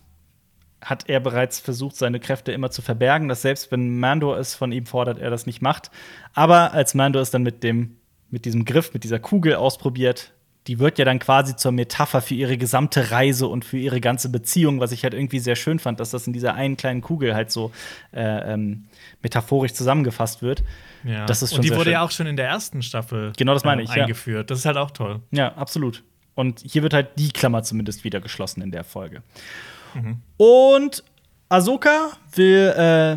[0.80, 4.72] hat er bereits versucht, seine Kräfte immer zu verbergen, dass selbst wenn Mando es von
[4.72, 5.90] ihm fordert, er das nicht macht.
[6.34, 7.96] Aber als Mando es dann mit dem,
[8.30, 10.32] mit diesem Griff, mit dieser Kugel ausprobiert,
[10.66, 14.28] die wird ja dann quasi zur Metapher für ihre gesamte Reise und für ihre ganze
[14.28, 17.34] Beziehung, was ich halt irgendwie sehr schön fand, dass das in dieser einen kleinen Kugel
[17.34, 17.72] halt so
[18.12, 18.84] äh, ähm,
[19.22, 20.62] metaphorisch zusammengefasst wird.
[21.04, 21.24] Ja.
[21.24, 21.92] Das ist schon und die wurde schön.
[21.92, 24.02] ja auch schon in der ersten Staffel Genau, das meine ähm, ich, ja.
[24.02, 24.50] eingeführt.
[24.50, 25.20] Das ist halt auch toll.
[25.30, 26.04] Ja, absolut.
[26.34, 29.22] Und hier wird halt die Klammer zumindest wieder geschlossen in der Folge.
[29.94, 30.18] Mhm.
[30.36, 31.04] Und
[31.48, 33.16] Ahsoka will äh,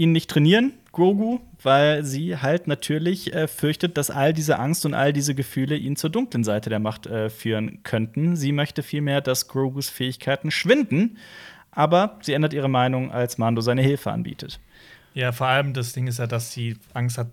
[0.00, 4.94] ihn nicht trainieren, Grogu, weil sie halt natürlich äh, fürchtet, dass all diese Angst und
[4.94, 8.36] all diese Gefühle ihn zur dunklen Seite der Macht äh, führen könnten.
[8.36, 11.18] Sie möchte vielmehr, dass Grogus Fähigkeiten schwinden,
[11.70, 14.60] aber sie ändert ihre Meinung, als Mando seine Hilfe anbietet.
[15.14, 17.28] Ja, vor allem das Ding ist ja, dass sie Angst hat,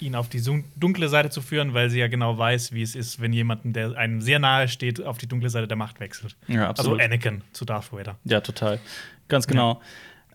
[0.00, 0.42] ihn auf die
[0.76, 3.96] dunkle Seite zu führen, weil sie ja genau weiß, wie es ist, wenn jemanden, der
[3.96, 6.36] einem sehr nahe steht, auf die dunkle Seite der Macht wechselt.
[6.48, 8.16] Ja, Also Anakin zu Darth Vader.
[8.24, 8.80] Ja, total.
[9.28, 9.80] Ganz genau.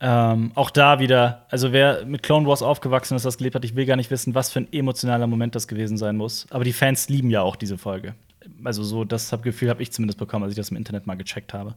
[0.02, 3.76] Ähm, auch da wieder, also wer mit Clone Wars aufgewachsen ist, das gelebt hat, ich
[3.76, 6.48] will gar nicht wissen, was für ein emotionaler Moment das gewesen sein muss.
[6.50, 8.16] Aber die Fans lieben ja auch diese Folge.
[8.64, 11.54] Also so, das Gefühl habe ich zumindest bekommen, als ich das im Internet mal gecheckt
[11.54, 11.76] habe.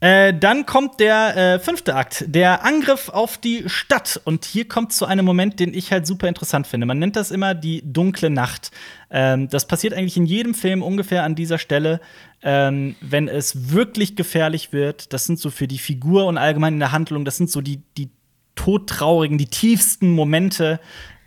[0.00, 4.20] Äh, dann kommt der äh, fünfte Akt, der Angriff auf die Stadt.
[4.24, 6.86] Und hier kommt zu einem Moment, den ich halt super interessant finde.
[6.86, 8.70] Man nennt das immer die dunkle Nacht.
[9.10, 12.00] Ähm, das passiert eigentlich in jedem Film ungefähr an dieser Stelle,
[12.42, 15.12] ähm, wenn es wirklich gefährlich wird.
[15.12, 17.82] Das sind so für die Figur und allgemein in der Handlung, das sind so die,
[17.98, 18.08] die
[18.54, 20.80] todtraurigen, die tiefsten Momente.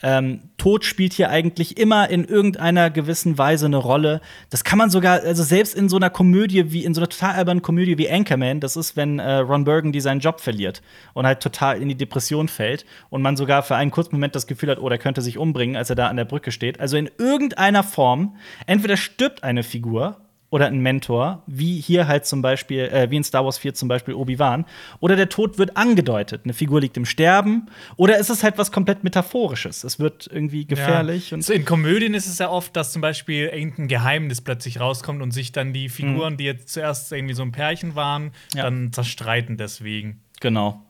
[0.04, 4.20] Ähm, Tod spielt hier eigentlich immer in irgendeiner gewissen Weise eine Rolle.
[4.50, 7.36] Das kann man sogar, also selbst in so einer Komödie wie, in so einer total
[7.36, 10.82] albernen Komödie wie Anchorman, das ist, wenn äh, Ron Burgundy seinen Job verliert
[11.14, 14.46] und halt total in die Depression fällt und man sogar für einen kurzen Moment das
[14.46, 16.80] Gefühl hat, oh, der könnte sich umbringen, als er da an der Brücke steht.
[16.82, 18.36] Also in irgendeiner Form,
[18.68, 20.23] entweder stirbt eine Figur
[20.54, 23.88] oder ein Mentor, wie hier halt zum Beispiel, äh, wie in Star Wars 4 zum
[23.90, 24.66] Beispiel Obi-Wan,
[25.00, 26.42] oder der Tod wird angedeutet.
[26.44, 29.84] Eine Figur liegt im Sterben, oder ist es halt was komplett Metaphorisches.
[29.84, 31.32] Es wird irgendwie gefährlich.
[31.32, 31.38] Ja.
[31.56, 35.52] In Komödien ist es ja oft, dass zum Beispiel irgendein Geheimnis plötzlich rauskommt und sich
[35.54, 38.32] dann die Figuren, die jetzt zuerst irgendwie so ein Pärchen waren, Mhm.
[38.56, 38.64] Ja.
[38.66, 40.22] dann zerstreiten deswegen.
[40.40, 40.84] Genau.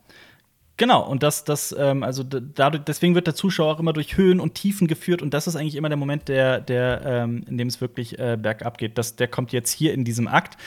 [0.78, 4.40] Genau, und das, das, ähm, also dadurch, deswegen wird der Zuschauer auch immer durch Höhen
[4.40, 7.68] und Tiefen geführt und das ist eigentlich immer der Moment, der, der, ähm, in dem
[7.68, 8.98] es wirklich äh, bergab geht.
[8.98, 10.58] Das, der kommt jetzt hier in diesem Akt.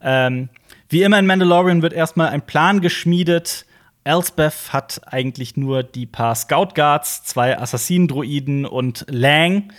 [0.00, 0.50] Ähm,
[0.88, 3.66] wie immer in Mandalorian wird erstmal ein Plan geschmiedet.
[4.04, 9.72] Elsbeth hat eigentlich nur die paar Scout Guards, zwei Assassinen-Droiden und Lang.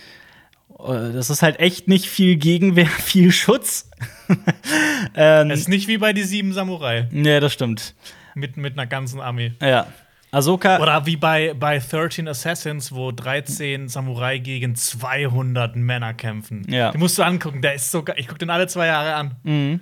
[0.80, 3.90] Äh, Das ist halt echt nicht viel Gegenwehr, viel Schutz.
[5.16, 7.96] ähm, Es ist nicht wie bei die sieben Samurai nee, das stimmt.
[8.38, 9.54] Mit, mit einer ganzen Armee.
[9.62, 9.88] Ja.
[10.32, 10.80] Ahsoka.
[10.80, 16.66] Oder wie bei, bei 13 Assassins, wo 13 Samurai gegen 200 Männer kämpfen.
[16.70, 16.92] Ja.
[16.92, 19.36] Den musst du angucken, der ist sogar, ich gucke den alle zwei Jahre an.
[19.44, 19.80] Mhm.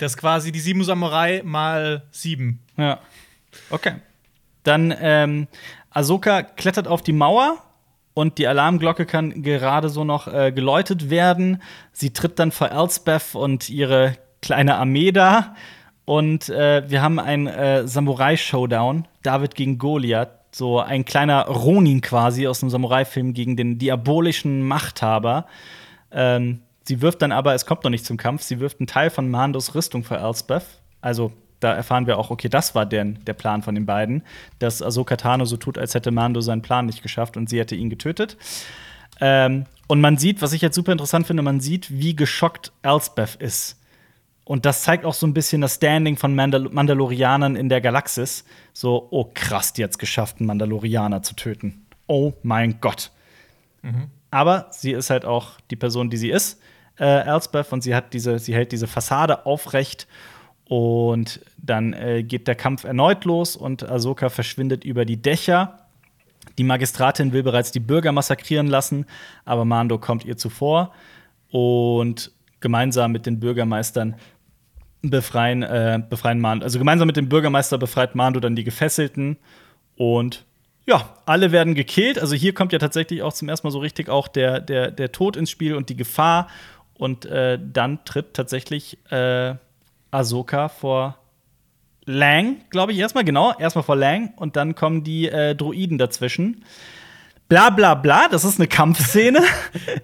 [0.00, 2.60] Das ist quasi die sieben Samurai mal sieben.
[2.76, 2.98] Ja.
[3.70, 3.94] Okay.
[4.64, 5.46] Dann ähm,
[5.90, 7.58] Ahsoka klettert auf die Mauer
[8.14, 11.62] und die Alarmglocke kann gerade so noch äh, geläutet werden.
[11.92, 15.54] Sie tritt dann vor Elsbeth und ihre kleine Armee da.
[16.04, 19.06] Und äh, wir haben einen äh, Samurai-Showdown.
[19.22, 20.30] David gegen Goliath.
[20.52, 25.46] So ein kleiner Ronin quasi aus dem Samurai-Film gegen den diabolischen Machthaber.
[26.12, 29.10] Ähm, sie wirft dann aber, es kommt noch nicht zum Kampf, sie wirft einen Teil
[29.10, 30.64] von Mandos Rüstung für Elsbeth.
[31.00, 34.22] Also da erfahren wir auch, okay, das war der, der Plan von den beiden,
[34.58, 37.74] dass Ahsoka Tano so tut, als hätte Mando seinen Plan nicht geschafft und sie hätte
[37.74, 38.36] ihn getötet.
[39.20, 43.36] Ähm, und man sieht, was ich jetzt super interessant finde, man sieht, wie geschockt Elsbeth
[43.36, 43.80] ist.
[44.44, 48.44] Und das zeigt auch so ein bisschen das Standing von Mandal Mandalorianern in der Galaxis.
[48.72, 51.86] So, oh krass, die hat's geschafft, einen Mandalorianer zu töten.
[52.06, 53.10] Oh mein Gott.
[54.30, 56.60] Aber sie ist halt auch die Person, die sie ist,
[56.98, 60.06] äh, Elsbeth, und sie hat diese, sie hält diese Fassade aufrecht.
[60.66, 65.78] Und dann äh, geht der Kampf erneut los und Ahsoka verschwindet über die Dächer.
[66.56, 69.06] Die Magistratin will bereits die Bürger massakrieren lassen,
[69.44, 70.92] aber Mando kommt ihr zuvor
[71.50, 74.16] und gemeinsam mit den Bürgermeistern
[75.10, 76.64] befreien, äh, befreien Mando.
[76.64, 79.36] Also gemeinsam mit dem Bürgermeister befreit Mando dann die Gefesselten
[79.96, 80.44] und
[80.86, 82.18] ja, alle werden gekillt.
[82.18, 85.12] Also hier kommt ja tatsächlich auch zum ersten Mal so richtig auch der, der, der
[85.12, 86.48] Tod ins Spiel und die Gefahr.
[86.96, 89.54] Und äh, dann tritt tatsächlich äh,
[90.10, 91.18] Ahsoka vor
[92.06, 96.64] Lang, glaube ich, erstmal, genau, erstmal vor Lang und dann kommen die äh, Droiden dazwischen.
[97.46, 99.40] Bla bla bla, das ist eine Kampfszene.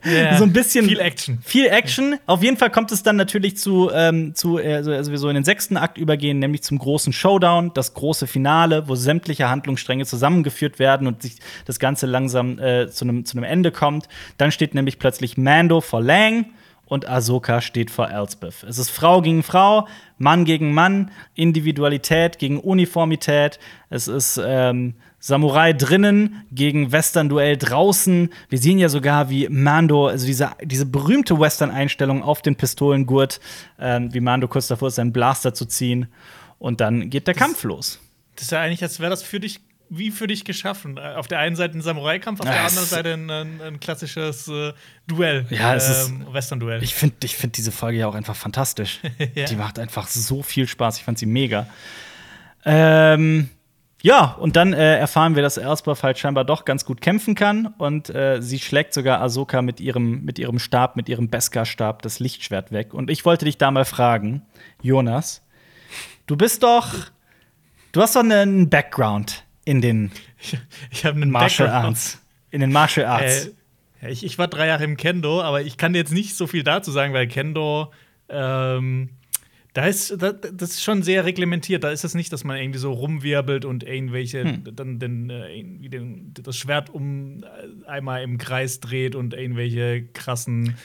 [0.04, 0.36] Ja.
[0.38, 0.86] so ein bisschen.
[0.86, 1.38] Viel Action.
[1.42, 2.16] Viel Action.
[2.26, 5.28] Auf jeden Fall kommt es dann natürlich zu, ähm, zu äh, also also wir so
[5.28, 10.06] in den sechsten Akt übergehen, nämlich zum großen Showdown, das große Finale, wo sämtliche Handlungsstränge
[10.06, 11.36] zusammengeführt werden und sich
[11.66, 14.08] das Ganze langsam äh, zu einem zu einem Ende kommt.
[14.38, 16.46] Dann steht nämlich plötzlich Mando vor Lang
[16.86, 18.64] und Ahsoka steht vor Elsbeth.
[18.68, 19.86] Es ist Frau gegen Frau,
[20.18, 23.60] Mann gegen Mann, Individualität gegen Uniformität.
[23.90, 28.30] Es ist ähm, Samurai drinnen gegen Western-Duell draußen.
[28.48, 33.38] Wir sehen ja sogar, wie Mando, also diese, diese berühmte Western-Einstellung auf den Pistolengurt,
[33.78, 36.08] äh, wie Mando kurz davor ist, seinen Blaster zu ziehen.
[36.58, 38.00] Und dann geht der Das- Kampf los.
[38.36, 39.60] Das ist ja eigentlich, als wäre das für dich
[39.92, 40.98] wie für dich geschaffen.
[40.98, 43.80] Äh, Auf der einen Seite ein Samurai-Kampf, auf Ja, der anderen Seite ein, ein, ein
[43.80, 44.72] klassisches äh,
[45.08, 45.46] Duell.
[45.50, 46.80] Ja, es ist- ähm, Western-Duell.
[46.82, 49.00] Ich finde ich find diese Folge ja auch einfach fantastisch.
[49.34, 49.46] Ja.
[49.46, 50.96] Die macht einfach so viel Spaß.
[50.98, 51.66] Ich fand sie mega.
[52.64, 53.48] Ähm,
[54.02, 57.74] ja, und dann äh, erfahren wir, dass Elsbeth halt scheinbar doch ganz gut kämpfen kann.
[57.78, 62.18] Und äh, sie schlägt sogar Ahsoka mit ihrem, mit ihrem Stab, mit ihrem Beskar-Stab das
[62.18, 62.94] Lichtschwert weg.
[62.94, 64.42] Und ich wollte dich da mal fragen,
[64.82, 65.42] Jonas,
[66.26, 66.94] du bist doch.
[67.92, 70.58] Du hast doch einen Background in den Ich,
[70.90, 71.96] ich habe einen Martial Background.
[71.96, 72.22] Arts.
[72.50, 73.50] In den Martial Arts.
[74.00, 76.46] Äh, ich, ich war drei Jahre im Kendo, aber ich kann dir jetzt nicht so
[76.46, 77.92] viel dazu sagen, weil Kendo,
[78.30, 79.10] ähm,
[79.72, 81.84] da ist, da, das ist schon sehr reglementiert.
[81.84, 84.64] Da ist es nicht, dass man irgendwie so rumwirbelt und irgendwelche Hm.
[84.74, 90.76] dann den, äh, den, das Schwert um äh, einmal im Kreis dreht und irgendwelche krassen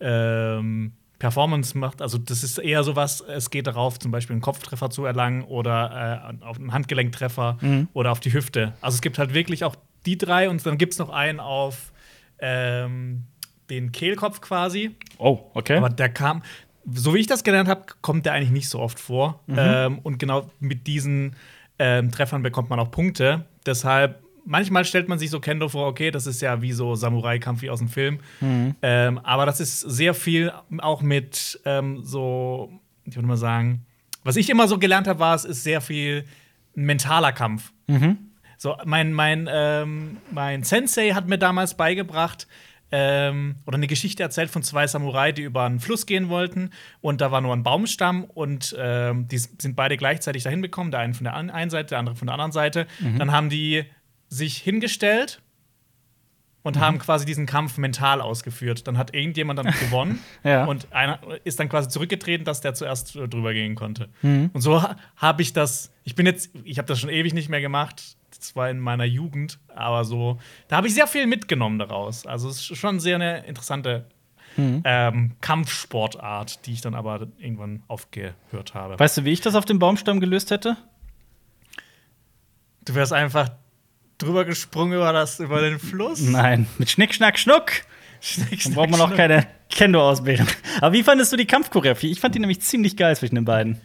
[0.00, 2.02] ähm, Performance macht.
[2.02, 6.34] Also das ist eher sowas, es geht darauf, zum Beispiel einen Kopftreffer zu erlangen oder
[6.40, 7.88] äh, auf einen Handgelenktreffer Mhm.
[7.92, 8.72] oder auf die Hüfte.
[8.80, 11.92] Also es gibt halt wirklich auch die drei und dann gibt es noch einen auf
[12.40, 13.22] ähm,
[13.70, 14.90] den Kehlkopf quasi.
[15.18, 15.76] oh, okay.
[15.76, 16.42] Aber der kam,
[16.90, 19.40] so wie ich das gelernt habe, kommt der eigentlich nicht so oft vor.
[19.86, 21.36] Ähm, und genau mit diesen
[21.78, 23.46] ähm, Treffern bekommt man auch Punkte.
[23.66, 27.62] Deshalb, manchmal stellt man sich so Kendo vor, okay, das ist ja wie so Samurai-Kampf
[27.62, 28.18] wie aus dem Film.
[28.82, 32.72] Ähm, aber das ist sehr viel auch mit ähm, so,
[33.04, 33.86] ich würde mal sagen,
[34.24, 36.24] was ich immer so gelernt habe, war, es ist sehr viel
[36.76, 37.72] ein mentaler Kampf.
[38.56, 42.46] So, mein, mein, ähm, mein Sensei hat mir damals beigebracht,
[42.92, 46.70] ähm, oder eine Geschichte erzählt von zwei Samurai, die über einen Fluss gehen wollten.
[47.00, 50.90] Und da war nur ein Baumstamm und ähm, die sind beide gleichzeitig dahin bekommen.
[50.90, 52.86] Der eine von der einen Seite, der andere von der anderen Seite.
[53.18, 53.84] Dann haben die
[54.28, 55.40] sich hingestellt
[56.62, 58.86] und haben quasi diesen Kampf mental ausgeführt.
[58.86, 60.64] Dann hat irgendjemand dann gewonnen Ja.
[60.66, 64.08] und einer ist dann quasi zurückgetreten, dass der zuerst äh, drüber gehen konnte.
[64.22, 67.48] Und so ha habe ich das, ich bin jetzt, ich habe das schon ewig nicht
[67.48, 68.16] mehr gemacht.
[68.36, 70.38] Das war in meiner Jugend, aber so,
[70.68, 72.26] da habe ich sehr viel mitgenommen daraus.
[72.26, 74.06] Also es ist schon sehr eine interessante
[74.58, 78.98] ähm, Kampfsportart, die ich dann aber irgendwann aufgehört habe.
[78.98, 80.76] weißt du, wie ich das auf dem Baumstamm gelöst hätte?
[82.84, 83.50] Du wärst einfach
[84.18, 86.20] drüber gesprungen über, das, über den Fluss.
[86.20, 87.72] Nein, mit Schnick, Schnack, Schnuck.
[88.20, 90.46] Schnick, Dann braucht man noch keine Kendo-Ausbildung.
[90.80, 92.10] Aber wie fandest du die Kampfchoreografie?
[92.10, 93.80] Ich fand die nämlich ziemlich geil zwischen den beiden.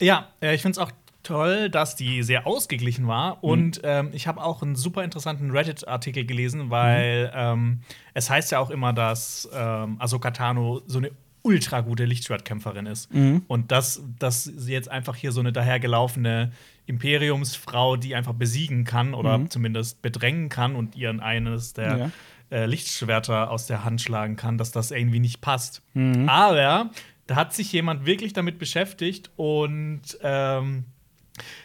[0.00, 0.90] Ja, ich finde es auch
[1.22, 3.34] toll, dass die sehr ausgeglichen war.
[3.36, 3.38] Mhm.
[3.42, 7.30] Und ähm, ich habe auch einen super interessanten Reddit-Artikel gelesen, weil Mhm.
[7.34, 7.80] ähm,
[8.14, 11.10] es heißt ja auch immer, dass ähm, Ahsoka Tano so eine
[11.44, 13.12] ultra gute Lichtschwertkämpferin ist.
[13.12, 13.42] Mhm.
[13.48, 16.52] Und dass, dass sie jetzt einfach hier so eine dahergelaufene
[16.86, 19.50] Imperiumsfrau, die einfach besiegen kann oder Mhm.
[19.50, 22.10] zumindest bedrängen kann und ihren eines der Ja.
[22.50, 25.82] äh, Lichtschwerter aus der Hand schlagen kann, dass das irgendwie nicht passt.
[25.94, 26.28] Mhm.
[26.28, 26.90] Aber
[27.26, 30.84] da hat sich jemand wirklich damit beschäftigt und ähm,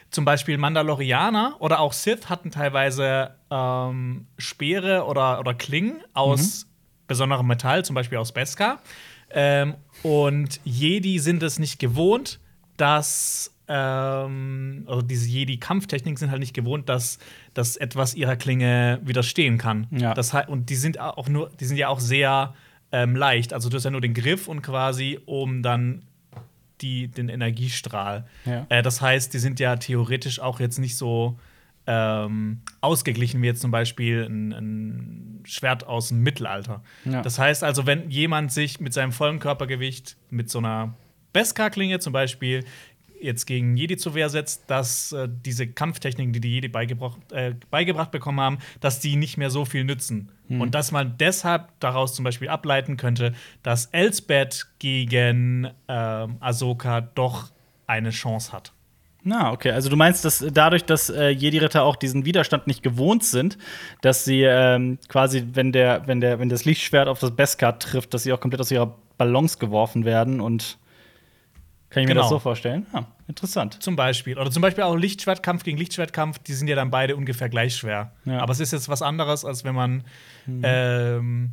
[0.09, 6.67] zum Beispiel Mandalorianer oder auch Sith hatten teilweise ähm, Speere oder, oder Klingen aus
[7.07, 8.81] besonderem Metall, zum Beispiel aus Beskar.
[9.29, 12.39] Ähm, und Jedi sind es nicht gewohnt,
[12.77, 17.19] dass ähm, also diese Jedi-Kampftechniken sind halt nicht gewohnt, dass,
[17.53, 19.87] dass etwas ihrer Klinge widerstehen kann.
[19.91, 20.13] Ja.
[20.13, 22.53] Das, und die sind auch nur, die sind ja auch sehr
[22.91, 23.53] ähm, leicht.
[23.53, 26.03] Also du hast ja nur den Griff und quasi um dann
[26.81, 28.25] die, den Energiestrahl.
[28.45, 28.65] Ja.
[28.69, 31.39] Äh, das heißt, die sind ja theoretisch auch jetzt nicht so
[31.87, 36.83] ähm, ausgeglichen wie jetzt zum Beispiel ein, ein Schwert aus dem Mittelalter.
[37.05, 37.21] Ja.
[37.21, 40.93] Das heißt also, wenn jemand sich mit seinem vollen Körpergewicht mit so einer
[41.31, 42.65] Beskar-Klinge zum Beispiel
[43.21, 47.55] jetzt gegen Jedi zur Wehr setzt, dass äh, diese Kampftechniken, die die Jedi beigebracht, äh,
[47.69, 50.31] beigebracht bekommen haben, dass die nicht mehr so viel nützen.
[50.49, 57.49] Und dass man deshalb daraus zum Beispiel ableiten könnte, dass Elsbeth gegen ähm, Ahsoka doch
[57.85, 58.71] eine Chance hat.
[59.23, 59.71] Na, okay.
[59.71, 63.57] Also du meinst, dass dadurch, dass äh, Jedi-Ritter auch diesen Widerstand nicht gewohnt sind,
[64.01, 68.13] dass sie ähm, quasi, wenn der, wenn der, wenn das Lichtschwert auf das Beskar trifft,
[68.13, 70.77] dass sie auch komplett aus ihrer Balance geworfen werden und
[71.89, 72.21] kann ich mir Genau.
[72.23, 72.85] das so vorstellen?
[72.93, 73.81] Ah, interessant.
[73.81, 74.37] Zum Beispiel.
[74.37, 78.11] Oder zum Beispiel auch Lichtschwertkampf gegen Lichtschwertkampf, die sind ja dann beide ungefähr gleich schwer.
[78.25, 78.39] Ja.
[78.39, 80.03] Aber es ist jetzt was anderes, als wenn man
[80.63, 81.51] ähm,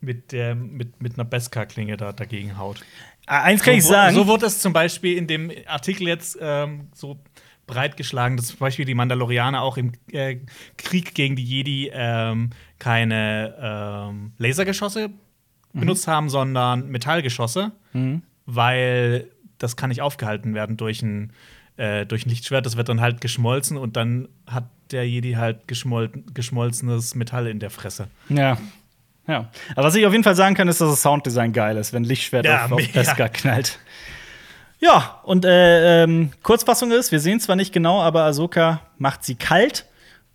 [0.00, 2.82] mit, der, mit, mit einer Beskar-Klinge da dagegen haut.
[3.26, 4.14] Ah, eins kann ich so, sagen.
[4.14, 7.20] So wurde es zum Beispiel in dem Artikel jetzt ähm, so
[7.66, 10.38] breit geschlagen, dass zum Beispiel die Mandalorianer auch im äh,
[10.76, 13.54] Krieg gegen die Jedi ähm, keine
[14.10, 15.10] ähm, Lasergeschosse
[15.72, 17.72] benutzt haben, sondern Metallgeschosse,
[18.44, 19.30] weil
[19.62, 21.32] das kann nicht aufgehalten werden durch ein,
[21.76, 22.66] äh, durch ein Lichtschwert.
[22.66, 27.58] Das wird dann halt geschmolzen und dann hat der Jedi halt geschmol geschmolzenes Metall in
[27.58, 28.08] der Fresse.
[28.28, 28.58] Ja.
[29.26, 29.48] Ja.
[29.76, 32.02] Aber was ich auf jeden Fall sagen kann, ist, dass das Sounddesign geil ist, wenn
[32.04, 32.92] Lichtschwert Ja, auf, auf.
[32.92, 33.78] Beskar knallt.
[34.80, 39.36] Ja, und äh, ähm, Kurzfassung ist, wir sehen zwar nicht genau, aber Ahsoka macht sie
[39.36, 39.86] kalt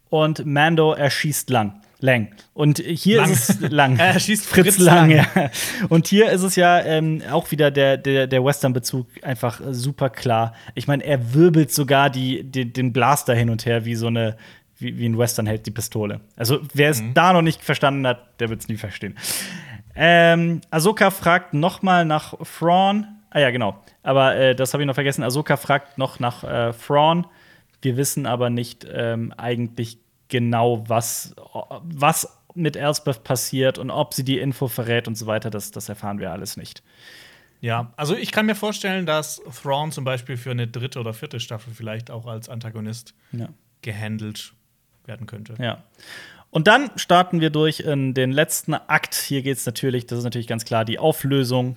[0.10, 1.82] und Mando erschießt lang.
[2.00, 2.30] Lang.
[2.54, 3.32] Und hier Lang.
[3.32, 3.98] ist es lang.
[4.00, 5.10] Er schießt Fritz, Fritz Lang.
[5.10, 5.26] Lang.
[5.36, 5.50] Ja.
[5.90, 10.10] Und hier ist es ja ähm, auch wieder der, der, der Western-Bezug einfach äh, super
[10.10, 10.54] klar.
[10.76, 14.38] Ich meine, er wirbelt sogar die, die, den Blaster hin und her wie so eine,
[14.78, 16.22] wie, wie ein Western hält die Pistole.
[16.36, 19.16] Also wer es da noch nicht verstanden hat, der wird es nie verstehen.
[19.96, 23.08] Ähm, Ahsoka fragt noch mal nach Thrawn.
[23.32, 23.82] Ah ja, genau.
[24.04, 25.24] Aber äh, das habe ich noch vergessen.
[25.24, 27.26] Ahsoka fragt noch nach äh, Thrawn.
[27.82, 29.98] Wir wissen aber nicht ähm, eigentlich
[30.30, 31.34] genau, was,
[31.84, 35.50] was mit Elspeth passiert und ob sie die Info verrät und so weiter.
[35.50, 36.82] Das, das erfahren wir alles nicht.
[37.62, 41.40] Ja, also ich kann mir vorstellen, dass Thrawn zum Beispiel für eine dritte oder vierte
[41.40, 43.50] Staffel vielleicht auch als Antagonist Ja.
[43.82, 44.54] gehandelt
[45.06, 45.56] werden könnte.
[45.60, 45.84] Ja.
[46.50, 49.16] Und dann starten wir durch in den letzten Akt.
[49.16, 51.76] Hier geht es natürlich, das ist natürlich ganz klar, die Auflösung,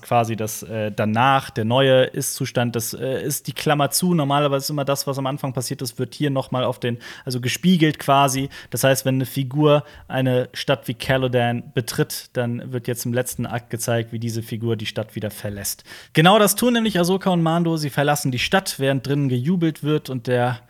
[0.00, 4.14] quasi das äh, danach, der neue Ist-Zustand, das äh, ist die Klammer zu.
[4.14, 6.98] Normalerweise ist immer das, was am Anfang passiert ist, wird hier noch mal auf den,
[7.24, 8.48] also gespiegelt quasi.
[8.70, 13.44] Das heißt, wenn eine Figur eine Stadt wie Calodan betritt, dann wird jetzt im letzten
[13.44, 15.82] Akt gezeigt, wie diese Figur die Stadt wieder verlässt.
[16.12, 17.76] Genau das tun nämlich Ahsoka und Mando.
[17.76, 20.60] Sie verlassen die Stadt, während drinnen gejubelt wird und der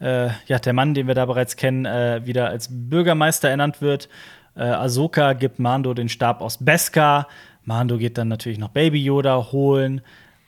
[0.00, 4.08] äh, ja, der Mann, den wir da bereits kennen, äh, wieder als Bürgermeister ernannt wird.
[4.56, 7.28] Äh, Ahsoka gibt Mando den Stab aus Beskar.
[7.64, 10.00] Mando geht dann natürlich noch Baby Yoda holen.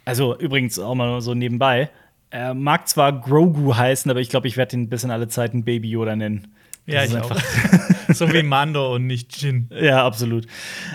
[0.04, 1.90] Also übrigens auch mal so nebenbei.
[2.30, 5.64] Er mag zwar Grogu heißen, aber ich glaube, ich werde ihn bis in alle Zeiten
[5.64, 6.48] Baby Yoda nennen.
[6.86, 8.14] Ja, Das ich ist auch.
[8.14, 9.68] so wie Mando und nicht Jin.
[9.70, 10.46] Ja, absolut.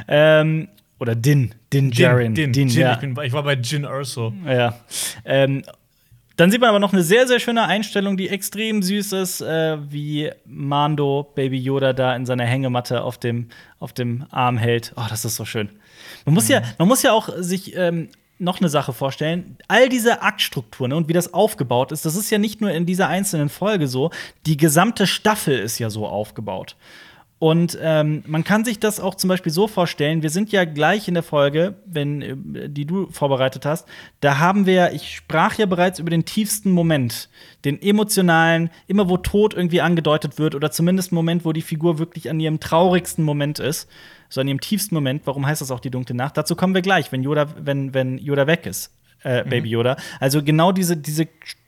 [0.07, 0.67] Ähm,
[0.99, 2.33] oder Din, Din Djarin.
[2.33, 2.81] Din, Din, Jin.
[2.81, 2.93] ja.
[2.93, 4.33] Ich, bin, ich war bei Jin Urso.
[4.45, 4.75] Ja.
[5.23, 5.63] Ähm,
[6.37, 9.77] dann sieht man aber noch eine sehr, sehr schöne Einstellung, die extrem süß ist, äh,
[9.91, 14.93] wie Mando Baby Yoda da in seiner Hängematte auf dem, auf dem Arm hält.
[14.95, 15.69] Oh, das ist so schön.
[16.25, 18.09] Man muss, ja, man muss ja auch sich ähm,
[18.39, 19.57] noch eine Sache vorstellen.
[19.67, 23.07] All diese Aktstrukturen und wie das aufgebaut ist, das ist ja nicht nur in dieser
[23.07, 24.11] einzelnen Folge so.
[24.45, 26.75] Die gesamte Staffel ist ja so aufgebaut.
[27.39, 31.07] Und ähm, man kann sich das auch zum Beispiel so vorstellen, wir sind ja gleich
[31.07, 33.87] in der Folge, wenn, äh, die du vorbereitet hast,
[34.21, 37.29] da haben wir, ich sprach ja bereits über den tiefsten Moment,
[37.63, 42.31] den emotionalen, immer wo Tod irgendwie angedeutet wird oder zumindest Moment, wo die Figur wirklich
[42.31, 43.87] an ihrem traurigsten Moment ist,
[44.29, 46.37] so an ihrem tiefsten Moment, warum heißt das auch die dunkle Nacht?
[46.37, 49.95] Dazu kommen wir gleich, wenn Yoda, wenn, wenn Yoda weg ist, äh, Baby Yoda.
[50.19, 51.27] Also genau diese, diese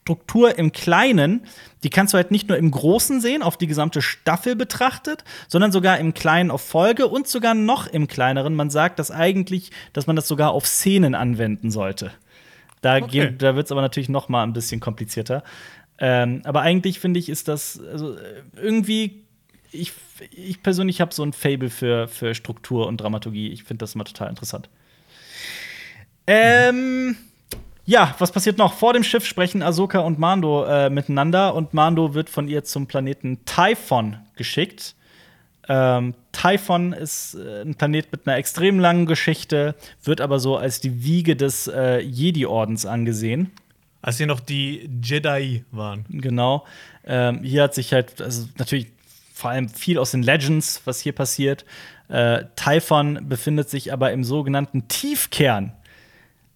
[0.10, 1.42] Struktur im Kleinen,
[1.84, 5.72] die kannst du halt nicht nur im Großen sehen, auf die gesamte Staffel betrachtet, sondern
[5.72, 8.56] sogar im Kleinen auf Folge und sogar noch im Kleineren.
[8.56, 12.12] Man sagt, dass eigentlich, dass man das sogar auf Szenen anwenden sollte.
[12.82, 13.36] Da, Okay.
[13.38, 15.44] da wird es aber natürlich noch mal ein bisschen komplizierter.
[16.00, 18.18] Ähm, aber eigentlich finde ich, ist das also,
[18.60, 19.26] irgendwie.
[19.72, 19.94] Ich,
[20.32, 23.50] ich persönlich habe so ein Fable für, für Struktur und Dramaturgie.
[23.52, 24.70] Ich finde das immer total interessant.
[26.26, 27.16] Ähm,
[27.90, 28.74] ja, was passiert noch?
[28.74, 32.86] Vor dem Schiff sprechen Ahsoka und Mando äh, miteinander und Mando wird von ihr zum
[32.86, 34.94] Planeten Typhon geschickt.
[35.68, 39.74] Ähm, Typhon ist äh, ein Planet mit einer extrem langen Geschichte,
[40.04, 43.50] wird aber so als die Wiege des äh, Jedi-Ordens angesehen.
[44.04, 46.06] Als hier noch die Jedi waren.
[46.10, 46.68] Genau.
[47.08, 48.92] Ähm, hier hat sich halt, also natürlich
[49.34, 51.66] vor allem viel aus den Legends, was hier passiert.
[52.08, 55.74] Äh, Typhon befindet sich aber im sogenannten Tiefkern.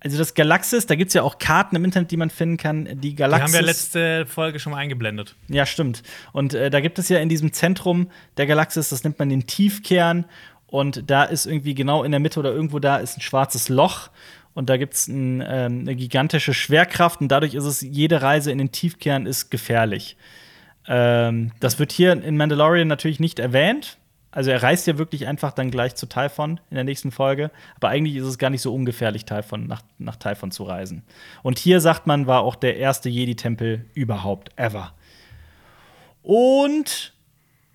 [0.04, 2.86] Also das Galaxis, da gibt es ja auch Karten im Internet, die man finden kann.
[2.86, 3.45] Die Die Galaxis.
[3.45, 5.36] haben wir letzte Folge schon mal eingeblendet.
[5.47, 6.04] Ja, stimmt.
[6.34, 9.47] Und äh, da gibt es ja in diesem Zentrum der Galaxis, das nennt man den
[9.47, 10.26] Tiefkern.
[10.68, 14.10] Und da ist irgendwie genau in der Mitte oder irgendwo da ist ein schwarzes Loch.
[14.54, 17.22] Und da gibt es ein, ähm, eine gigantische Schwerkraft.
[17.22, 20.18] Und dadurch ist es, jede Reise in den Tiefkern ist gefährlich.
[20.88, 23.97] Ähm, das wird hier in Mandalorian natürlich nicht erwähnt.
[24.34, 27.52] Also er reist ja wirklich einfach dann gleich zu Typhon in der nächsten Folge.
[27.76, 31.04] Aber eigentlich ist es gar nicht so ungefährlich, Typhon, nach, nach Typhon zu reisen.
[31.44, 34.94] Und hier, sagt man, war auch der erste Jedi-Tempel überhaupt, ever.
[36.24, 37.14] Und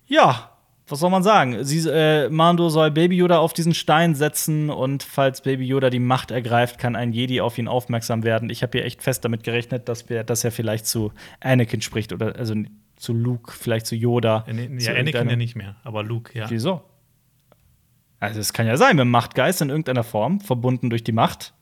[0.07, 0.51] ja,
[0.89, 1.63] was soll man sagen?
[1.63, 5.99] Sie, äh, Mando soll Baby Yoda auf diesen Stein setzen und falls Baby Yoda die
[5.99, 8.49] Macht ergreift, kann ein Jedi auf ihn aufmerksam werden.
[8.49, 12.11] Ich habe hier echt fest damit gerechnet, dass, wir, dass er vielleicht zu Anakin spricht
[12.11, 12.55] oder also
[12.99, 14.45] zu Luke, vielleicht zu Yoda.
[14.47, 16.49] Ja, zu ja, Anakin ja nicht mehr, aber Luke, ja.
[16.49, 16.83] Wieso?
[18.19, 21.53] Also es kann ja sein, mit dem Machtgeist in irgendeiner Form, verbunden durch die Macht.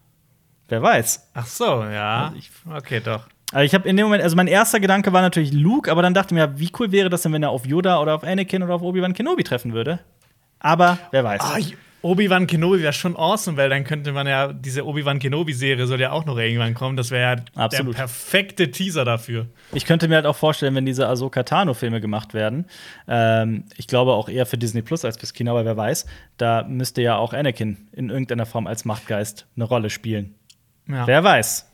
[0.68, 1.30] Wer weiß.
[1.34, 2.26] Ach so, ja.
[2.26, 3.28] Also ich- Okay, doch.
[3.54, 6.14] Aber ich habe in dem Moment, also mein erster Gedanke war natürlich Luke, aber dann
[6.14, 8.62] dachte ich mir, wie cool wäre das denn, wenn er auf Yoda oder auf Anakin
[8.64, 10.00] oder auf Obi-Wan Kenobi treffen würde?
[10.60, 11.42] Aber wer weiß.
[11.42, 11.58] Ah,
[12.04, 16.12] Obi-Wan Kenobi wäre schon awesome, weil dann könnte man ja, diese Obi-Wan Kenobi-Serie soll ja
[16.12, 16.96] auch noch irgendwann kommen.
[16.96, 17.94] Das wäre ja Absolut.
[17.94, 19.48] der perfekte Teaser dafür.
[19.74, 22.66] Ich könnte mir halt auch vorstellen, wenn diese Ahsoka Tano-Filme gemacht werden,
[23.08, 26.06] ähm, ich glaube auch eher für Disney Plus als fürs Kino, aber wer weiß,
[26.38, 30.36] da müsste ja auch Anakin in irgendeiner Form als Machtgeist eine Rolle spielen.
[30.88, 31.08] Ja.
[31.08, 31.68] Wer weiß.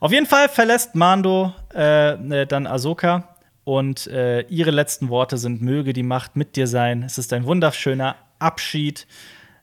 [0.00, 5.60] Auf jeden Fall verlässt Mando äh, äh, dann Ahsoka und äh, ihre letzten Worte sind:
[5.60, 7.02] Möge die Macht mit dir sein.
[7.02, 9.06] Es ist ein wunderschöner Abschied.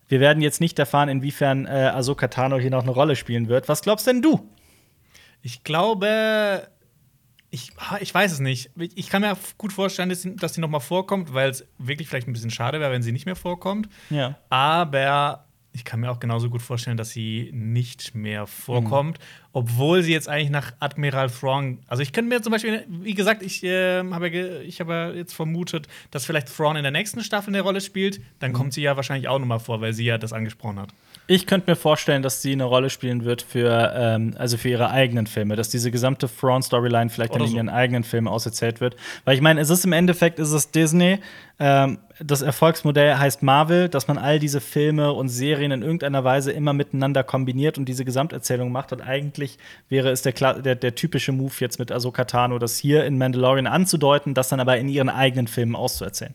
[0.08, 3.68] Wir werden jetzt nicht erfahren, inwiefern äh, Ahsoka Tano hier noch eine Rolle spielen wird.
[3.70, 4.50] Was glaubst denn du?
[5.42, 6.68] Ich glaube,
[7.50, 8.72] ich, ich weiß es nicht.
[8.76, 12.08] Ich kann mir gut vorstellen, dass sie, dass sie noch mal vorkommt, weil es wirklich
[12.08, 13.90] vielleicht ein bisschen schade wäre, wenn sie nicht mehr vorkommt.
[14.10, 14.38] Ja.
[14.50, 19.20] Aber ich kann mir auch genauso gut vorstellen, dass sie nicht mehr vorkommt,
[19.56, 21.80] obwohl sie jetzt eigentlich nach Admiral Thrawn.
[21.88, 25.12] Also ich könnte mir zum Beispiel, wie gesagt, ich äh, habe ja, ich habe ja
[25.12, 28.20] jetzt vermutet, dass vielleicht Thrawn in der nächsten Staffel eine Rolle spielt.
[28.40, 30.90] Dann kommt sie ja wahrscheinlich auch noch mal vor, weil sie ja das angesprochen hat.
[31.28, 34.92] Ich könnte mir vorstellen, dass sie eine Rolle spielen wird für, ähm, also für ihre
[34.92, 37.58] eigenen Filme, dass diese gesamte Thrawn-Storyline vielleicht dann Oder in so.
[37.58, 38.98] ihren eigenen Filmen auserzählt wird.
[39.24, 41.20] Weil ich meine, es ist im Endeffekt, ist es Disney.
[41.58, 46.52] Ähm, das Erfolgsmodell heißt Marvel, dass man all diese Filme und Serien in irgendeiner Weise
[46.52, 48.94] immer miteinander kombiniert und diese Gesamterzählung macht.
[48.94, 49.45] Und eigentlich
[49.90, 53.68] wäre es der, der, der typische Move jetzt mit Ahsoka Tano, das hier in Mandalorian
[53.68, 56.34] anzudeuten, das dann aber in ihren eigenen Filmen auszuerzählen.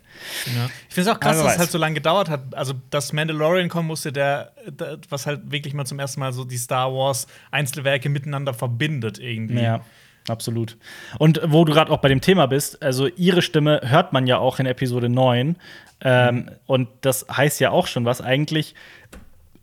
[0.89, 2.55] Ich finde es auch krass, dass es halt so lange gedauert hat.
[2.55, 6.45] Also, dass Mandalorian kommen musste, der, der, was halt wirklich mal zum ersten Mal so
[6.45, 9.63] die Star Wars Einzelwerke miteinander verbindet irgendwie.
[9.63, 9.81] Ja,
[10.29, 10.77] absolut.
[11.19, 14.39] Und wo du gerade auch bei dem Thema bist, also ihre Stimme hört man ja
[14.39, 15.57] auch in Episode 9.
[16.03, 18.21] Ähm, Und das heißt ja auch schon was.
[18.21, 18.75] Eigentlich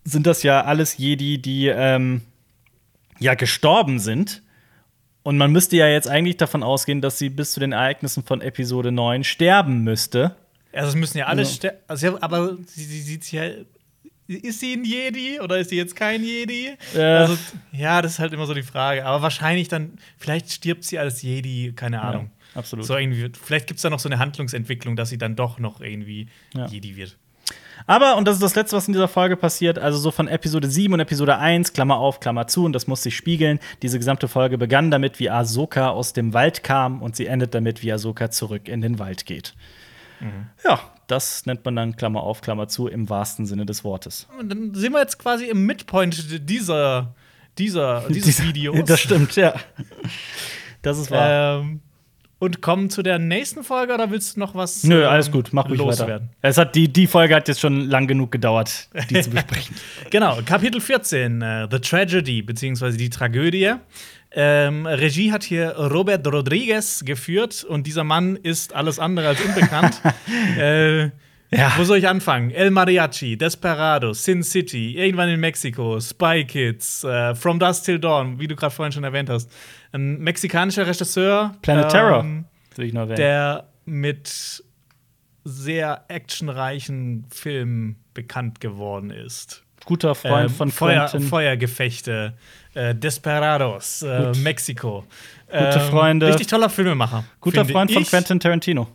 [0.04, 2.22] sind das ja alles Jedi, die ähm,
[3.20, 4.44] ja gestorben sind.
[5.24, 8.40] Und man müsste ja jetzt eigentlich davon ausgehen, dass sie bis zu den Ereignissen von
[8.42, 10.36] Episode 9 sterben müsste.
[10.72, 11.48] Also, es müssen ja alle Ja.
[11.48, 13.44] ster- Also, aber sie, sie sieht ja.
[14.30, 16.74] Ist sie ein Jedi oder ist sie jetzt kein Jedi?
[16.96, 17.00] Äh.
[17.02, 17.38] Also,
[17.72, 19.06] ja, das ist halt immer so die Frage.
[19.06, 22.32] Aber wahrscheinlich dann, vielleicht stirbt sie als Jedi, keine Ahnung.
[22.54, 22.86] Ja, absolut.
[22.86, 25.80] So irgendwie, vielleicht gibt es da noch so eine Handlungsentwicklung, dass sie dann doch noch
[25.80, 26.66] irgendwie Ja.
[26.68, 27.18] Jedi wird.
[27.86, 30.70] Aber, und das ist das Letzte, was in dieser Folge passiert, also so von Episode
[30.70, 33.60] 7 und Episode 1, Klammer auf, Klammer zu, und das muss sich spiegeln.
[33.82, 37.84] Diese gesamte Folge begann damit, wie Ahsoka aus dem Wald kam, und sie endet damit,
[37.84, 39.54] wie Ahsoka zurück in den Wald geht.
[40.66, 44.28] Ja, das nennt man dann Klammer auf, Klammer zu im wahrsten Sinne des Wortes.
[44.40, 47.14] Und dann sind wir jetzt quasi im Midpoint dieser,
[47.58, 48.86] dieser, dieses Videos.
[48.86, 49.54] Das stimmt, ja.
[50.84, 51.60] Das ist wahr.
[51.60, 51.82] Ähm,
[52.40, 54.84] und kommen zu der nächsten Folge oder willst du noch was?
[54.84, 55.86] Nö, ähm, alles gut, mach ruhig weiter.
[55.90, 56.30] loswerden?
[56.42, 59.76] Es hat, die, die Folge hat jetzt schon lang genug gedauert, die zu besprechen.
[60.10, 63.74] Genau, Kapitel 14, äh, The Tragedy, beziehungsweise die Tragödie.
[64.32, 70.02] Ähm, Regie hat hier Robert Rodriguez geführt und dieser Mann ist alles andere als unbekannt.
[70.60, 71.10] äh,
[71.50, 71.72] Ja.
[71.78, 72.52] Wo soll ich anfangen?
[72.52, 78.38] El Mariachi, Desperado, Sin City, irgendwann in Mexiko, Spy Kids, äh, From Dusk Till Dawn,
[78.38, 79.50] wie du gerade vorhin schon erwähnt hast.
[79.92, 81.56] Ein mexikanischer Regisseur.
[81.62, 83.18] Planet Terror, ähm, will ich noch erwähnen.
[83.18, 84.64] der mit
[85.44, 89.64] sehr actionreichen Filmen bekannt geworden ist.
[89.86, 91.30] Guter Freund Ähm, von Feuer, Quentin.
[91.30, 92.34] Feuergefechte,
[92.74, 94.34] äh, Desperados, äh.
[94.38, 95.06] Mexiko.
[95.50, 96.28] Gute Freunde.
[96.28, 97.24] Richtig toller Filmemacher.
[97.40, 98.10] Guter Freund von ich.
[98.10, 98.88] Quentin Tarantino.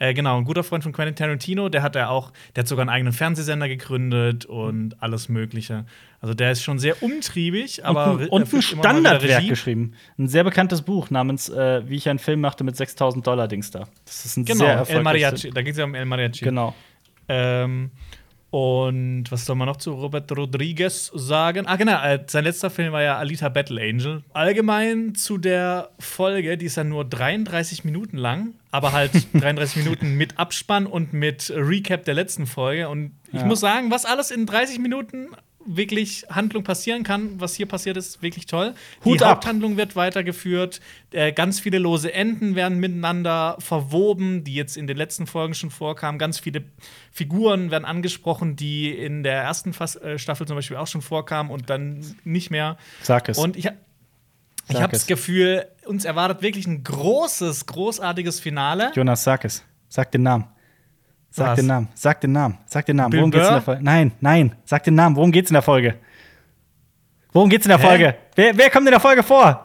[0.00, 1.68] Äh, genau, ein guter Freund von Quentin Tarantino.
[1.68, 5.86] Der hat ja auch, der hat sogar einen eigenen Fernsehsender gegründet und alles Mögliche.
[6.20, 9.94] Also der ist schon sehr umtriebig, aber und, und ein Standardwerk geschrieben.
[10.18, 13.70] Ein sehr bekanntes Buch namens äh, Wie ich einen Film machte mit 6000 Dollar Dings
[13.70, 13.88] da.
[14.04, 15.50] Das ist ein Genau, sehr El erfolgreiches Mariachi.
[15.50, 16.44] Da geht es ja um El Mariachi.
[16.44, 16.74] Genau.
[17.28, 17.90] Ähm,
[18.50, 21.66] und was soll man noch zu Robert Rodriguez sagen?
[21.66, 24.22] Ah, genau, äh, sein letzter Film war ja Alita Battle Angel.
[24.32, 30.14] Allgemein zu der Folge, die ist ja nur 33 Minuten lang, aber halt 33 Minuten
[30.16, 32.88] mit Abspann und mit Recap der letzten Folge.
[32.88, 33.44] Und ich Ja.
[33.46, 35.28] muss sagen, was alles in 30 Minuten
[35.76, 38.74] wirklich Handlung passieren kann, was hier passiert ist, wirklich toll.
[39.04, 39.36] Hut die ab.
[39.36, 40.80] Haupthandlung wird weitergeführt,
[41.12, 45.70] äh, ganz viele lose Enden werden miteinander verwoben, die jetzt in den letzten Folgen schon
[45.70, 46.18] vorkamen.
[46.18, 46.64] Ganz viele
[47.12, 51.50] Figuren werden angesprochen, die in der ersten Fas äh, Staffel zum Beispiel auch schon vorkamen
[51.50, 52.76] und dann nicht mehr.
[53.02, 53.38] Sag es.
[53.38, 53.70] Und ich,
[54.68, 55.06] ich habe das.
[55.06, 58.92] Gefühl, uns erwartet wirklich ein großes, großartiges Finale.
[58.94, 59.62] Jonas, sag es.
[59.88, 60.46] Sag den Namen.
[61.38, 61.88] Sag den Namen.
[61.94, 62.58] Sag den Namen.
[62.66, 63.10] Sag den Namen.
[63.10, 63.54] Bill Worum geht's in Burr?
[63.56, 63.84] der Folge?
[63.84, 64.56] Nein, nein.
[64.64, 65.16] Sag den Namen.
[65.16, 65.94] Worum geht's in der Folge?
[67.32, 67.86] Worum geht's in der Hä?
[67.86, 68.14] Folge?
[68.34, 69.64] Wer, wer kommt in der Folge vor?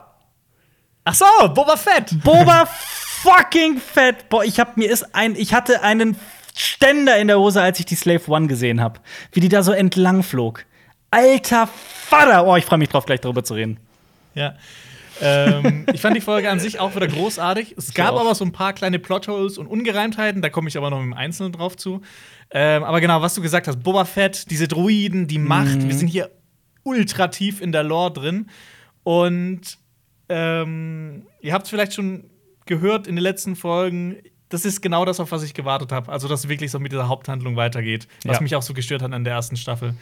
[1.05, 2.15] Ach so, Boba Fett.
[2.23, 2.65] Boba
[3.23, 4.29] fucking Fett.
[4.29, 6.15] Boah, ich hab mir ist ein ich hatte einen
[6.55, 8.99] Ständer in der Hose, als ich die Slave One gesehen habe,
[9.31, 10.65] wie die da so entlang flog.
[11.11, 12.45] Alter Vater.
[12.45, 13.79] Oh, ich freue mich drauf gleich darüber zu reden.
[14.35, 14.53] Ja.
[15.23, 17.75] Ähm, ich fand die Folge an sich auch wieder großartig.
[17.77, 20.99] Es gab aber so ein paar kleine Plotholes und Ungereimtheiten, da komme ich aber noch
[21.01, 22.01] im Einzelnen drauf zu.
[22.51, 25.87] Ähm, aber genau, was du gesagt hast, Boba Fett, diese Droiden, die Macht, Mhm.
[25.87, 26.29] wir sind hier
[26.83, 28.49] ultra tief in der Lore drin.
[29.03, 29.61] Und
[30.29, 32.29] ähm, ihr habt es vielleicht schon
[32.65, 34.17] gehört in den letzten Folgen.
[34.49, 36.11] Das ist genau das, auf was ich gewartet habe.
[36.11, 38.41] Also, dass es wirklich so mit dieser Haupthandlung weitergeht, was Ja.
[38.41, 39.95] mich auch so gestört hat an der ersten Staffel.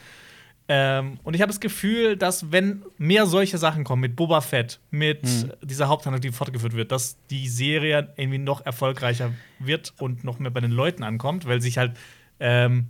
[0.74, 4.80] Ähm, und ich habe das Gefühl, dass wenn mehr solche Sachen kommen, mit Boba Fett,
[4.90, 5.20] mit
[5.62, 10.50] dieser Haupthandlung, die fortgeführt wird, dass die Serie irgendwie noch erfolgreicher wird und noch mehr
[10.50, 11.92] bei den Leuten ankommt, weil sich halt
[12.40, 12.86] ähm,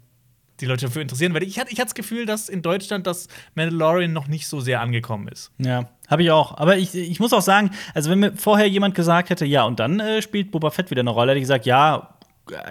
[0.60, 1.34] die Leute dafür interessieren.
[1.34, 3.26] Weil ich hatte ich hatte das Gefühl, dass in Deutschland das
[3.56, 5.50] Mandalorian noch nicht so sehr angekommen ist.
[5.58, 6.58] Ja, habe ich auch.
[6.58, 9.80] Aber ich, ich muss auch sagen, also wenn mir vorher jemand gesagt hätte, ja, und
[9.80, 12.16] dann äh, spielt Boba Fett wieder eine Rolle, hätte ich gesagt, ja,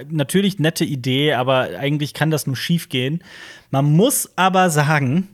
[0.10, 3.24] natürlich nette Idee, aber eigentlich kann das nur schief gehen.
[3.70, 5.30] Man muss aber sagen,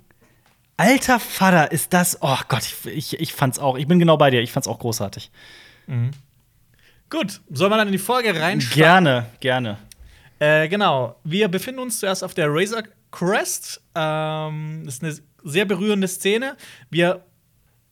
[0.77, 4.29] alter Vater, ist das, oh Gott, ich, ich, ich fand's auch, ich bin genau bei
[4.29, 5.31] dir, ich fand's auch großartig.
[7.09, 8.81] Gut, soll man dann in die Folge reinstarten?
[8.81, 9.77] Gerne, gerne.
[10.39, 11.19] Äh, genau.
[11.23, 13.81] Wir befinden uns zuerst auf der Razor Crest.
[13.95, 16.57] Ähm, das ist eine sehr berührende Szene.
[16.89, 17.25] Wir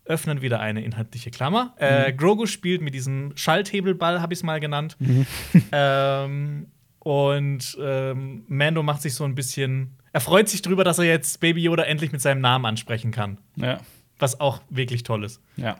[0.05, 1.73] öffnen wieder eine inhaltliche Klammer.
[1.77, 4.97] Äh, Grogu spielt mit diesem Schalthebelball, habe ich es mal genannt.
[5.71, 6.67] ähm,
[6.99, 9.97] und ähm, Mando macht sich so ein bisschen.
[10.11, 13.37] Er freut sich drüber, dass er jetzt Baby Yoda endlich mit seinem Namen ansprechen kann.
[13.57, 13.79] Ja,
[14.17, 15.41] Was auch wirklich toll ist.
[15.57, 15.77] ja.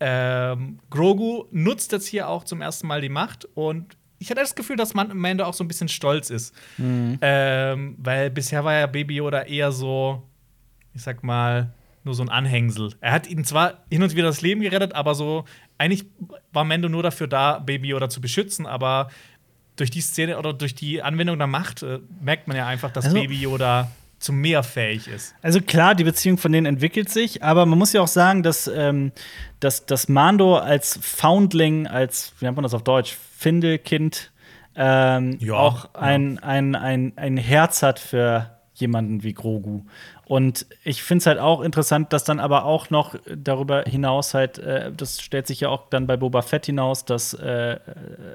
[0.00, 4.54] Ähm, Grogu nutzt jetzt hier auch zum ersten Mal die Macht und ich hatte das
[4.56, 6.52] Gefühl, dass man Mando auch so ein bisschen stolz ist.
[6.78, 10.22] Ähm, weil bisher war ja Baby Yoda eher so,
[10.94, 11.72] ich sag mal,
[12.04, 12.90] nur so ein Anhängsel.
[13.00, 15.44] Er hat ihnen zwar hin und wieder das Leben gerettet, aber so,
[15.78, 16.04] eigentlich
[16.52, 19.08] war Mando nur dafür da, Baby Yoda zu beschützen, aber
[19.76, 23.06] durch die Szene oder durch die Anwendung der Macht äh, merkt man ja einfach, dass
[23.06, 23.90] Also- Baby Yoda
[24.20, 25.34] zum Mehr fähig ist.
[25.42, 28.66] Also klar, die Beziehung von denen entwickelt sich, aber man muss ja auch sagen, dass,
[28.68, 29.12] ähm,
[29.60, 34.32] dass, dass Mando als Foundling, als, wie nennt man das auf Deutsch, Findelkind,
[34.76, 36.00] ähm, Ja, auch ja.
[36.00, 39.82] ein, ein, ein, ein Herz hat für jemanden wie Grogu.
[40.26, 44.58] Und ich finde es halt auch interessant, dass dann aber auch noch darüber hinaus halt,
[44.58, 47.78] äh, das stellt sich ja auch dann bei Boba Fett hinaus, dass äh,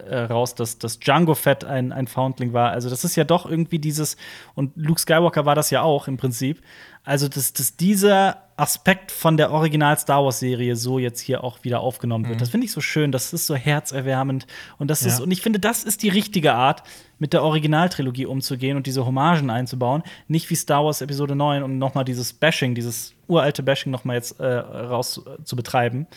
[0.10, 2.72] äh, raus, dass, dass Django Fett ein, ein Foundling war.
[2.72, 4.18] Also das ist ja doch irgendwie dieses,
[4.56, 6.62] und Luke Skywalker war das ja auch im Prinzip.
[7.06, 11.80] Also, dass, dass dieser Aspekt von der Original Star Wars-Serie so jetzt hier auch wieder
[11.80, 12.42] aufgenommen wird.
[12.42, 14.46] Das finde ich so schön, das ist so herzerwärmend.
[14.78, 15.24] Und das ist, Ja.
[15.24, 16.84] und ich finde, das ist die richtige Art,
[17.20, 20.04] mit der Originaltrilogie umzugehen und diese Hommagen einzubauen.
[20.28, 24.40] Nicht wie Star Wars Episode 9, um nochmal dieses Bashing, dieses uralte Bashing nochmal jetzt
[24.40, 26.08] äh, raus äh, zu betreiben.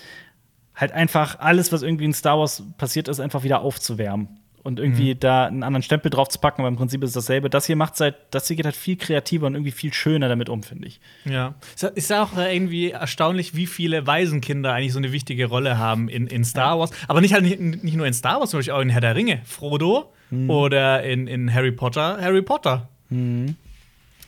[0.74, 4.38] Halt einfach alles, was irgendwie in Star Wars passiert ist, einfach wieder aufzuwärmen.
[4.64, 7.50] Und irgendwie da einen anderen Stempel drauf zu packen, aber im Prinzip ist es dasselbe.
[7.50, 10.48] Das hier macht halt, das hier geht halt viel kreativer und irgendwie viel schöner damit
[10.48, 11.00] um, finde ich.
[11.24, 11.56] Ja.
[11.74, 15.78] Es ist ja auch äh, irgendwie erstaunlich, wie viele Waisenkinder eigentlich so eine wichtige Rolle
[15.78, 16.92] haben in, in Star Wars.
[17.08, 19.40] Aber nicht halt nicht, nicht nur in Star Wars, sondern auch in Herr der Ringe.
[19.44, 20.12] Frodo
[20.48, 22.18] oder in, in Harry Potter.
[22.20, 22.88] Harry Potter.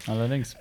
[0.07, 0.57] Allerdings.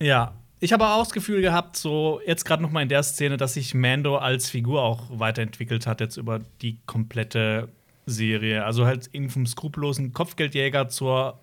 [0.00, 0.32] Ja.
[0.60, 3.54] Ich habe auch das Gefühl gehabt, so jetzt gerade noch mal in der Szene, dass
[3.54, 7.68] sich Mando als Figur auch weiterentwickelt hat, jetzt über die komplette
[8.06, 8.64] Serie.
[8.64, 11.40] Also halt eben vom skrupellosen Kopfgeldjäger zur,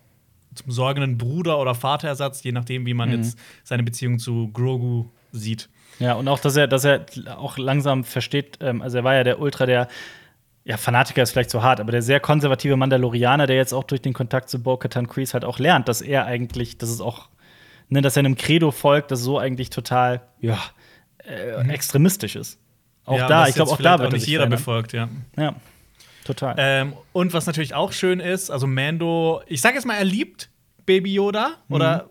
[0.55, 5.67] zum sorgenden Bruder oder Vaterersatz, je nachdem, wie man jetzt seine Beziehung zu Grogu sieht.
[5.99, 9.25] Ja, und auch, dass er, dass er auch langsam versteht, ähm, also er war ja
[9.25, 9.89] der Ultra, der,
[10.69, 14.03] ja, Fanatiker ist vielleicht zu hart, aber der sehr konservative Mandalorianer, der jetzt auch durch
[14.03, 17.27] den Kontakt zu Bo-Katan Kreese halt auch lernt, dass er eigentlich, dass es auch,
[17.89, 20.59] ne, dass er einem Credo folgt, das so eigentlich total, ja,
[21.25, 22.59] äh, extremistisch ist.
[23.05, 24.59] Auch Ja, da, ich glaube, auch da wird er nicht jeder verändern.
[24.59, 25.09] befolgt, ja.
[25.37, 25.55] Ja,
[26.23, 26.53] total.
[26.59, 30.49] Ähm, und was natürlich auch schön ist, also Mando, ich sage jetzt mal, er liebt
[30.85, 31.75] Baby Yoda, Mhm.
[31.75, 32.09] oder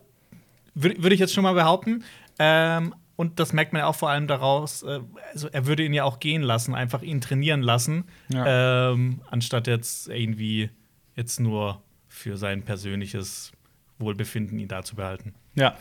[0.75, 2.03] würde würd ich jetzt schon mal behaupten.
[2.41, 5.01] Ähm, und das merkt man ja auch vor allem daraus, äh,
[5.33, 10.09] also er würde ihn ja auch gehen lassen, einfach ihn trainieren lassen, ähm, anstatt jetzt
[10.09, 10.71] irgendwie
[11.17, 13.51] jetzt nur für sein persönliches
[13.99, 15.35] Wohlbefinden ihn da zu behalten.
[15.55, 15.77] ja.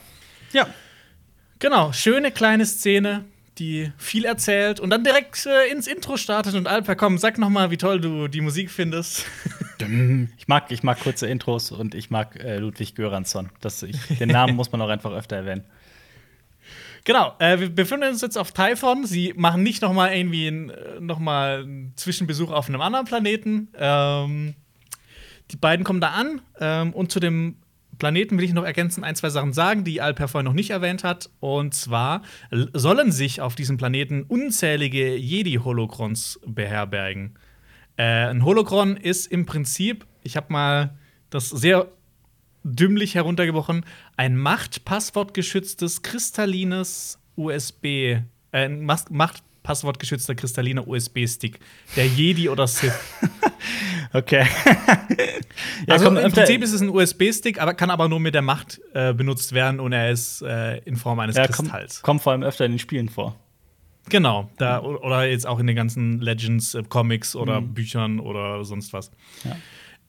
[0.51, 0.65] Ja.
[1.59, 3.25] Genau, schöne kleine Szene,
[3.59, 7.49] die viel erzählt und dann direkt äh, ins Intro startet und Alper, komm, sag noch
[7.49, 9.25] mal, wie toll du die Musik findest.
[10.37, 13.51] Ich mag, ich mag kurze Intros und ich mag äh, Ludwig Göransson.
[13.61, 15.65] Das, ich, den Namen muss man auch einfach öfter erwähnen.
[17.07, 19.05] Genau, äh, wir befinden uns jetzt auf Typhon.
[19.05, 23.05] Sie machen nicht noch mal irgendwie einen, äh, noch mal einen Zwischenbesuch auf einem anderen
[23.05, 23.69] Planeten.
[23.77, 24.55] Ähm,
[25.49, 27.59] die beiden kommen da an ähm, und zu dem
[27.97, 31.05] Planeten will ich noch ergänzend ein, zwei Sachen sagen, die Alper vorhin noch nicht erwähnt
[31.05, 31.29] hat.
[31.39, 37.39] Und zwar sollen sich auf diesem Planeten unzählige Jedi-Holocrons beherbergen.
[37.95, 40.97] Äh, ein Holocron ist im Prinzip, ich habe mal
[41.29, 41.87] das sehr
[42.75, 43.85] dümmlich heruntergebrochen,
[44.15, 48.21] ein machtpasswortgeschütztes kristallines USB, äh,
[48.51, 49.05] ein Mas-
[49.63, 51.59] passwortgeschützter kristalliner USB-Stick.
[51.97, 52.93] Der Jedi oder Sith.
[54.13, 54.47] Okay.
[55.85, 58.41] ja, also komm, im Prinzip ist es ein USB-Stick, aber kann aber nur mit der
[58.41, 61.95] Macht äh, benutzt werden und er ist äh, in Form eines ja, Kristalls.
[61.95, 63.35] Kommt, kommt vor allem öfter in den Spielen vor.
[64.09, 67.73] Genau, da, oder jetzt auch in den ganzen Legends, äh, Comics oder mhm.
[67.73, 69.11] Büchern oder sonst was.
[69.43, 69.57] Ja.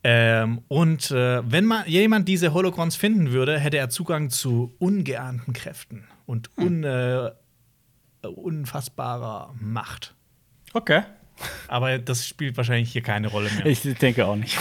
[0.05, 5.53] Ähm, und äh, wenn man jemand diese Holocrons finden würde, hätte er Zugang zu ungeahnten
[5.53, 6.67] Kräften und hm.
[6.67, 7.31] un, äh,
[8.23, 10.15] unfassbarer Macht.
[10.73, 11.03] Okay.
[11.69, 13.67] Aber das spielt wahrscheinlich hier keine Rolle mehr.
[13.67, 14.59] Ich denke auch nicht.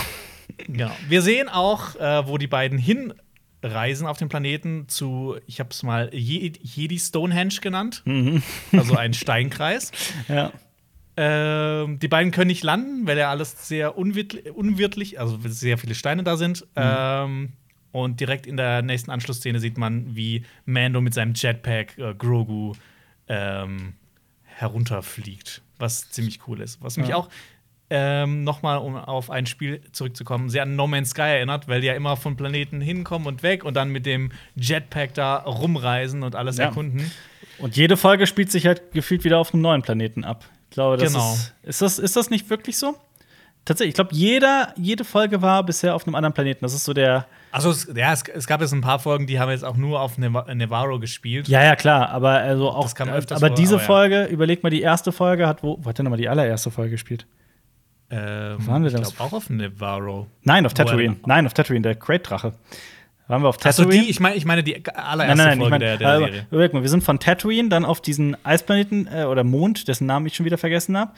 [0.57, 0.91] Genau.
[1.07, 5.84] Wir sehen auch, äh, wo die beiden hinreisen auf dem Planeten zu, ich habe es
[5.84, 8.41] mal Jedi Stonehenge genannt, mhm.
[8.72, 9.91] also ein Steinkreis.
[10.27, 10.51] ja.
[11.19, 16.23] Ähm, die beiden können nicht landen, weil ja alles sehr unwirtlich, also sehr viele Steine
[16.23, 16.61] da sind.
[16.61, 16.68] Mhm.
[16.76, 17.53] Ähm,
[17.91, 22.73] und direkt in der nächsten Anschlussszene sieht man, wie Mando mit seinem Jetpack äh, Grogu
[23.27, 23.94] ähm,
[24.44, 26.84] herunterfliegt, was ziemlich cool ist.
[26.84, 27.15] Was mich ja.
[27.15, 27.30] auch
[27.89, 31.88] ähm, nochmal, um auf ein Spiel zurückzukommen, sehr an No Man's Sky erinnert, weil die
[31.88, 36.35] ja immer von Planeten hinkommen und weg und dann mit dem Jetpack da rumreisen und
[36.35, 36.65] alles ja.
[36.65, 37.10] erkunden.
[37.57, 40.45] Und jede Folge spielt sich halt gefühlt wieder auf einem neuen Planeten ab.
[40.69, 41.34] Ich glaube, das genau.
[41.34, 42.95] ist, ist, das, ist das nicht wirklich so?
[43.68, 46.60] Tatsächlich, ich glaube, jede Folge war bisher auf einem anderen Planeten.
[46.61, 47.26] Das ist so der.
[47.52, 49.99] Also, es, ja, es, es, gab jetzt ein paar Folgen, die haben jetzt auch nur
[49.99, 51.49] auf Nevarro gespielt.
[51.49, 52.84] Ja, ja, klar, aber also auch.
[52.84, 53.88] Das kam öfters aber vor, diese aber, ja.
[53.88, 56.91] Folge, überleg mal, die erste Folge hat, wo, wo hat denn nochmal die allererste Folge
[56.91, 57.27] gespielt?
[58.10, 59.10] Ähm, wo waren wir das?
[59.10, 60.27] Ich glaube auch auf Nevarro.
[60.44, 61.18] Nein, auf Tatooine.
[61.26, 62.53] Nein, auf Tatooine, der Great-Drache.
[63.28, 63.90] Waren wir auf Tatooine?
[63.90, 65.98] Achso, die, ich meine ich meine die allererste nein, nein, nein, Folge ich mein, der,
[65.98, 66.48] der also, Serie.
[66.49, 70.26] Überleg mal, wir sind von Tatooine dann auf diesen Eisplaneten äh, oder Mond, dessen Namen
[70.26, 71.12] ich schon wieder vergessen habe.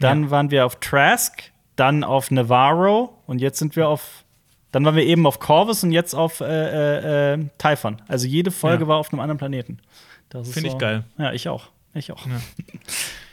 [0.00, 0.30] Dann ja.
[0.30, 4.24] waren wir auf Trask, dann auf Navarro und jetzt sind wir auf.
[4.72, 8.02] Dann waren wir eben auf Corvus und jetzt auf äh, äh, äh Typhon.
[8.08, 8.88] Also jede Folge ja.
[8.88, 9.78] war auf einem anderen Planeten.
[10.30, 11.04] Finde so, ich geil.
[11.16, 11.68] Ja, ich auch.
[11.94, 12.26] Ich auch.
[12.26, 12.32] Ja.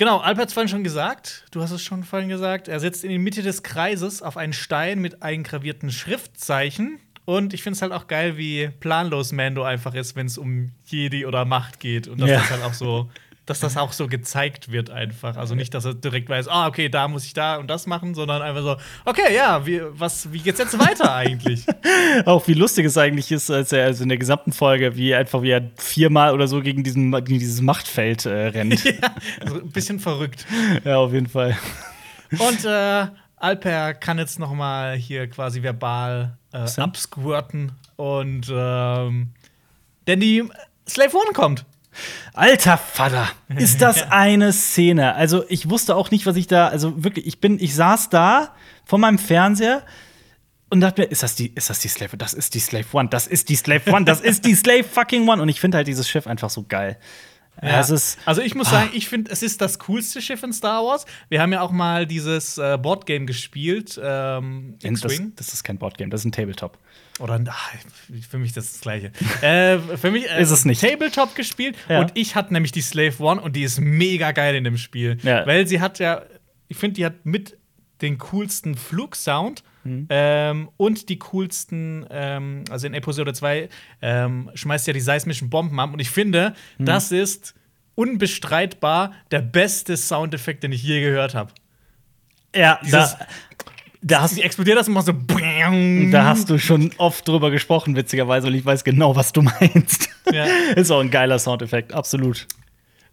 [0.00, 3.04] Genau, Alp hat es vorhin schon gesagt, du hast es schon vorhin gesagt, er sitzt
[3.04, 6.98] in die Mitte des Kreises auf einen Stein mit eingravierten Schriftzeichen.
[7.26, 10.72] Und ich finde es halt auch geil, wie planlos Mando einfach ist, wenn es um
[10.86, 12.08] Jedi oder Macht geht.
[12.08, 12.38] Und dass ja.
[12.38, 13.10] das halt auch so
[13.46, 15.36] dass das auch so gezeigt wird einfach.
[15.36, 18.14] Also nicht, dass er direkt weiß, ah, okay, da muss ich da und das machen,
[18.14, 21.66] sondern einfach so, okay, ja, wie, was, wie geht's jetzt weiter eigentlich?
[22.26, 25.42] auch wie lustig es eigentlich ist, als er also in der gesamten Folge, wie einfach
[25.42, 28.84] wie er viermal oder so gegen, diesen, gegen dieses Machtfeld äh, rennt.
[28.84, 30.46] ja, also ein bisschen verrückt.
[30.84, 31.56] ja, auf jeden Fall.
[32.38, 33.06] Und äh,
[33.36, 39.32] Alper kann jetzt noch mal hier quasi verbal äh, absquirten und ähm,
[40.06, 40.44] denn die
[40.88, 41.64] Slave One kommt.
[42.34, 45.14] Alter Vater, ist das eine Szene.
[45.14, 48.54] Also, ich wusste auch nicht, was ich da, also wirklich, ich bin, ich saß da
[48.84, 49.84] vor meinem Fernseher
[50.70, 52.16] und dachte mir, ist das die, ist das die Slave?
[52.16, 55.28] Das ist die Slave One, das ist die Slave One, das ist die Slave fucking
[55.28, 55.42] One.
[55.42, 56.96] Und ich finde halt dieses Schiff einfach so geil.
[57.62, 57.80] Ja.
[57.80, 58.70] Ist, also ich muss ah.
[58.70, 61.04] sagen, ich finde, es ist das coolste Schiff in Star Wars.
[61.28, 64.00] Wir haben ja auch mal dieses äh, Boardgame gespielt.
[64.02, 65.02] Ähm, das,
[65.36, 66.78] das, ist kein Boardgame, das ist ein Tabletop.
[67.20, 67.70] Oder ach,
[68.28, 69.12] für mich das, ist das gleiche.
[69.42, 70.80] äh, für mich äh, ist es nicht.
[70.80, 72.00] Tabletop gespielt ja.
[72.00, 75.18] und ich hatte nämlich die Slave One und die ist mega geil in dem Spiel.
[75.22, 75.46] Ja.
[75.46, 76.22] Weil sie hat ja,
[76.68, 77.58] ich finde, die hat mit
[78.00, 79.62] den coolsten Flugsound.
[79.84, 80.06] Mhm.
[80.10, 83.68] Ähm, und die coolsten, ähm, also in Episode 2
[84.02, 85.92] ähm, schmeißt ja die seismischen Bomben ab.
[85.92, 86.84] Und ich finde, mhm.
[86.84, 87.54] das ist
[87.94, 91.52] unbestreitbar der beste Soundeffekt, den ich je gehört habe.
[92.54, 93.26] Ja, Dieses, da,
[94.02, 95.12] da hast, explodiert das immer so.
[95.12, 100.08] Da hast du schon oft drüber gesprochen, witzigerweise, und ich weiß genau, was du meinst.
[100.32, 100.44] Ja.
[100.76, 102.46] ist auch ein geiler Soundeffekt, absolut.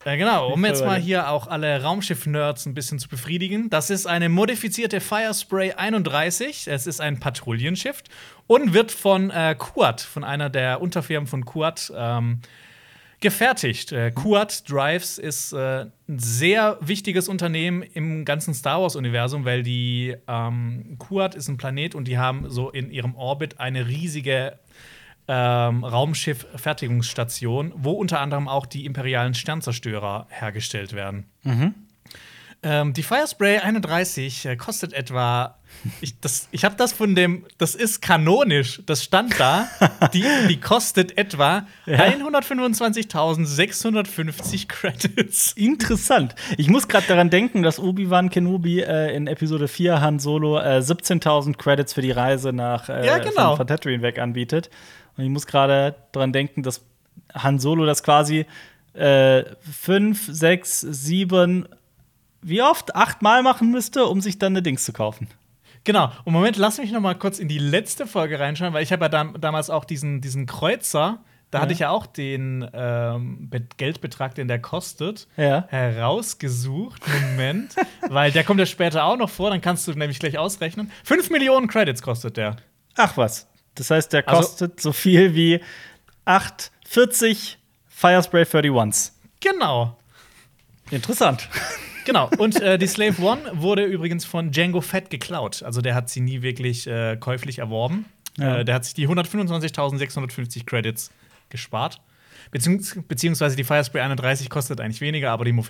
[0.06, 3.70] Ja, genau, um jetzt mal hier auch alle Raumschiff-Nerds ein bisschen zu befriedigen.
[3.70, 6.68] Das ist eine modifizierte Firespray 31.
[6.68, 8.04] Es ist ein Patrouillenschiff
[8.46, 12.40] und wird von äh, Kuat, von einer der Unterfirmen von Kuat, ähm,
[13.20, 13.92] gefertigt.
[13.92, 20.16] Äh, Kuat Drives ist äh, ein sehr wichtiges Unternehmen im ganzen Star Wars-Universum, weil die
[20.28, 24.60] ähm, Kuat ist ein Planet und die haben so in ihrem Orbit eine riesige
[25.28, 31.26] ähm, Raumschiff-Fertigungsstation, wo unter anderem auch die imperialen Sternzerstörer hergestellt werden.
[31.44, 31.74] Mhm.
[32.70, 35.56] Ähm, die Firespray 31 äh, kostet etwa.
[36.02, 36.16] Ich,
[36.52, 37.46] ich habe das von dem.
[37.58, 38.82] Das ist kanonisch.
[38.86, 39.70] Das stand da.
[40.14, 41.98] die, die kostet etwa ja.
[41.98, 45.54] 125.650 Credits.
[45.54, 46.36] Interessant.
[46.58, 50.80] Ich muss gerade daran denken, dass Obi-Wan Kenobi äh, in Episode 4 Han Solo äh,
[50.80, 53.52] 17.000 Credits für die Reise nach äh, ja, genau.
[53.52, 54.70] von, von Tatooine weg anbietet.
[55.16, 56.84] Und ich muss gerade daran denken, dass
[57.34, 58.46] Han Solo das quasi
[58.94, 61.70] äh, fünf, sechs, sieben
[62.42, 62.96] wie oft?
[62.96, 65.28] Achtmal machen müsste, um sich dann eine Dings zu kaufen.
[65.84, 66.12] Genau.
[66.26, 69.06] Und Moment, lass mich noch mal kurz in die letzte Folge reinschauen, weil ich habe
[69.06, 71.20] ja dam damals auch diesen, diesen Kreuzer
[71.50, 71.62] Da Ja.
[71.62, 75.66] hatte ich ja auch den ähm, Be- Geldbetrag, den der kostet, Ja.
[75.70, 77.02] herausgesucht.
[77.32, 77.74] Moment.
[78.10, 80.92] weil der kommt ja später auch noch vor, dann kannst du nämlich gleich ausrechnen.
[81.06, 82.58] 5 Millionen Credits kostet der.
[82.98, 83.48] Ach was.
[83.76, 85.62] Das heißt, der Also- kostet so viel wie
[86.26, 87.58] 840
[87.88, 89.12] Firespray 31s.
[89.40, 89.98] Genau.
[90.92, 91.48] Interessant.
[92.08, 92.30] Genau.
[92.38, 95.62] Und äh, die Slave One wurde übrigens von Django Fett geklaut.
[95.62, 98.06] Also der hat sie nie wirklich äh, käuflich erworben.
[98.38, 98.60] Ja.
[98.60, 101.12] Äh, der hat sich die 125.650 Credits
[101.50, 102.00] gespart.
[102.52, 105.64] Beziehungs beziehungsweise die Firespray 31 kostet eigentlich weniger, aber die Mo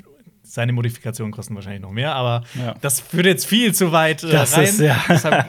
[0.44, 2.14] seine Modifikationen kosten wahrscheinlich noch mehr.
[2.16, 2.76] Aber Ja.
[2.82, 4.64] das führt jetzt viel zu weit äh, Das rein.
[4.66, 5.04] ist, ja.
[5.10, 5.48] Deshalb,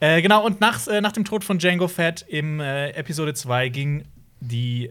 [0.00, 3.68] äh, genau, und nach, äh, nach dem Tod von Django Fett im äh, Episode 2
[3.68, 4.04] ging
[4.40, 4.90] die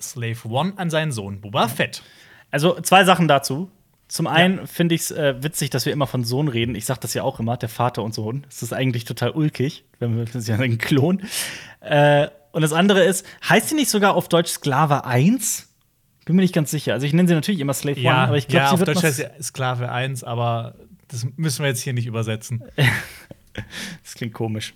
[0.00, 2.02] Slave One an seinen Sohn Boba Fett.
[2.50, 3.70] Also zwei Sachen dazu.
[4.14, 6.76] Zum einen finde ich es äh, witzig, dass wir immer von Sohn reden.
[6.76, 8.44] Ich sage das ja auch immer, der Vater und Sohn.
[8.48, 11.20] Das ist eigentlich total ulkig, wenn wir das ist ja ein Klon.
[11.80, 15.68] Äh, und das andere ist, heißt sie nicht sogar auf Deutsch Sklave 1?
[16.26, 16.92] Bin mir nicht ganz sicher.
[16.92, 18.88] Also ich nenne sie natürlich immer Slave One, aber ich glaube, ja, sie auf wird
[18.90, 20.76] Deutsch noch- heißt sie Sklave 1, aber
[21.08, 22.62] das müssen wir jetzt hier nicht übersetzen.
[24.04, 24.74] Das klingt komisch.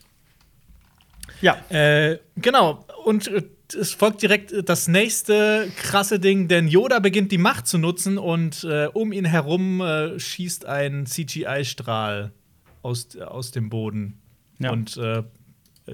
[1.40, 1.56] Ja.
[1.70, 3.42] Äh, genau, und äh,
[3.78, 8.18] es folgt direkt äh, das nächste krasse Ding, denn Yoda beginnt die Macht zu nutzen
[8.18, 12.32] und äh, um ihn herum äh, schießt ein CGI-Strahl
[12.82, 14.20] aus, aus dem Boden
[14.58, 14.70] Ja.
[14.72, 15.22] und äh,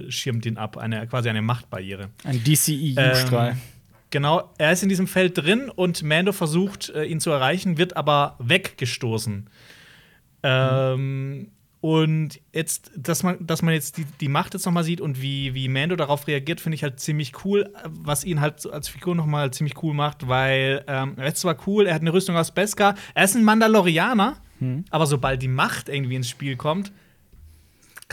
[0.09, 2.11] schirmt ihn ab, eine, quasi eine Machtbarriere.
[2.25, 3.51] Ein DCEU-Strahl.
[3.53, 3.61] Ähm,
[4.11, 7.97] Genau, er ist in diesem Feld drin und Mando versucht, äh, ihn zu erreichen, wird
[7.97, 9.51] aber weggestoßen.
[10.45, 11.51] Ähm,
[11.85, 15.21] und jetzt, dass man, dass man jetzt die, die Macht jetzt noch mal sieht und
[15.21, 19.15] wie, wie Mando darauf reagiert, finde ich halt ziemlich cool, was ihn halt als Figur
[19.15, 22.39] noch mal ziemlich cool macht, weil ähm, er ist zwar cool, er hat eine Rüstung
[22.39, 24.39] aus Beskar, er ist ein Mandalorianer,
[24.89, 26.91] aber sobald die Macht irgendwie ins Spiel kommt,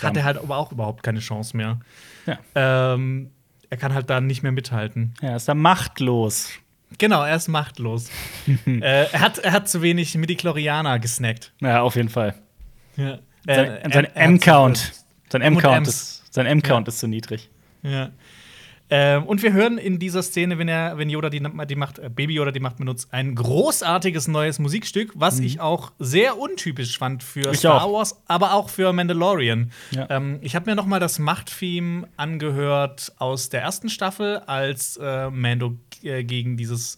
[0.02, 0.22] hat Ja.
[0.22, 1.80] er halt aber auch überhaupt keine Chance mehr.
[2.26, 2.39] Ja.
[2.95, 3.30] Ähm,
[3.69, 5.14] er kann halt da nicht mehr mithalten.
[5.22, 6.49] ja, ist da machtlos.
[6.98, 8.10] Genau, er ist machtlos.
[8.65, 11.53] äh, er, hat, er hat zu wenig Midichlorianer gesnackt.
[11.61, 12.35] Ja, auf jeden Fall.
[12.98, 13.19] Ja.
[13.45, 14.91] Sein, Äh, sein hat M-Count.
[15.30, 17.49] Sein M-Count ist, sein M-Count ist zu niedrig.
[17.84, 18.09] Ja.
[18.93, 22.09] Ähm, und wir hören in dieser Szene, wenn er, wenn Yoda die, die Macht, äh,
[22.09, 27.23] Baby Yoda die Macht benutzt, ein großartiges neues Musikstück, was ich auch sehr untypisch fand
[27.23, 27.53] für Mhm.
[27.53, 27.93] Ich Star auch.
[27.93, 29.72] Wars, aber auch für Mandalorian.
[29.91, 30.07] Ja.
[30.09, 35.30] Ähm, ich habe mir noch mal das Macht-Theme angehört aus der ersten Staffel, als äh,
[35.30, 36.97] Mando äh, gegen dieses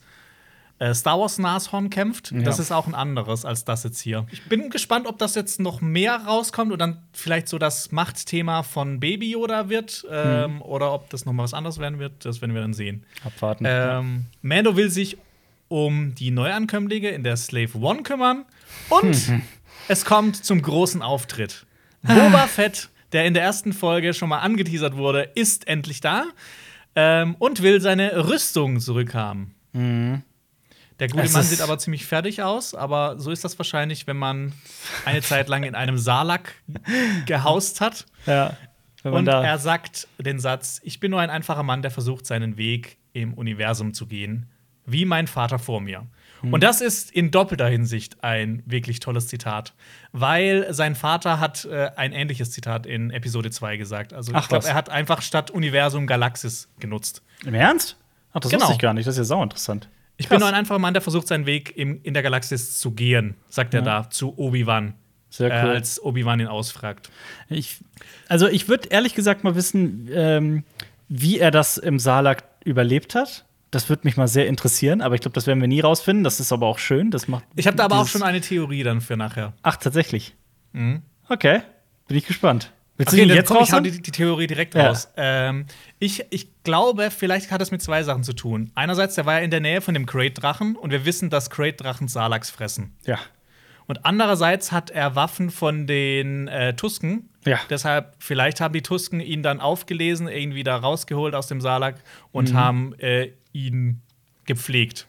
[0.83, 2.31] äh, Star Wars Nashorn kämpft.
[2.31, 2.41] Ja.
[2.41, 4.25] Das ist auch ein anderes als das jetzt hier.
[4.31, 8.63] Ich bin gespannt, ob das jetzt noch mehr rauskommt und dann vielleicht so das Machtthema
[8.63, 12.25] von Baby Yoda wird ähm, oder ob das noch mal was anderes werden wird.
[12.25, 13.05] Das werden wir dann sehen.
[13.23, 13.63] Abwarten.
[13.65, 15.17] Ähm, Mando will sich
[15.69, 18.43] um die Neuankömmlinge in der Slave One kümmern
[18.89, 19.17] und
[19.87, 21.65] es kommt zum großen Auftritt.
[22.01, 26.25] Boba Fett, der in der ersten Folge schon mal angeteasert wurde, ist endlich da
[26.95, 29.55] ähm, und will seine Rüstung zurückhaben.
[30.99, 34.17] Der gute Es Mann sieht aber ziemlich fertig aus, aber so ist das wahrscheinlich, wenn
[34.17, 34.53] man
[35.05, 36.53] eine Zeit lang in einem Salak
[37.25, 38.05] gehaust hat.
[38.25, 38.55] ja.
[39.03, 42.97] Und er sagt den Satz: Ich bin nur ein einfacher Mann, der versucht, seinen Weg
[43.11, 44.49] im Universum zu gehen,
[44.85, 46.07] wie mein Vater vor mir.
[46.39, 46.53] Hm.
[46.53, 49.73] Und das ist in doppelter Hinsicht ein wirklich tolles Zitat,
[50.13, 54.13] weil sein Vater hat äh, ein ähnliches Zitat in Episode 2 gesagt.
[54.13, 57.23] Also, Ach, ich glaube, er hat einfach statt Universum Galaxis genutzt.
[57.45, 57.97] Im Ernst?
[58.31, 58.61] Ach, das Genau.
[58.61, 59.05] wusste ich gar nicht.
[59.05, 59.89] Das ist ja sau interessant.
[60.17, 62.91] Ich bin nur ein einfacher Mann, der versucht, seinen Weg im, in der Galaxis zu
[62.91, 64.93] gehen, sagt er da zu Obi-Wan.
[65.29, 65.69] Sehr Äh, cool.
[65.71, 67.09] als Obi-Wan ihn ausfragt.
[67.49, 67.79] Ich,
[68.29, 70.63] also ich würde ehrlich gesagt mal wissen, ähm,
[71.09, 73.45] wie er das im Salak überlebt hat.
[73.71, 76.23] Das würde mich mal sehr interessieren, aber ich glaube, das werden wir nie rausfinden.
[76.23, 77.09] Das ist aber auch schön.
[77.09, 79.53] Das macht Ich habe da aber auch schon eine Theorie dann für nachher.
[79.63, 80.35] Ach, tatsächlich.
[80.73, 81.01] Mhm.
[81.27, 81.61] Okay,
[82.07, 82.71] bin ich gespannt.
[82.97, 84.87] Willst Okay, du jetzt komm, ich hau die, die Theorie direkt Ja.
[84.87, 85.09] raus.
[85.17, 85.65] Ähm,
[85.99, 88.71] ich, ich glaube, vielleicht hat es mit zwei Sachen zu tun.
[88.75, 92.07] Einerseits, der war ja in der Nähe von dem Great-Drachen und wir wissen, dass Great-Drachen
[92.07, 92.95] Salaks fressen.
[93.05, 93.17] Ja.
[93.87, 97.29] Und andererseits hat er Waffen von den äh, Tusken.
[97.45, 97.59] Ja.
[97.69, 101.95] Deshalb, vielleicht haben die Tusken ihn dann aufgelesen, irgendwie da rausgeholt aus dem Salak
[102.31, 102.57] und Mhm.
[102.57, 104.01] haben äh, ihn
[104.45, 105.07] gepflegt.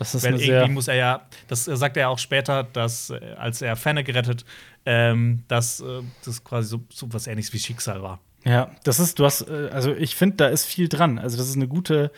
[0.00, 3.10] Das ist Weil eine irgendwie muss er ja, das äh, sagt er auch später, dass
[3.10, 4.46] äh, als er Fenne gerettet,
[4.86, 8.18] ähm, dass äh, das quasi so, so was ähnliches wie Schicksal war.
[8.46, 11.18] Ja, das ist, du hast, also ich finde, da ist viel dran.
[11.18, 12.10] Also, das ist eine gute,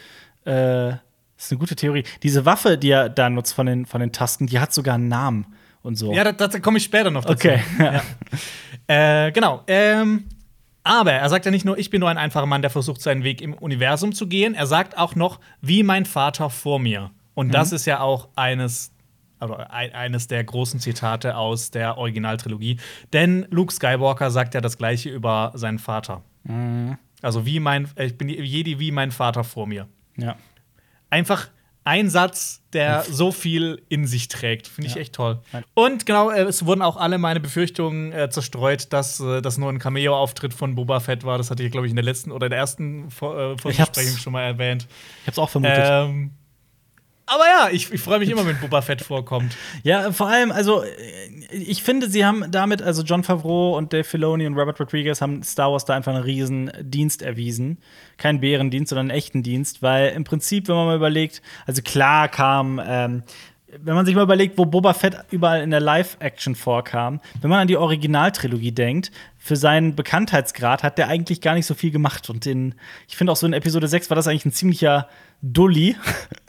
[0.47, 0.91] äh,
[1.37, 2.05] ist eine gute Theorie.
[2.23, 5.09] Diese Waffe, die er da nutzt von den, von den Tasken, die hat sogar einen
[5.09, 5.47] Namen
[5.83, 6.13] und so.
[6.13, 7.49] Ja, da, da komme ich später noch dazu.
[7.49, 7.63] okay.
[7.81, 9.27] Ja.
[9.27, 9.65] Äh, genau.
[9.67, 10.29] Ähm,
[10.85, 13.25] aber er sagt ja nicht nur, ich bin nur ein einfacher Mann, der versucht, seinen
[13.25, 14.55] Weg im Universum zu gehen.
[14.55, 17.11] Er sagt auch noch, wie mein Vater vor mir.
[17.35, 17.53] Und Mhm.
[17.53, 18.93] das ist ja auch eines,
[19.39, 22.79] also ein, eines der großen Zitate aus der Originaltrilogie.
[23.13, 26.23] Denn Luke Skywalker sagt ja das Gleiche über seinen Vater.
[26.45, 26.99] Mhm.
[27.23, 29.89] Also wie mein, ich bin Jedi wie mein Vater vor mir.
[30.17, 30.37] Ja.
[31.11, 31.49] Einfach
[31.85, 34.69] ein Satz, der so viel in sich trägt.
[34.69, 35.01] Finde ich Ja.
[35.01, 35.41] echt toll.
[35.75, 39.69] Und genau, äh, es wurden auch alle meine Befürchtungen äh, zerstreut, dass äh, das nur
[39.69, 41.39] ein Cameo-Auftritt von Boba Fett war.
[41.39, 44.17] Das hatte ich, glaube ich, in der letzten oder in der ersten Vor äh, Vorbesprechung
[44.17, 44.87] schon mal erwähnt.
[45.23, 45.79] Ich hab's auch vermutet.
[45.85, 46.31] Ähm,
[47.35, 49.57] aber ja, ich, ich freue mich immer, wenn Boba Fett vorkommt.
[49.85, 50.89] Ja, vor allem, also äh,
[51.51, 55.43] ich finde, sie haben damit, also John Favreau und Dave Filoni und Robert Rodriguez haben
[55.43, 57.79] Star Wars da einfach einen riesen Dienst erwiesen.
[58.17, 62.29] Kein Bärendienst, sondern einen echten Dienst, weil im Prinzip, wenn man mal überlegt, also klar
[62.29, 63.23] kam, ähm,
[63.81, 67.61] wenn man sich mal überlegt, wo Boba Fett überall in der Live-Action vorkam, wenn man
[67.61, 72.29] an die Originaltrilogie denkt, für seinen Bekanntheitsgrad hat der eigentlich gar nicht so viel gemacht.
[72.29, 72.75] Und in,
[73.09, 75.09] ich finde auch so in Episode 6 war das eigentlich ein ziemlicher
[75.41, 75.97] Dulli,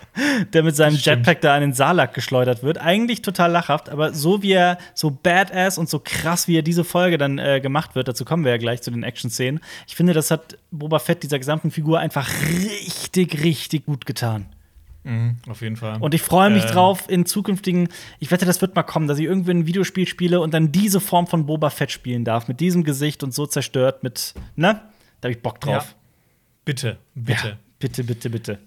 [0.53, 0.95] der mit seinem.
[0.95, 2.77] Jetpack da an den Salak geschleudert wird.
[2.77, 6.83] Eigentlich total lachhaft, aber so wie er, so badass und so krass, wie er diese
[6.83, 9.59] Folge dann äh, gemacht wird, dazu kommen wir ja gleich zu den Action-Szenen.
[9.87, 14.45] Ich finde, das hat Boba Fett dieser gesamten Figur einfach richtig, richtig gut getan.
[15.05, 15.97] Mhm, auf jeden Fall.
[15.99, 16.71] Und ich freue mich Ähm.
[16.71, 20.39] drauf in zukünftigen, ich wette, das wird mal kommen, dass ich irgendwie ein Videospiel spiele
[20.39, 24.03] und dann diese Form von Boba Fett spielen darf, mit diesem Gesicht und so zerstört,
[24.03, 24.79] mit, ne?
[25.19, 25.95] Da habe ich Bock drauf.
[26.63, 27.47] bitte, bitte.
[27.47, 28.59] Ja, bitte, bitte, bitte.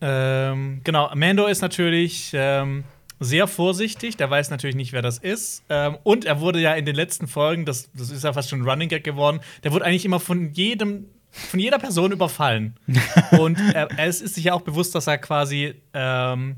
[0.00, 2.84] Ähm, genau, Mando ist natürlich ähm,
[3.18, 5.62] sehr vorsichtig, der weiß natürlich nicht, wer das ist.
[5.68, 8.62] Ähm, und er wurde ja in den letzten Folgen, das, das ist ja fast schon
[8.62, 12.76] ein Running Gag geworden, der wurde eigentlich immer von jedem, von jeder Person überfallen.
[13.38, 16.56] und er, er ist, sich ja auch bewusst, dass er quasi ähm,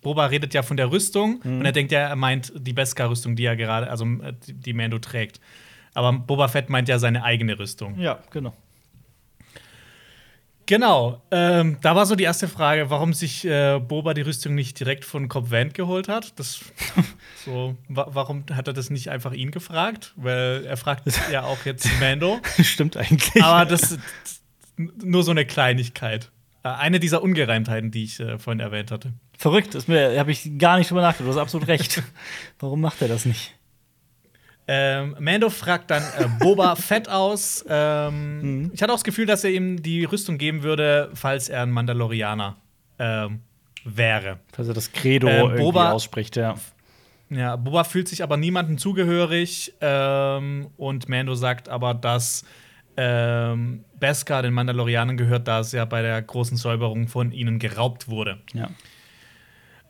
[0.00, 3.44] Boba redet ja von der Rüstung und er denkt ja, er meint die Beskar-Rüstung, die
[3.44, 5.40] er gerade, also äh, die Mando trägt.
[5.94, 7.98] Aber Boba Fett meint ja seine eigene Rüstung.
[7.98, 8.54] Ja, genau.
[10.68, 14.78] Genau, ähm, da war so die erste Frage, warum sich äh, Boba die Rüstung nicht
[14.78, 16.38] direkt von Cobb Vanth geholt hat.
[16.38, 16.60] Das,
[17.46, 20.12] so, wa warum hat er das nicht einfach ihn gefragt?
[20.16, 22.38] Weil er fragt ja auch jetzt Mando.
[22.62, 23.42] Stimmt eigentlich.
[23.42, 24.02] Aber das ist
[24.76, 26.30] nur so eine Kleinigkeit.
[26.62, 29.14] Äh, eine dieser Ungereimtheiten, die ich äh, vorhin erwähnt hatte.
[29.38, 31.28] Verrückt, das habe ich gar nicht drüber nachgedacht.
[31.28, 32.02] Du hast absolut recht.
[32.58, 33.57] Warum macht er das nicht?
[34.70, 37.64] Ähm, Mando fragt dann äh, Boba Fett aus.
[37.68, 41.62] Ähm, Ich hatte auch das Gefühl, dass er ihm die Rüstung geben würde, falls er
[41.62, 42.56] ein Mandalorianer
[42.98, 43.40] ähm,
[43.84, 44.40] wäre.
[44.52, 46.54] Dass er das Credo irgendwie Boba- ausspricht, ja.
[47.30, 52.44] Ja, Boba fühlt sich aber niemandem zugehörig ähm, und Mando sagt aber, dass
[52.96, 58.08] ähm, Beskar den Mandalorianern gehört, da es ja bei der großen Säuberung von ihnen geraubt
[58.08, 58.38] wurde.
[58.52, 58.68] ja.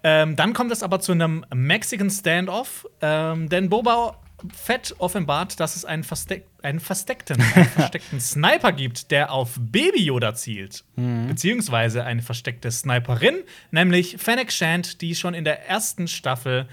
[0.05, 4.17] Ähm, dann kommt es aber zu einem Mexican Standoff, ähm, denn Boba
[4.53, 10.05] Fett offenbart, dass es einen, versteck einen versteckten, einen versteckten Sniper gibt, der auf Baby
[10.05, 10.85] Yoda zielt.
[11.29, 13.37] Beziehungsweise eine versteckte Sniperin,
[13.71, 16.69] nämlich Fennec Shand, die schon in der ersten Staffel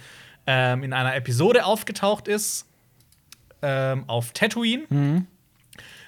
[0.46, 2.68] ähm, in einer Episode aufgetaucht ist,
[3.62, 5.26] ähm, auf Tatooine.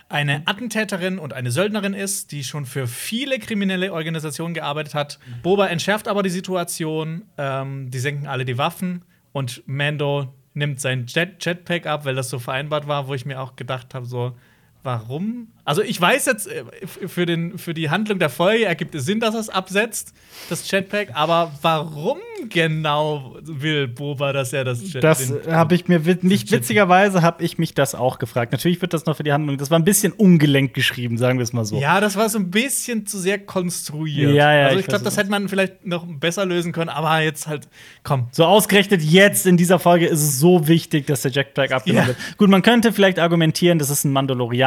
[0.10, 5.20] Eine Attentäterin und eine Söldnerin ist, die schon für viele kriminelle Organisationen gearbeitet hat.
[5.44, 7.24] Boba entschärft aber die Situation.
[7.38, 9.04] Ähm, die senken alle die Waffen
[9.34, 13.42] und Mando nimmt sein Jet Jetpack ab, weil das so vereinbart war, wo ich mir
[13.42, 14.36] auch gedacht habe, so,
[14.84, 15.48] warum?
[15.66, 16.64] Also ich weiß jetzt, äh,
[17.08, 20.14] für, den, für die Handlung der Folge ergibt es Sinn, dass er es absetzt,
[20.50, 25.88] das Jetpack, aber warum genau will Boba, dass er das Jet Das den- habe ich
[25.90, 28.52] mir nicht witzigerweise habe ich mich das auch gefragt.
[28.54, 29.58] Natürlich wird das noch für die Handlung.
[29.58, 31.78] Das war ein bisschen ungelenk geschrieben, sagen wir es mal so.
[31.80, 34.34] Ja, das war so ein bisschen zu sehr konstruiert.
[34.34, 37.20] Ja, ja, also ich ich glaube, das hätte man vielleicht noch besser lösen können, aber
[37.22, 37.68] jetzt halt,
[38.04, 38.28] komm.
[38.32, 42.08] So ausgerechnet jetzt in dieser Folge ist es so wichtig, dass der Jetpack abgenommen Ja.
[42.16, 42.38] wird.
[42.38, 44.14] Gut, man könnte vielleicht argumentieren, das ist ein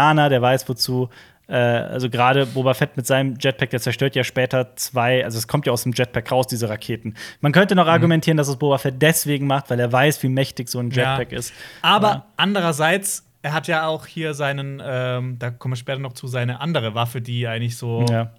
[0.01, 1.09] Mandalorianer, der weiß wozu.
[1.49, 5.49] Äh, also gerade Boba Fett mit seinem Jetpack, der zerstört ja später zwei, also es
[5.49, 7.15] kommt ja aus dem Jetpack raus, diese Raketen.
[7.41, 7.81] Man könnte Mhm.
[7.81, 10.91] noch argumentieren, dass es Boba Fett deswegen macht, weil er weiß, wie mächtig so ein
[10.91, 11.39] Jetpack Ja.
[11.39, 11.53] ist.
[11.83, 12.27] Aber Ja.
[12.37, 16.61] andererseits, er hat ja auch hier seinen, ähm, da kommen wir später noch zu, seine
[16.61, 18.31] andere Waffe, die eigentlich so Ja.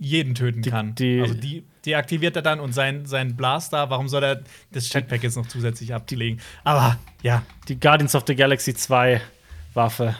[0.00, 0.96] jeden töten kann.
[0.96, 4.40] die- also die, die aktiviert er dann und sein, sein Blaster, warum soll er
[4.72, 6.40] das Jetpack jetzt noch zusätzlich ablegen?
[6.64, 9.20] Aber ja, Die Guardians of the Galaxy 2
[9.74, 10.16] Waffe.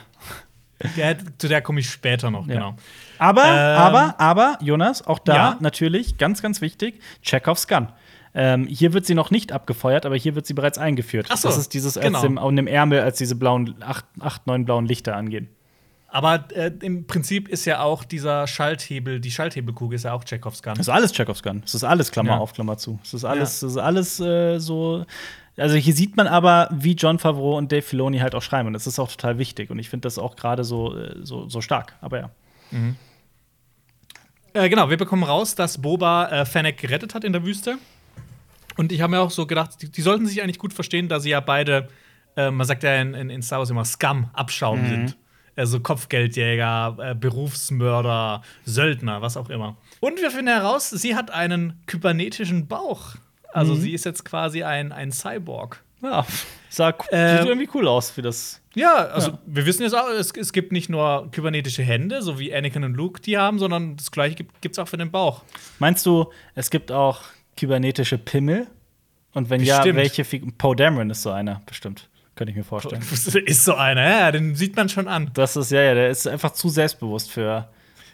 [0.97, 2.53] Der, zu der komme ich später noch, Ja.
[2.55, 2.75] genau.
[3.17, 5.57] Aber, Ähm, aber, aber, Jonas, auch da Ja?
[5.59, 7.87] natürlich ganz, ganz wichtig: Chekhovs Gun.
[8.35, 11.27] Ähm, hier wird sie noch nicht abgefeuert, aber hier wird sie bereits eingeführt.
[11.29, 12.21] Ach so, das ist dieses genau.
[12.21, 15.49] dem, an dem Ärmel, als diese blauen, acht, acht, neun blauen Lichter angehen.
[16.07, 20.61] Aber äh, im Prinzip ist ja auch dieser Schalthebel, die Schalthebelkugel ist ja auch Chekhovs
[20.61, 20.73] Gun.
[20.75, 21.61] Das ist alles Chekhovs Gun.
[21.61, 22.37] Das ist alles Klammer Ja.
[22.37, 22.99] auf, Klammer zu.
[23.03, 25.05] Das ist alles, das ist alles äh, so.
[25.57, 28.67] Also hier sieht man aber, wie John Favreau und Dave Filoni halt auch schreiben.
[28.67, 29.69] Und das ist auch total wichtig.
[29.69, 31.95] Und ich finde das auch gerade so, äh, so, so stark.
[32.01, 32.29] Aber ja.
[34.53, 37.77] Äh, genau, wir bekommen raus, dass Boba äh, Fennec gerettet hat in der Wüste.
[38.77, 41.19] Und ich habe mir auch so gedacht, die, die sollten sich eigentlich gut verstehen, da
[41.19, 41.87] sie ja beide,
[42.35, 45.17] äh, man sagt ja in, in, in Star Wars immer Scum, Abschaum sind.
[45.55, 49.77] also Kopfgeldjäger, äh, Berufsmörder, Söldner, was auch immer.
[49.99, 53.15] Und wir finden heraus, sie hat einen kybernetischen Bauch.
[53.53, 53.79] Also Mhm.
[53.81, 55.81] sie ist jetzt quasi ein, ein Cyborg.
[56.01, 56.25] Ja,
[56.69, 58.59] sah Ähm, sieht irgendwie cool aus für das.
[58.75, 59.39] Ja, also Ja.
[59.45, 62.95] wir wissen jetzt auch, es, es gibt nicht nur kybernetische Hände, so wie Anakin und
[62.95, 65.43] Luke die haben, sondern das gleiche gibt es auch für den Bauch.
[65.79, 67.21] Meinst du, es gibt auch
[67.55, 68.67] kybernetische Pimmel?
[69.33, 69.95] Und wenn ja, Bestimmt.
[69.97, 72.09] welche Fig Poe Dameron ist so einer, bestimmt.
[72.35, 73.01] Könnte ich mir vorstellen.
[73.45, 75.29] ist so einer, ja, den sieht man schon an.
[75.35, 77.69] Das ist, ja, ja, der ist einfach zu selbstbewusst für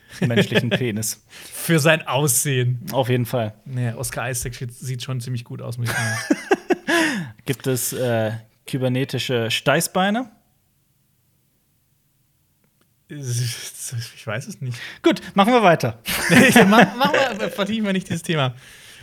[0.21, 1.23] menschlichen Penis.
[1.29, 2.79] Für sein Aussehen.
[2.91, 3.53] Auf jeden Fall.
[3.65, 7.33] Nee, Oscar Isaac sieht- sieht schon ziemlich gut aus, muss ich sagen.
[7.45, 8.31] Gibt es äh,
[8.67, 10.29] kybernetische Steißbeine?
[13.09, 14.77] ich weiß es nicht.
[15.01, 15.99] Gut, machen wir weiter.
[16.67, 18.53] mach, mach mal, vertiefen wir nicht dieses Thema.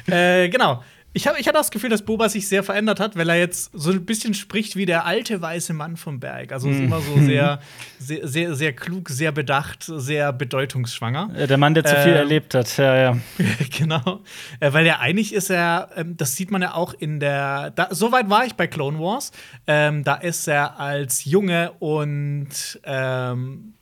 [0.07, 0.85] Äh, genau.
[1.17, 3.71] Ich, hab, ich hatte das Gefühl, dass Boba sich sehr verändert hat, weil er jetzt
[3.73, 6.53] so ein bisschen spricht wie der alte weiße Mann vom Berg.
[6.53, 7.59] Also ist immer so sehr,
[7.99, 11.31] sehr, sehr, sehr klug, sehr bedacht, sehr bedeutungsschwanger.
[11.47, 12.77] Der Mann, der zu viel Ähm, erlebt hat.
[12.77, 13.17] Ja, ja.
[13.79, 14.21] genau.
[14.61, 17.71] Äh, weil ja eigentlich ist er, ähm, das sieht man ja auch in der.
[17.71, 19.33] Da, so weit war ich bei Clone Wars.
[19.67, 23.73] Ähm, da ist er als Junge und ähm,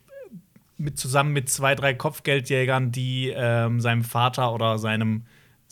[0.79, 5.25] mit, zusammen mit zwei, drei Kopfgeldjägern, die ähm, seinem Vater oder seinem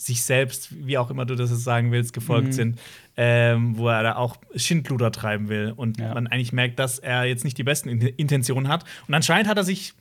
[0.05, 2.51] sich selbst, wie auch immer du das jetzt sagen willst, gefolgt Mhm.
[2.53, 2.79] sind,
[3.17, 5.73] ähm, wo er da auch Schindluder treiben will.
[5.75, 6.13] Und Ja.
[6.13, 8.83] man eigentlich merkt, dass er jetzt nicht die besten In Intentionen hat.
[9.07, 9.93] Und anscheinend hat er sich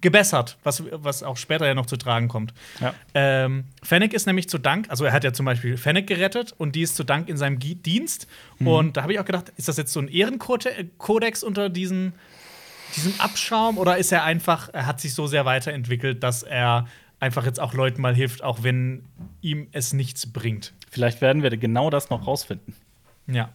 [0.00, 2.54] gebessert, was, was auch später ja noch zu tragen kommt.
[2.80, 2.94] ja.
[3.14, 6.76] Ähm, Fennec ist nämlich zu Dank, also er hat ja zum Beispiel Fennec gerettet und
[6.76, 8.28] die ist zu Dank in seinem Gi- Dienst.
[8.60, 12.12] Und da habe ich auch gedacht, ist das jetzt so ein Ehrenkodex unter diesen,
[12.94, 16.86] diesem Abschaum oder ist er einfach, er hat sich so sehr weiterentwickelt, dass er
[17.20, 19.04] einfach jetzt auch Leuten mal hilft, auch wenn
[19.40, 20.74] ihm es nichts bringt.
[20.90, 22.74] Vielleicht werden wir genau das noch rausfinden.
[23.26, 23.50] Ja.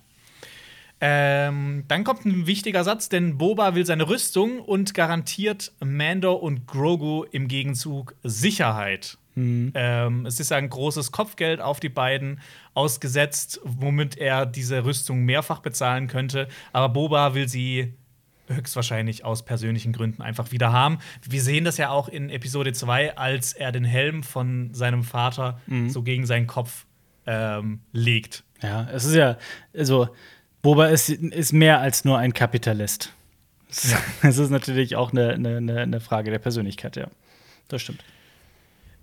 [1.02, 6.66] Ähm, dann kommt ein wichtiger Satz, denn Boba will seine Rüstung und garantiert Mando und
[6.66, 9.18] Grogu im Gegenzug Sicherheit.
[9.36, 12.40] Ähm, es ist ein großes Kopfgeld auf die beiden
[12.76, 16.48] ausgesetzt, womit er diese Rüstung mehrfach bezahlen könnte.
[16.72, 17.94] Aber Boba will sie
[18.48, 21.00] höchstwahrscheinlich aus persönlichen Gründen einfach wieder haben.
[21.28, 25.60] Wir sehen das ja auch in Episode 2, als er den Helm von seinem Vater
[25.88, 26.86] so gegen seinen Kopf
[27.26, 28.44] ähm, legt.
[28.62, 29.38] Ja, es ist ja,
[29.76, 30.10] also,
[30.62, 33.14] Boba ist, ist mehr als nur ein Kapitalist.
[33.84, 33.98] Ja.
[34.30, 37.08] Es ist natürlich auch eine, eine- eine Frage der Persönlichkeit, ja.
[37.70, 38.04] Das stimmt.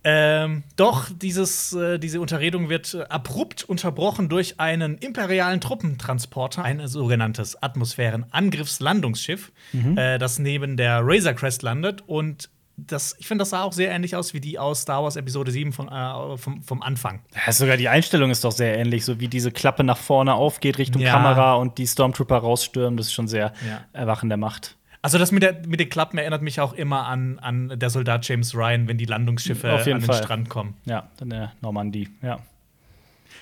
[0.03, 6.87] Ähm, doch dieses, äh, diese Unterredung wird äh, abrupt unterbrochen durch einen imperialen Truppentransporter, ein
[6.89, 9.53] sogenanntes Atmosphären-Angriffslandungsschiff,
[9.97, 12.03] äh, das neben der Razor Crest landet.
[12.07, 15.17] Und das, ich finde, das sah auch sehr ähnlich aus wie die aus Star Wars
[15.17, 17.21] Episode 7 von, äh, vom, vom Anfang.
[17.47, 20.79] Ja, sogar die Einstellung ist doch sehr ähnlich, so wie diese Klappe nach vorne aufgeht
[20.79, 21.13] Richtung Ja.
[21.13, 22.97] Kamera und die Stormtrooper rausstürmen.
[22.97, 23.85] Das ist schon sehr Ja.
[23.93, 24.77] Erwachen der Macht.
[25.03, 28.27] Also das mit, der, mit den Klappen erinnert mich auch immer an, an der Soldat
[28.29, 30.23] James Ryan, wenn die Landungsschiffe an den Fall.
[30.23, 30.75] Strand kommen.
[30.85, 32.39] Ja, dann der Normandie, ja.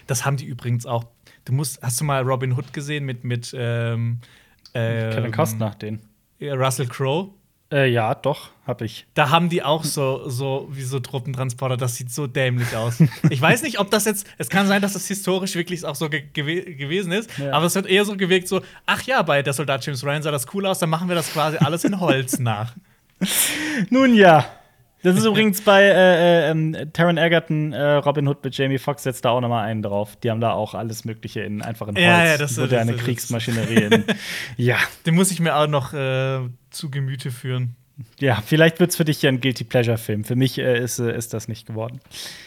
[0.07, 1.05] Das haben die übrigens auch.
[1.45, 4.21] Du musst, hast du mal Robin Hood gesehen mit, mit ähm,
[4.73, 6.01] Kevin ähm, Costner, den.
[6.41, 7.31] Russell Crowe?
[7.71, 9.07] Äh, ja, doch, hab ich.
[9.13, 11.77] Da haben die auch so, so wie so Truppentransporter.
[11.77, 13.03] Das sieht so dämlich aus.
[13.31, 14.27] ich weiß nicht, ob das jetzt.
[14.39, 17.31] Es kann sein, dass das historisch wirklich auch so ge gewe gewesen ist.
[17.39, 17.53] Ja.
[17.53, 20.31] Aber es hat eher so gewirkt, so: Ach ja, bei der Soldat James Ryan sah
[20.31, 20.79] das cool aus.
[20.79, 22.75] Dann machen wir das quasi alles in Holz nach.
[23.91, 24.47] Nun ja.
[25.03, 29.05] Das ist übrigens bei äh, äh, ähm, Taron Egerton, äh, Robin Hood mit Jamie Foxx
[29.05, 30.17] setzt da auch noch mal einen drauf.
[30.23, 32.01] Die haben da auch alles Mögliche in einfachen Holz.
[32.05, 33.83] Ja, ja, das- moderne das- das- Kriegsmaschinerie.
[33.85, 34.05] in,
[34.57, 34.77] ja,
[35.07, 37.77] Den muss ich mir auch noch äh, zu Gemüte führen.
[38.21, 40.25] ja, vielleicht wird's für dich ja ein Guilty Pleasure Film.
[40.25, 42.01] Für mich äh, ist, äh, ist das nicht geworden.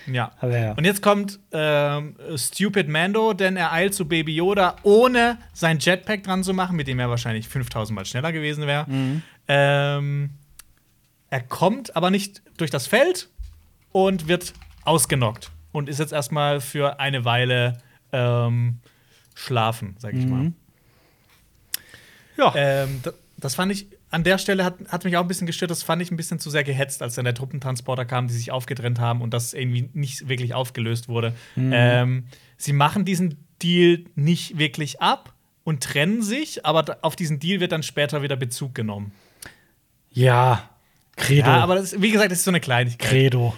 [0.07, 0.31] Ja.
[0.41, 0.73] Ja.
[0.73, 6.23] Und jetzt kommt ähm, Stupid Mando, denn er eilt zu Baby Yoda, ohne sein Jetpack
[6.23, 8.85] dran zu machen, mit dem er wahrscheinlich 5000 Mal schneller gewesen wäre.
[9.47, 10.29] Ähm,
[11.31, 13.29] er kommt aber nicht durch das Feld
[13.91, 14.53] und wird
[14.85, 17.79] ausgenockt und ist jetzt erstmal für eine Weile
[18.11, 18.77] ähm,
[19.33, 20.51] schlafen, sag ich mal.
[22.37, 22.53] ja.
[22.55, 25.71] Ähm, da- das fand ich, an der Stelle hat, hat mich auch ein bisschen gestört,
[25.71, 28.51] das fand ich ein bisschen zu sehr gehetzt, als dann der Truppentransporter kam, die sich
[28.51, 31.33] aufgetrennt haben und das irgendwie nicht wirklich aufgelöst wurde.
[31.57, 32.25] Ähm,
[32.57, 35.33] sie machen diesen Deal nicht wirklich ab
[35.63, 39.11] und trennen sich, aber auf diesen Deal wird dann später wieder Bezug genommen.
[40.11, 40.67] ja.
[41.15, 41.47] Credo.
[41.49, 43.09] Ja, aber das, wie gesagt, das ist so eine Kleinigkeit.
[43.09, 43.53] Credo.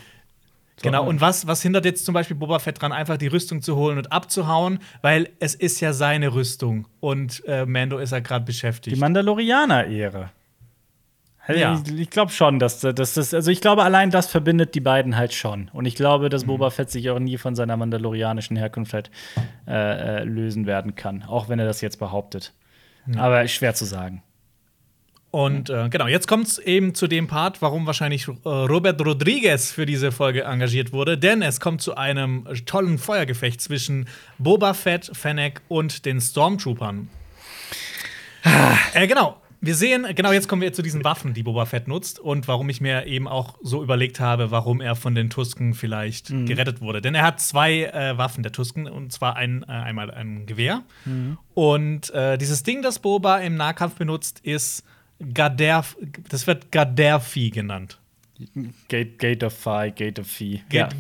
[0.82, 3.76] Genau, und was, was hindert jetzt zum Beispiel Boba Fett dran, einfach die Rüstung zu
[3.78, 8.44] holen und abzuhauen, weil es ist ja seine Rüstung und äh, Mando ist ja gerade
[8.44, 8.96] beschäftigt.
[8.96, 10.32] Die Mandalorianer-Ehre.
[11.46, 11.82] Also Ja.
[11.86, 15.16] Ich, ich glaube schon, dass, dass das, also ich glaube, allein das verbindet die beiden
[15.16, 15.70] halt schon.
[15.74, 16.30] Und ich glaube, Mhm.
[16.32, 19.10] dass Boba Fett sich auch nie von seiner mandalorianischen Herkunft halt
[19.68, 19.72] äh,
[20.22, 22.54] äh, lösen werden kann, auch wenn er das jetzt behauptet.
[23.18, 24.24] Aber schwer zu sagen.
[25.34, 29.72] Und äh, genau, jetzt kommt es eben zu dem Part, warum wahrscheinlich äh, Robert Rodriguez
[29.72, 31.18] für diese Folge engagiert wurde.
[31.18, 34.08] Denn es kommt zu einem tollen Feuergefecht zwischen
[34.38, 37.08] Boba Fett, Fennec und den Stormtroopern.
[38.94, 39.38] äh, genau.
[39.60, 42.68] Wir sehen, genau jetzt kommen wir zu diesen Waffen, die Boba Fett nutzt und warum
[42.70, 46.46] ich mir eben auch so überlegt habe, warum er von den Tusken vielleicht Mhm.
[46.46, 47.02] gerettet wurde.
[47.02, 50.84] Denn er hat zwei äh, Waffen der Tusken und zwar ein, äh, einmal ein Gewehr
[51.54, 54.84] und äh, dieses Ding, das Boba im Nahkampf benutzt, ist
[55.34, 55.96] Gaddafi,
[56.30, 58.00] das wird Gaddafi genannt.
[58.90, 60.28] Gate, of Fi, Gate of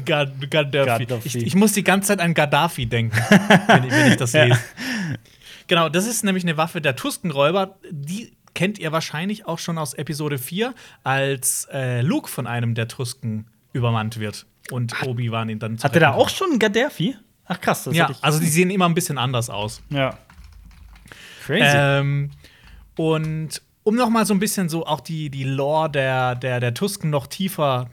[0.06, 1.06] Ga- Gaddafi.
[1.06, 1.27] Gaddafi.
[1.27, 3.18] Ich, ich muss die ganze Zeit an Gaddafi denken,
[3.68, 4.45] wenn, ich- wenn ich das Ja.
[4.45, 4.60] lese.
[5.68, 7.77] Genau, das ist nämlich eine Waffe der Tuskenräuber.
[7.90, 10.73] Die kennt ihr wahrscheinlich auch schon aus Episode 4,
[11.03, 14.45] als äh, Luke von einem der Tusken übermannt wird.
[14.72, 17.15] Und Obi-Wan ihn dann Hat er da auch schon einen Gaddafi?
[17.45, 19.81] Ach krass, das Ja, also die sehen immer ein bisschen anders aus.
[19.90, 20.18] ja.
[21.45, 21.76] Crazy.
[21.76, 22.31] Ähm,
[22.95, 26.73] und um noch mal so ein bisschen so auch die, die Lore der, der, der
[26.73, 27.89] Tusken noch tiefer,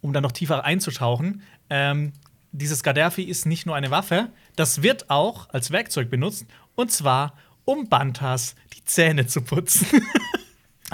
[0.00, 2.12] um da noch tiefer einzutauchen, ähm,
[2.52, 7.34] dieses Gaddafi ist nicht nur eine Waffe, das wird auch als Werkzeug benutzt, und zwar
[7.64, 9.86] um Bantas die Zähne zu putzen.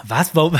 [0.02, 0.34] Was?
[0.34, 0.58] Warum,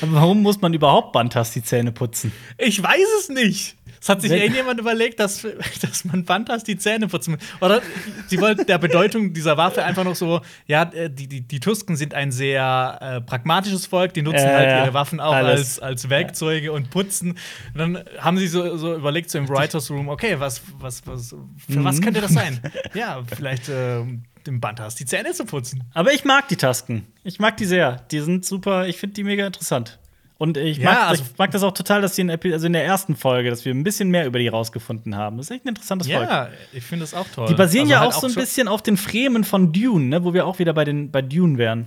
[0.00, 2.32] warum muss man überhaupt Bantas die Zähne putzen?
[2.58, 3.76] Ich weiß es nicht.
[4.02, 5.46] Es hat sich Wenn- irgendjemand überlegt, dass,
[5.80, 7.40] dass man Bantas die Zähne putzen muss.
[7.60, 7.80] Oder
[8.26, 11.94] sie wollten der Bedeutung dieser Waffe einfach noch so, ja, äh, die, die, die Tusken
[11.94, 14.82] sind ein sehr äh, pragmatisches Volk, die nutzen Ja, halt ja.
[14.84, 15.78] ihre Waffen auch Alles.
[15.78, 17.38] als, als Werkzeuge und putzen.
[17.74, 21.28] Und dann haben sie so, so überlegt, so im Writers Room, okay, was, was, was,
[21.28, 22.00] für was Mhm.
[22.00, 22.58] könnte das sein?
[22.94, 24.00] ja, vielleicht äh,
[24.48, 25.84] dem Bantas die Zähne zu putzen.
[25.94, 27.06] Aber ich mag die Tasken.
[27.22, 28.04] Ich mag die sehr.
[28.10, 28.88] Die sind super.
[28.88, 30.00] Ich finde die mega interessant.
[30.42, 32.72] Und ich Ja, mag, also- ich mag das auch total, dass die in, also in
[32.72, 35.36] der ersten Folge, dass wir ein bisschen mehr über die rausgefunden haben.
[35.36, 36.28] Das ist echt ein interessantes Volk.
[36.28, 37.46] Ja, ich finde es auch toll.
[37.46, 40.24] Die basieren Also ja halt auch so ein bisschen auf den Fremen von Dune, ne?
[40.24, 41.86] wo wir auch wieder bei, den, bei Dune wären.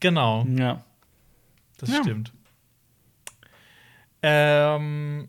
[0.00, 0.44] Genau.
[0.58, 0.82] Ja.
[1.78, 2.02] Das Ja.
[2.02, 2.32] stimmt.
[4.22, 5.28] Ähm,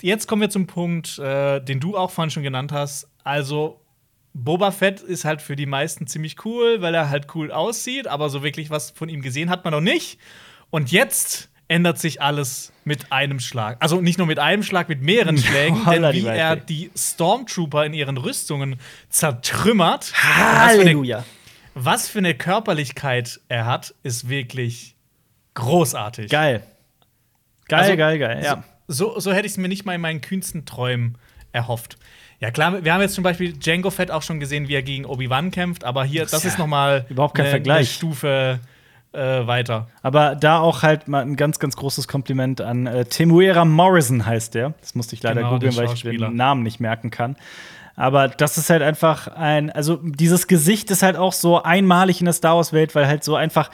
[0.00, 3.08] jetzt kommen wir zum Punkt, äh, den du auch vorhin schon genannt hast.
[3.24, 3.80] Also,
[4.34, 8.28] Boba Fett ist halt für die meisten ziemlich cool, weil er halt cool aussieht, aber
[8.30, 10.20] so wirklich was von ihm gesehen hat man noch nicht.
[10.70, 13.78] Und jetzt ändert sich alles mit einem Schlag.
[13.80, 16.90] Also nicht nur mit einem Schlag, mit mehreren Schlägen, denn Holla die wie er die
[16.96, 18.76] Stormtrooper in ihren Rüstungen
[19.08, 20.12] zertrümmert.
[20.12, 21.24] und was für eine Halleluja.
[21.74, 24.94] was für eine Körperlichkeit er hat, ist wirklich
[25.54, 26.30] großartig.
[26.30, 26.62] Geil.
[27.68, 28.40] Geil, Also, geil, geil.
[28.44, 28.64] Ja.
[28.86, 31.16] So, so hätte ich es mir nicht mal in meinen kühnsten Träumen
[31.52, 31.96] erhofft.
[32.40, 35.06] Ja, klar, wir haben jetzt zum Beispiel Django Fett auch schon gesehen, wie er gegen
[35.06, 37.76] Obi-Wan kämpft, aber hier, das ja ist noch mal überhaupt kein eine, Vergleich.
[37.78, 38.60] Eine Stufe
[39.14, 39.88] äh, weiter.
[40.02, 44.54] Aber da auch halt mal ein ganz, ganz großes Kompliment an äh, Temuera Morrison heißt
[44.54, 44.74] der.
[44.80, 47.36] Das musste ich leider Genau, googeln, weil ich den Namen nicht merken kann.
[47.96, 52.24] Aber das ist halt einfach ein, also dieses Gesicht ist halt auch so einmalig in
[52.24, 53.70] der Star Wars-Welt, weil halt so einfach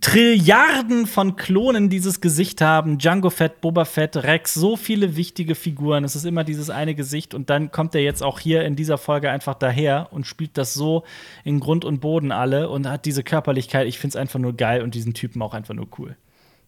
[0.00, 2.98] Trilliarden von Klonen dieses Gesicht haben.
[2.98, 6.02] Django Fett, Boba Fett, Rex, so viele wichtige Figuren.
[6.04, 8.98] Es ist immer dieses eine Gesicht und dann kommt er jetzt auch hier in dieser
[8.98, 11.04] Folge einfach daher und spielt das so
[11.44, 13.86] in Grund und Boden alle und hat diese Körperlichkeit.
[13.86, 16.16] Ich finde es einfach nur geil und diesen Typen auch einfach nur cool.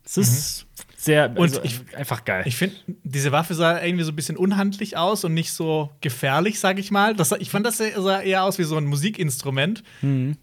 [0.05, 0.67] Es ist
[0.97, 2.45] sehr Und also, ich- einfach geil.
[2.47, 6.59] Ich finde, diese Waffe sah irgendwie so ein bisschen unhandlich aus und nicht so gefährlich,
[6.61, 7.15] sag ich mal.
[7.15, 9.83] Das, ich fand, das sah eher aus wie so ein Musikinstrument.
[10.01, 10.37] Mhm.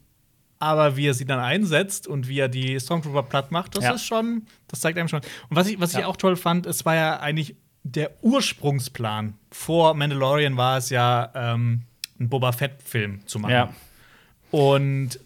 [0.59, 3.91] Aber wie er sie dann einsetzt und wie er die Stormtrooper platt macht, das Ja.
[3.91, 5.21] ist schon, das zeigt einem schon.
[5.49, 6.07] Und was ich, was ich Ja.
[6.07, 9.35] auch toll fand, es war ja eigentlich der Ursprungsplan.
[9.51, 11.83] Vor Mandalorian war es ja ähm,
[12.19, 13.51] ein Boba Fett-Film zu machen.
[13.51, 13.73] ja.
[14.51, 15.19] Und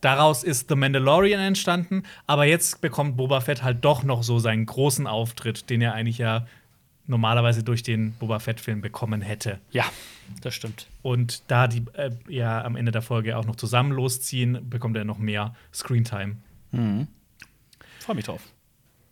[0.00, 4.66] daraus ist The Mandalorian entstanden, aber jetzt bekommt Boba Fett halt doch noch so seinen
[4.66, 6.46] großen Auftritt, den er eigentlich ja
[7.06, 9.60] normalerweise durch den Boba Fett-Film bekommen hätte.
[9.70, 9.84] ja,
[10.42, 10.88] das stimmt.
[11.02, 15.04] Und da die äh, ja am Ende der Folge auch noch zusammen losziehen, bekommt er
[15.04, 16.36] noch mehr Screentime.
[18.00, 18.42] Freue mich drauf.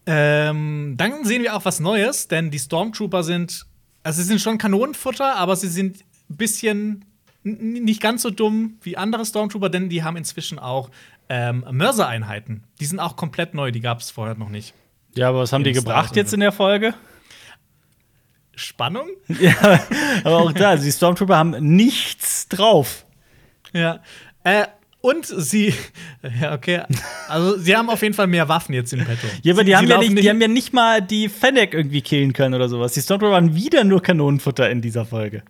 [0.07, 3.67] Ähm, dann sehen wir auch was Neues, denn die Stormtrooper sind,
[4.03, 7.05] also sie sind schon Kanonenfutter, aber sie sind ein bisschen
[7.43, 10.91] nicht ganz so dumm wie andere Stormtrooper, denn die haben inzwischen auch
[11.29, 12.65] ähm, Mörsereinheiten.
[12.81, 14.75] Die sind auch komplett neu, die gab es vorher noch nicht.
[15.15, 16.95] Ja, aber was haben die gebracht jetzt in der Folge?
[18.57, 19.09] Spannung?
[19.41, 19.81] ja,
[20.25, 23.05] aber auch da, die Stormtrooper haben nichts drauf.
[23.73, 24.01] Ja.
[24.45, 24.67] Äh,
[25.01, 25.75] und sie,
[26.41, 26.83] ja, okay.
[27.29, 29.27] Also, sie haben auf jeden Fall mehr Waffen jetzt in petto.
[29.43, 31.75] Ja, aber Sie- die haben sie ja, nicht, die haben ja nicht mal die Fennec
[31.75, 32.93] irgendwie killen können oder sowas.
[32.93, 35.43] Die Stormtrooper waren wieder nur Kanonenfutter in dieser Folge.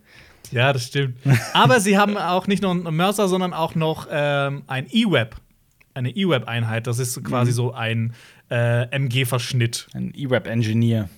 [0.51, 1.15] Ja, das stimmt.
[1.53, 5.35] Aber sie haben auch nicht nur einen Mörser, sondern auch noch ähm, ein E-Web.
[5.95, 6.85] Eine E-Web-Einheit.
[6.87, 8.13] Das ist quasi so ein
[8.51, 9.87] äh, MG-Verschnitt.
[9.93, 11.09] Ein E-Rap-Engineer.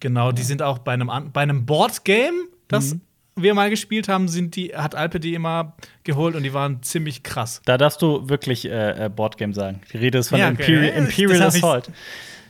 [0.00, 2.34] Genau, die sind auch bei einem, bei einem Board-Game,
[2.68, 2.96] das
[3.42, 7.22] wir mal gespielt haben, sind die, hat Alpe die immer geholt und die waren ziemlich
[7.22, 7.62] krass.
[7.64, 9.80] Da darfst du wirklich äh, äh Boardgame sagen.
[9.92, 10.62] Die Rede ist von Ja, okay.
[10.62, 11.90] Imperial, Imperial Assault.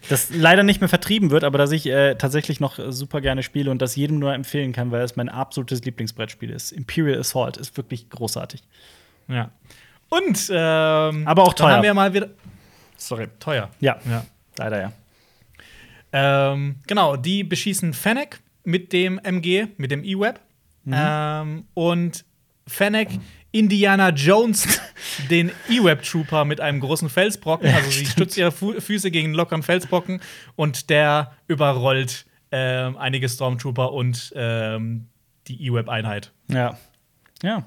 [0.08, 3.70] Das leider nicht mehr vertrieben wird, aber das ich äh, tatsächlich noch super gerne spiele
[3.70, 6.72] und das jedem nur empfehlen kann, weil es mein absolutes Lieblingsbrettspiel ist.
[6.72, 8.62] Imperial Assault ist wirklich großartig.
[9.26, 9.50] Ja.
[10.08, 11.76] Und ähm, Aber auch dann teuer.
[11.76, 12.28] haben wir mal wieder
[12.96, 13.28] Sorry.
[13.38, 13.68] teuer.
[13.80, 14.24] Ja, Ja.
[14.56, 14.92] leider ja.
[16.12, 20.40] Ähm, genau, die beschießen Fennec mit dem MG, mit dem E-Web.
[20.90, 22.24] Ähm, und
[22.66, 23.10] Fennec
[23.52, 24.80] Indiana Jones
[25.30, 27.68] den E-Web Trooper mit einem großen Felsbrocken.
[27.72, 30.20] Also sie stützt ihre Fu Füße gegen einen lockeren Felsbrocken
[30.56, 35.09] und der überrollt ähm, einige Stormtrooper und ähm,
[35.47, 36.32] die E-Web Einheit.
[36.48, 36.78] Ja.
[37.43, 37.66] Ja.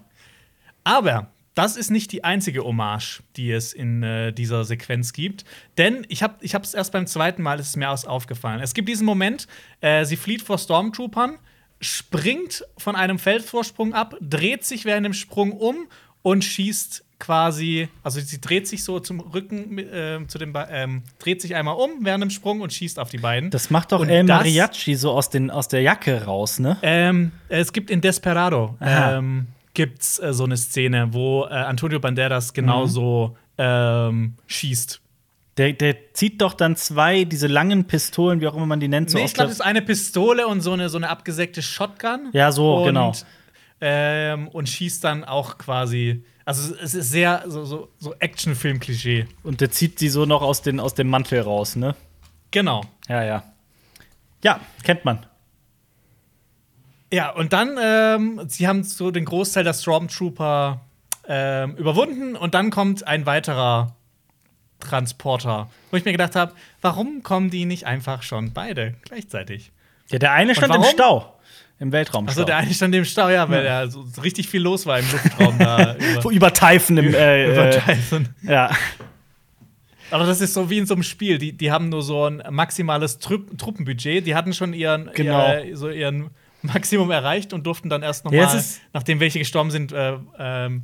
[0.84, 5.44] Aber das ist nicht die einzige Hommage, die es in äh, dieser Sequenz gibt.
[5.78, 8.62] Denn ich habe es erst beim zweiten Mal ist es mir aus aufgefallen.
[8.62, 9.48] Es gibt diesen Moment,
[9.82, 11.38] äh, sie flieht vor Stormtroopern,
[11.82, 15.88] springt von einem Feldvorsprung ab, dreht sich während dem Sprung um
[16.22, 21.42] und schießt quasi, also sie dreht sich so zum Rücken, äh, zu dem, ähm, dreht
[21.42, 23.52] sich einmal um während dem Sprung und schießt auf die beiden.
[23.52, 26.78] Das macht doch Und El Mariachi so aus, den, aus der Jacke raus, ne?
[26.82, 29.18] Ähm, es gibt in Desperado Aha.
[29.18, 35.02] ähm, gibt's äh, so eine Szene, wo äh, Antonio Banderas genauso ähm, schießt.
[35.58, 39.10] Der, der zieht doch dann zwei, diese langen Pistolen, wie auch immer man die nennt,
[39.10, 42.30] so nee, ich glaube, es ist eine Pistole und so eine, so eine abgesägte Shotgun.
[42.32, 43.12] Ja, so, und, genau.
[43.82, 46.24] Ähm, und schießt dann auch quasi.
[46.46, 49.28] Also, es ist sehr so, so, so Actionfilm-Klischee.
[49.44, 51.96] Und der zieht sie so noch aus, den, aus dem Mantel raus, ne?
[52.52, 52.84] Genau.
[53.08, 53.44] Ja, ja.
[54.44, 55.26] Ja, kennt man.
[57.14, 60.82] Ja, und dann, ähm, sie haben so den Großteil der Stormtrooper
[61.28, 63.96] ähm, überwunden und dann kommt ein weiterer
[64.80, 69.72] Transporter, wo ich mir gedacht habe, warum kommen die nicht einfach schon beide gleichzeitig?
[70.10, 70.84] Ja, der eine stand im?
[70.84, 71.38] Stau.
[71.80, 72.28] Im Weltraum.
[72.28, 73.88] Also der eine stand im Stau, ja, weil ja.
[73.88, 77.14] so, so richtig viel los war im Luftraum da über, über Typhon im.
[77.14, 78.30] Äh, über äh, Typhon.
[78.44, 78.70] ja.
[80.12, 81.38] Aber das ist so wie in so einem Spiel.
[81.38, 84.28] Die, die haben nur so ein maximales Trupp Truppenbudget.
[84.28, 85.60] Die hatten schon ihren, Genau.
[85.64, 86.30] ihr, so ihren
[86.74, 88.62] Maximum erreicht und durften dann erst noch Ja,
[88.94, 90.84] nachdem welche gestorben sind, äh, ähm,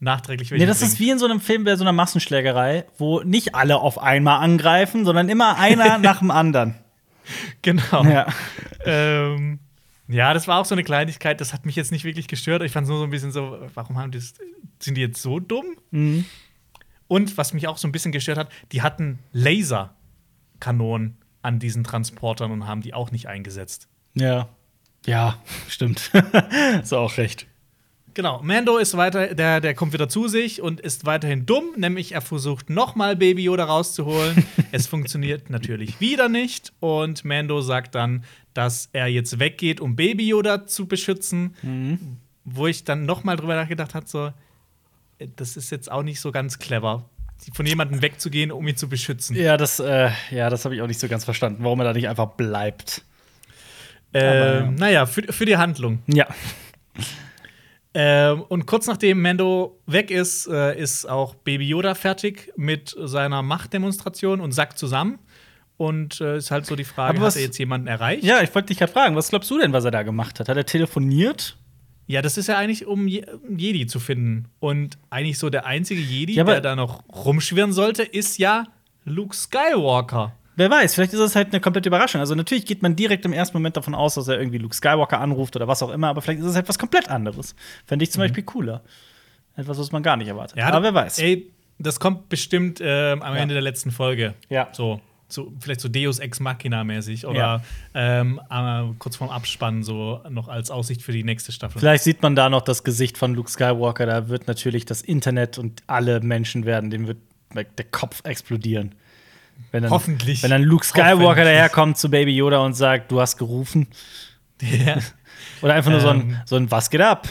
[0.00, 3.20] nachträglich welche Nee, das ist wie in so einem Film bei so einer Massenschlägerei, wo
[3.20, 6.74] nicht alle auf einmal angreifen, sondern immer einer nach dem anderen.
[7.62, 8.04] Genau.
[8.04, 8.26] Ja.
[8.84, 9.60] Ähm,
[10.08, 12.62] ja, das war auch so eine Kleinigkeit, das hat mich jetzt nicht wirklich gestört.
[12.62, 14.34] Ich fand es nur so ein bisschen so, warum haben die das,
[14.80, 15.76] sind die jetzt so dumm?
[15.90, 16.24] Mhm.
[17.06, 22.50] Und was mich auch so ein bisschen gestört hat, die hatten Laserkanonen an diesen Transportern
[22.50, 23.88] und haben die auch nicht eingesetzt.
[24.14, 24.48] Ja.
[25.06, 25.38] Ja,
[25.68, 26.10] stimmt.
[26.82, 27.46] ist auch recht.
[28.14, 32.12] Genau, Mando ist weiter, der, der kommt wieder zu sich und ist weiterhin dumm, nämlich
[32.12, 34.44] er versucht nochmal Baby Yoda rauszuholen.
[34.72, 40.28] es funktioniert natürlich wieder nicht und Mando sagt dann, dass er jetzt weggeht, um Baby
[40.28, 41.54] Yoda zu beschützen.
[42.44, 44.26] Wo ich dann nochmal drüber nachgedacht habe, so,
[45.18, 47.08] äh, das ist jetzt auch nicht so ganz clever,
[47.52, 49.36] von jemandem wegzugehen, um ihn zu beschützen.
[49.36, 51.92] Ja, das, äh, ja, das habe ich auch nicht so ganz verstanden, warum er da
[51.92, 53.04] nicht einfach bleibt.
[54.14, 54.70] Aber ja.
[54.70, 56.00] Naja, für, für die Handlung.
[56.06, 56.26] Ja.
[57.94, 63.42] Ähm, und kurz nachdem Mando weg ist, äh, ist auch Baby Yoda fertig mit seiner
[63.42, 65.18] Machtdemonstration und sackt zusammen.
[65.76, 68.22] Und äh, ist halt so die Frage, was- hat er jetzt jemanden erreicht?
[68.24, 70.48] Ja, ich wollte dich gerade fragen, was glaubst du denn, was er da gemacht hat?
[70.48, 71.58] Hat er telefoniert?
[72.06, 74.46] Ja, das ist ja eigentlich, um Je Jedi zu finden.
[74.58, 78.64] Und eigentlich so der einzige Jedi, Ja, der da noch rumschwirren sollte, ist ja
[79.04, 80.32] Luke Skywalker.
[80.62, 82.20] Wer weiß, vielleicht ist es halt eine komplette Überraschung.
[82.20, 85.20] Also natürlich geht man direkt im ersten Moment davon aus, dass er irgendwie Luke Skywalker
[85.20, 87.56] anruft oder was auch immer, aber vielleicht ist es halt was komplett anderes.
[87.84, 88.82] Fände ich zum Beispiel cooler.
[89.56, 90.56] Etwas, was man gar nicht erwartet.
[90.56, 91.18] Ja, aber wer weiß.
[91.18, 93.40] Ey, das kommt bestimmt ähm, am Ja.
[93.42, 94.34] Ende der letzten Folge.
[94.48, 94.68] Ja.
[94.70, 95.00] So.
[95.28, 97.64] So, vielleicht so Deus Ex Machina mäßig oder
[97.94, 101.80] ähm, äh, kurz vorm Abspann so noch als Aussicht für die nächste Staffel.
[101.80, 104.04] Vielleicht sieht man da noch das Gesicht von Luke Skywalker.
[104.04, 107.16] Da wird natürlich das Internet und alle Menschen werden, dem wird
[107.54, 108.94] der Kopf explodieren.
[109.70, 110.42] Wenn dann, Hoffentlich.
[110.42, 113.88] Wenn dann Luke Skywalker daherkommt zu Baby Yoda und sagt, du hast gerufen.
[114.60, 114.98] Ja.
[115.62, 116.36] Oder einfach nur so, ein, Ähm.
[116.44, 117.28] so ein Was geht ab?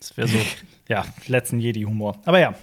[0.00, 0.38] Das wäre so,
[0.88, 2.18] ja, letzten Jedi-Humor.
[2.24, 2.54] Aber ja.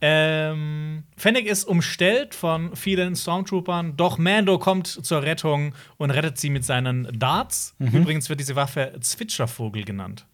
[0.00, 6.50] Ähm, Fennec ist umstellt von vielen Stormtroopern, doch Mando kommt zur Rettung und rettet sie
[6.50, 7.74] mit seinen Darts.
[7.78, 8.02] Mhm.
[8.02, 10.24] Übrigens wird diese Waffe Zwitschervogel genannt.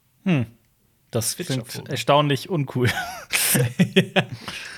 [1.11, 2.91] Das klingt erstaunlich uncool.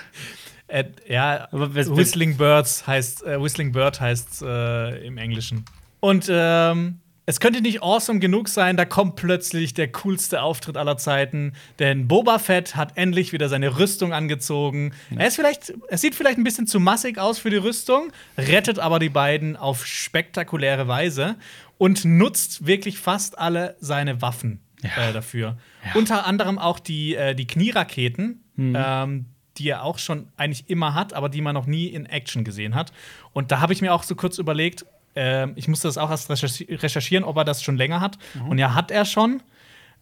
[0.68, 5.64] Äh, ja, Whistling Birds heißt, äh, Whistling Bird heißt äh, im Englischen.
[6.00, 10.96] Und ähm, es könnte nicht awesome genug sein, da kommt plötzlich der coolste Auftritt aller
[10.96, 14.92] Zeiten, denn Boba Fett hat endlich wieder seine Rüstung angezogen.
[15.16, 18.78] Er ist vielleicht, es sieht vielleicht ein bisschen zu massig aus für die Rüstung, rettet
[18.78, 21.34] aber die beiden auf spektakuläre Weise
[21.78, 25.56] und nutzt wirklich fast alle seine Waffen äh, dafür.
[25.94, 28.74] Unter anderem auch die, äh, die Knieraketen, Mhm.
[28.78, 29.24] ähm,
[29.58, 32.74] die er auch schon eigentlich immer hat, aber die man noch nie in Action gesehen
[32.74, 32.92] hat.
[33.32, 34.84] Und da habe ich mir auch so kurz überlegt,
[35.14, 38.18] ähm, ich musste das auch erst recherchi recherchieren, ob er das schon länger hat.
[38.34, 38.48] Mhm.
[38.48, 39.42] Und ja, hat er schon.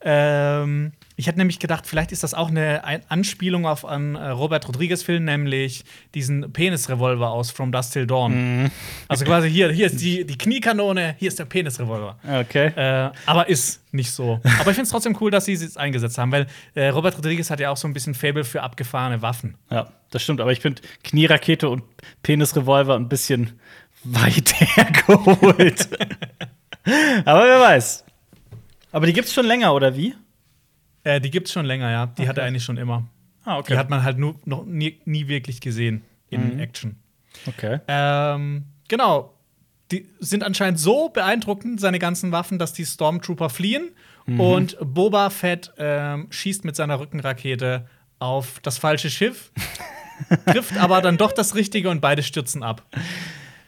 [0.00, 4.28] Ähm, ich hätte nämlich gedacht, vielleicht ist das auch eine Ein- Anspielung auf einen äh,
[4.30, 5.84] Robert Rodriguez-Film, nämlich
[6.14, 8.62] diesen Penisrevolver aus From Dusk Till Dawn.
[8.64, 8.70] Mhm.
[9.08, 12.18] Also quasi hier, hier ist die, die Kniekanone, hier ist der Penisrevolver.
[12.40, 12.66] Okay.
[12.76, 14.40] Äh, aber ist nicht so.
[14.60, 17.16] Aber ich finde es trotzdem cool, dass sie es jetzt eingesetzt haben, weil äh, Robert
[17.16, 19.56] Rodriguez hat ja auch so ein bisschen Fable für abgefahrene Waffen.
[19.70, 20.40] Ja, das stimmt.
[20.40, 21.82] Aber ich finde Knierakete und
[22.22, 23.58] Penisrevolver ein bisschen
[24.04, 25.88] weit hergeholt.
[27.24, 28.03] aber wer weiß.
[28.94, 30.14] Aber die gibt's schon länger, oder wie?
[31.02, 32.06] Äh, die gibt's schon länger, ja.
[32.06, 33.04] Die hat er eigentlich schon immer.
[33.44, 36.60] Ah, Die hat man halt nur, noch nie, nie wirklich gesehen in Mhm.
[36.60, 36.96] Action.
[37.46, 37.80] okay.
[37.88, 39.34] Ähm, genau.
[39.90, 43.90] Die sind anscheinend so beeindruckend, seine ganzen Waffen, dass die Stormtrooper fliehen.
[44.26, 44.40] Mhm.
[44.40, 47.86] Und Boba Fett ähm, schießt mit seiner Rückenrakete
[48.20, 49.50] auf das falsche Schiff,
[50.46, 52.82] trifft aber dann doch das Richtige und beide stürzen ab.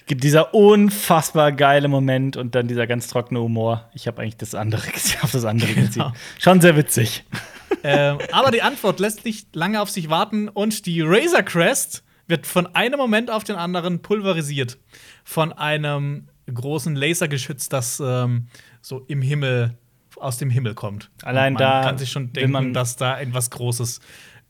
[0.09, 3.91] Dieser unfassbar geile Moment und dann dieser ganz trockene Humor.
[3.95, 4.83] Ich habe eigentlich das andere,
[5.23, 5.87] auf das andere Genau.
[5.87, 6.13] gesehen.
[6.39, 7.25] Schon sehr witzig.
[7.83, 12.47] ähm, aber die Antwort lässt nicht lange auf sich warten und die Razor Crest wird
[12.47, 14.79] von einem Moment auf den anderen pulverisiert.
[15.25, 18.47] Von einem großen Lasergeschütz, das ähm,
[18.83, 19.77] so im Himmel,
[20.19, 21.11] aus dem Himmel kommt.
[21.23, 24.01] Allein man da kann sich schon denken, man- dass da etwas Großes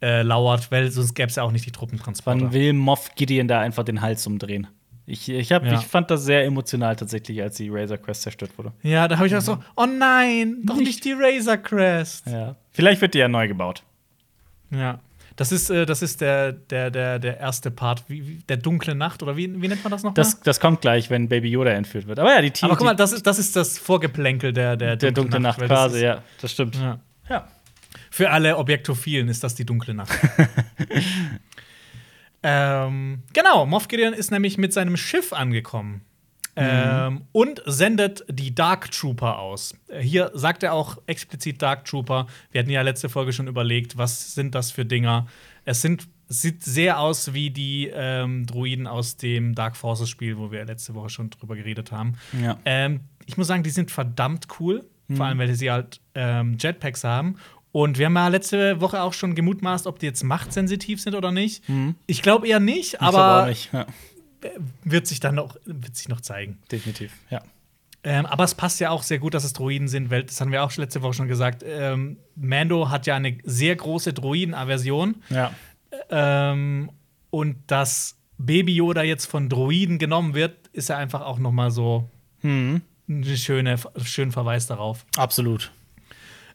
[0.02, 2.40] äh, lauert, weil sonst gäbe es ja auch nicht die Truppentransporter.
[2.40, 4.66] Wann will Moff Gideon da einfach den Hals umdrehen?
[5.08, 5.74] Ich, ich, hab, Ja.
[5.78, 8.72] ich fand das sehr emotional tatsächlich, als die Razor Crest zerstört wurde.
[8.82, 12.26] Ja, da habe ich auch so, oh nein, doch nicht, die Razor Crest.
[12.26, 12.56] Ja.
[12.72, 13.82] Vielleicht wird die ja neu gebaut.
[14.70, 14.98] Ja.
[15.36, 18.94] Das ist, äh, das ist der, der, der, der erste Part, wie, wie, der dunkle
[18.94, 20.14] Nacht, oder wie, wie nennt man das nochmal?
[20.14, 22.18] Das, das kommt gleich, wenn Baby Yoda entführt wird.
[22.18, 22.68] Aber ja, die Team.
[22.70, 25.68] Aber guck mal, das ist, das ist das Vorgeplänkel der, der, der dunkle Nacht das
[25.68, 26.76] quasi, ja, das stimmt.
[26.76, 26.98] ja.
[27.28, 27.48] Ja.
[28.10, 30.10] Für alle Objektophilen ist das die dunkle Nacht.
[32.48, 36.02] ähm, genau, Moff Gideon ist nämlich mit seinem Schiff angekommen.
[36.58, 39.74] Ähm, und sendet die Dark Trooper aus.
[39.88, 42.28] Äh, Hier sagt er auch explizit Dark Trooper.
[42.50, 45.26] Wir hatten ja letzte Folge schon überlegt, was sind das für Dinger.
[45.66, 50.50] Es sind, sieht sehr aus wie die ähm, Druiden aus dem Dark Forces Spiel, wo
[50.50, 52.14] wir letzte Woche schon drüber geredet haben.
[52.40, 52.56] Ja.
[52.64, 54.86] Ähm, ich muss sagen, die sind verdammt cool.
[55.14, 57.36] Vor allem, weil sie halt ähm, Jetpacks haben.
[57.78, 61.30] Und wir haben ja letzte Woche auch schon gemutmaßt, ob die jetzt machtsensitiv sind oder
[61.30, 61.62] nicht.
[62.06, 63.70] Ich glaube eher nicht, aber nicht.
[63.70, 63.84] Ja,
[64.84, 66.56] wird sich dann noch, wird sich noch zeigen.
[66.72, 67.12] definitiv.
[67.28, 67.42] Ja.
[68.02, 70.52] Ähm, aber es passt ja auch sehr gut, dass es Droiden sind, weil das haben
[70.52, 71.62] wir auch letzte Woche schon gesagt.
[71.66, 75.16] Ähm, Mando hat ja eine sehr große Droiden-Aversion.
[75.28, 75.52] Ja.
[76.08, 76.90] Ähm,
[77.28, 81.70] und dass Baby Yoda jetzt von Droiden genommen wird, ist ja einfach auch noch mal
[81.70, 82.08] so
[82.40, 82.80] Mhm.
[83.08, 85.04] ein schöne, schönen Verweis darauf.
[85.18, 85.72] Absolut.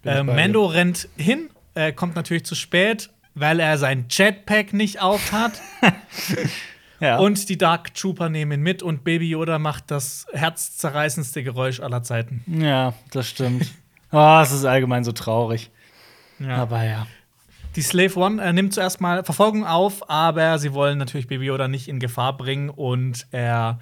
[0.03, 0.41] Ähm, bei dir.
[0.41, 5.53] Mando rennt hin, äh, kommt natürlich zu spät, weil er sein Jetpack nicht auf hat.
[7.01, 7.17] Ja.
[7.17, 12.03] Und die Dark Trooper nehmen ihn mit und Baby Yoda macht das herzzerreißendste Geräusch aller
[12.03, 12.43] Zeiten.
[12.45, 13.71] ja, das stimmt.
[14.11, 15.71] Oh, es ist allgemein so traurig.
[16.37, 16.57] Ja.
[16.57, 17.07] Aber ja.
[17.75, 21.67] Die Slave One äh, nimmt zuerst mal Verfolgung auf, aber sie wollen natürlich Baby Yoda
[21.67, 23.79] nicht in Gefahr bringen und er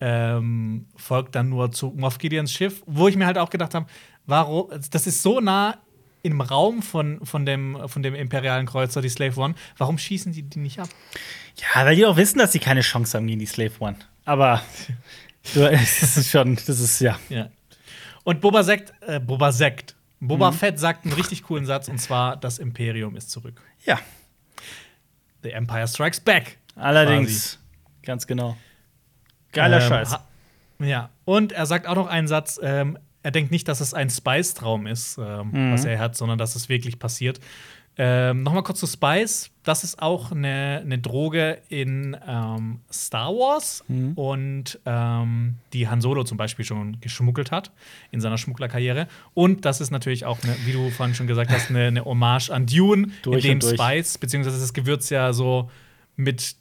[0.00, 3.86] ähm, folgt dann nur zu Moff Gideons Schiff, wo ich mir halt auch gedacht habe,
[4.26, 5.78] warum, das ist so nah
[6.22, 10.42] im Raum von, von, dem, von dem imperialen Kreuzer, die Slave One, warum schießen die
[10.44, 10.88] die nicht ab?
[11.56, 13.96] Ja, weil die auch wissen, dass sie keine Chance haben gegen die Slave One.
[14.24, 14.62] Aber
[15.54, 17.18] du, es ist schon, das ist ja.
[17.28, 17.48] Ja.
[18.24, 20.54] Und Boba Sekt, äh, Boba Sekt, Boba Mhm.
[20.56, 23.60] Fett sagt einen richtig coolen Satz und zwar: Das Imperium ist zurück.
[23.84, 23.98] Ja,
[25.42, 26.58] The Empire Strikes Back.
[26.76, 27.58] allerdings.
[28.04, 28.56] Ganz genau.
[29.52, 30.16] Geiler Ähm, Scheiß.
[30.78, 34.10] Ja, und er sagt auch noch einen Satz: ähm, Er denkt nicht, dass es ein
[34.10, 35.72] Spice-Traum ist, ähm, Mhm.
[35.72, 37.40] was er hat, sondern dass es wirklich passiert.
[37.98, 39.50] Ähm, Nochmal kurz zu Spice.
[39.64, 44.12] Das ist auch eine, eine Droge in ähm, Star Wars Mhm.
[44.14, 47.70] und ähm, die Han Solo zum Beispiel schon geschmuggelt hat
[48.10, 49.08] in seiner Schmugglerkarriere.
[49.34, 52.48] Und das ist natürlich auch, eine, wie du vorhin schon gesagt hast, eine, eine Hommage
[52.48, 53.74] an Dune, Durch in dem.
[53.76, 55.70] Spice beziehungsweise das Gewürz ja so
[56.16, 56.56] mit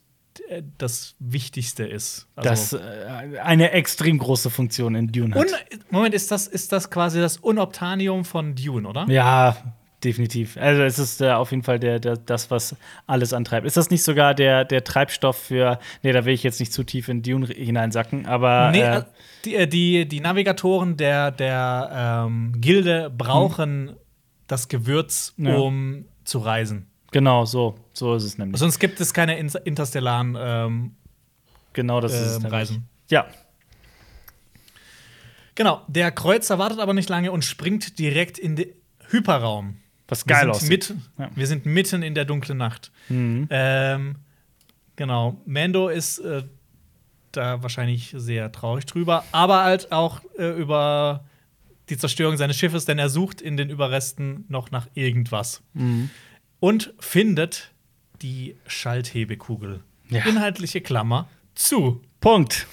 [0.77, 2.27] das Wichtigste ist.
[2.35, 5.41] das Also, äh, eine extrem große Funktion in Dune hat.
[5.41, 5.47] Un
[5.89, 9.05] Moment, ist das, ist das quasi das Unobtanium von Dune, oder?
[9.09, 9.55] ja,
[10.03, 10.57] definitiv.
[10.57, 12.75] Also es ist äh, auf jeden Fall der, der, das, was
[13.05, 13.67] alles antreibt.
[13.67, 15.77] Ist das nicht sogar der, der Treibstoff für.
[16.01, 18.71] Nee, da will ich jetzt nicht zu tief in Dune hineinsacken, aber.
[18.71, 19.03] Nee, äh, äh,
[19.45, 23.95] die, äh, die, die Navigatoren der, der ähm, Gilde brauchen
[24.47, 25.55] das Gewürz, Ja.
[25.55, 26.87] um zu reisen.
[27.11, 27.75] genau, so.
[27.93, 28.59] So ist es nämlich.
[28.59, 30.95] Sonst gibt es keine in interstellaren ähm,
[31.73, 32.53] genau das ist es ähm, nämlich.
[32.53, 32.89] Reisen.
[33.09, 33.27] Ja.
[35.55, 38.73] Genau, der Kreuzer wartet aber nicht lange und springt direkt in die
[39.09, 39.77] Hyperraum.
[40.07, 40.69] Was geil aussieht.
[40.69, 41.29] Mit, Ja.
[41.35, 42.91] Wir sind mitten in der dunklen Nacht.
[43.07, 43.47] Mhm.
[43.49, 44.15] Ähm,
[44.97, 45.41] genau.
[45.45, 46.43] Mando ist äh,
[47.31, 51.23] da wahrscheinlich sehr traurig drüber, aber halt auch äh, über
[51.89, 55.61] die Zerstörung seines Schiffes, denn er sucht in den Überresten noch nach irgendwas.
[55.73, 56.09] Mhm.
[56.59, 57.71] Und findet
[58.21, 59.81] die Schalthebekugel.
[60.09, 60.25] Ja.
[60.25, 62.01] Inhaltliche Klammer zu.
[62.19, 62.67] Punkt.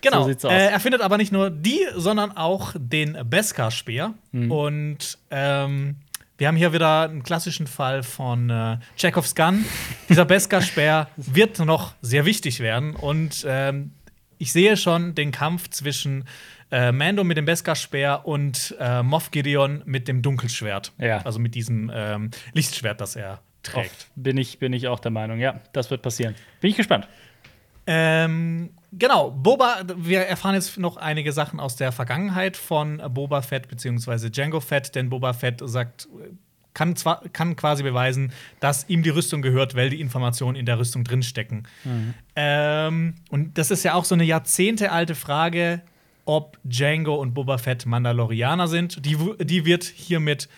[0.00, 0.30] Genau.
[0.32, 0.48] So.
[0.48, 4.14] Äh, er findet aber nicht nur die, sondern auch den Beskar-Speer.
[4.32, 4.50] Mhm.
[4.50, 5.96] Und ähm,
[6.38, 9.64] wir haben hier wieder einen klassischen Fall von äh, Chekhovs Gun.
[10.08, 12.94] Dieser Beskar-Speer wird noch sehr wichtig werden.
[12.94, 13.90] Und ähm,
[14.38, 16.24] ich sehe schon den Kampf zwischen
[16.70, 20.92] äh, Mando mit dem Beskar-Speer und äh, Moff Gideon mit dem Dunkelschwert.
[20.98, 21.18] Ja.
[21.22, 24.08] Also mit diesem ähm, Lichtschwert, das er trägt.
[24.16, 25.38] Bin ich, bin ich auch der Meinung.
[25.38, 26.34] Ja, das wird passieren.
[26.60, 27.08] Bin ich gespannt.
[27.86, 33.68] Ähm, genau, Boba, wir erfahren jetzt noch einige Sachen aus der Vergangenheit von Boba Fett
[33.68, 34.28] bzw.
[34.28, 36.06] Django Fett, denn Boba Fett sagt,
[36.74, 40.78] kann, zwar, kann quasi beweisen, dass ihm die Rüstung gehört, weil die Informationen in der
[40.78, 41.66] Rüstung drinstecken.
[42.36, 45.80] Ähm, und das ist ja auch so eine jahrzehntealte Frage,
[46.26, 49.04] ob Django und Boba Fett Mandalorianer sind.
[49.06, 50.50] Die, die wird hiermit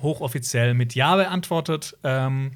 [0.00, 1.96] hochoffiziell mit Ja beantwortet.
[2.04, 2.52] Ähm,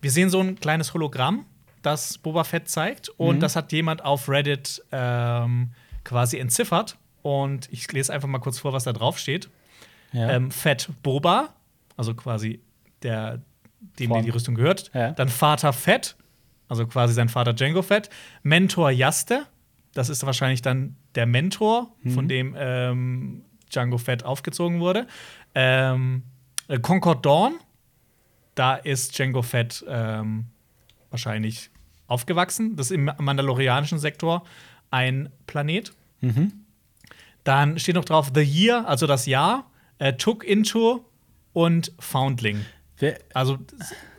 [0.00, 1.46] wir sehen so ein kleines Hologramm,
[1.82, 3.08] das Boba Fett zeigt.
[3.10, 5.70] Und das hat jemand auf Reddit ähm,
[6.04, 6.96] quasi entziffert.
[7.22, 9.48] Und ich lese einfach mal kurz vor, was da drauf steht.
[10.12, 10.30] Ja.
[10.30, 11.54] Ähm, Fett Boba,
[11.96, 12.60] also quasi
[13.02, 13.40] der,
[13.98, 14.90] dem Von- die, Rüstung gehört.
[14.92, 15.12] Ja.
[15.12, 16.16] Dann Vater Fett,
[16.68, 18.10] also quasi sein Vater Django Fett.
[18.42, 19.46] Mentor Yaste,
[19.94, 25.06] das ist wahrscheinlich dann der Mentor, von dem ähm, Django Fett aufgezogen wurde.
[25.54, 26.22] Ähm,
[26.68, 27.54] äh, Concord Dawn,
[28.54, 30.46] da ist Django Fett ähm,
[31.10, 31.70] wahrscheinlich
[32.06, 32.76] aufgewachsen.
[32.76, 34.44] Das ist im mandalorianischen Sektor
[34.90, 35.92] ein Planet.
[37.44, 41.04] Dann steht noch drauf The Year, also das Jahr, äh, Took Into
[41.52, 42.64] und Foundling.
[42.98, 43.58] Wer, Also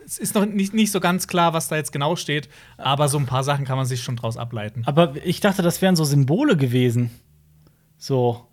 [0.06, 3.18] es ist noch nicht, nicht so ganz klar, was da jetzt genau steht, aber so
[3.18, 4.84] ein paar Sachen kann man sich schon draus ableiten.
[4.86, 7.10] aber ich dachte, das wären so Symbole gewesen.
[7.98, 8.48] So.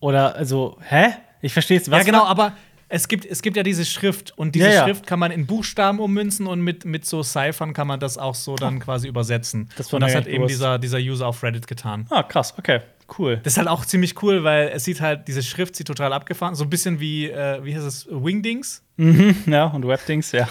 [0.00, 1.14] Oder, also, hä?
[1.40, 1.86] Ich verstehe es.
[1.86, 2.52] ja, genau, aber
[2.92, 4.84] es gibt, es gibt ja diese Schrift und diese Ja, ja.
[4.84, 8.34] Schrift kann man in Buchstaben ummünzen und mit, mit so Cyphern kann man das auch
[8.34, 9.68] so dann quasi übersetzen.
[9.76, 12.06] Das war und das hat eben dieser, dieser User auf Reddit getan.
[12.10, 12.80] Ah, krass, okay.
[13.18, 13.40] Cool.
[13.42, 16.54] Das ist halt auch ziemlich cool, weil es sieht halt, diese Schrift sieht total abgefahren.
[16.54, 18.82] So ein bisschen wie, äh, wie heißt es, Wingdings?
[18.98, 20.48] Mhm, ja, und Webdings, ja.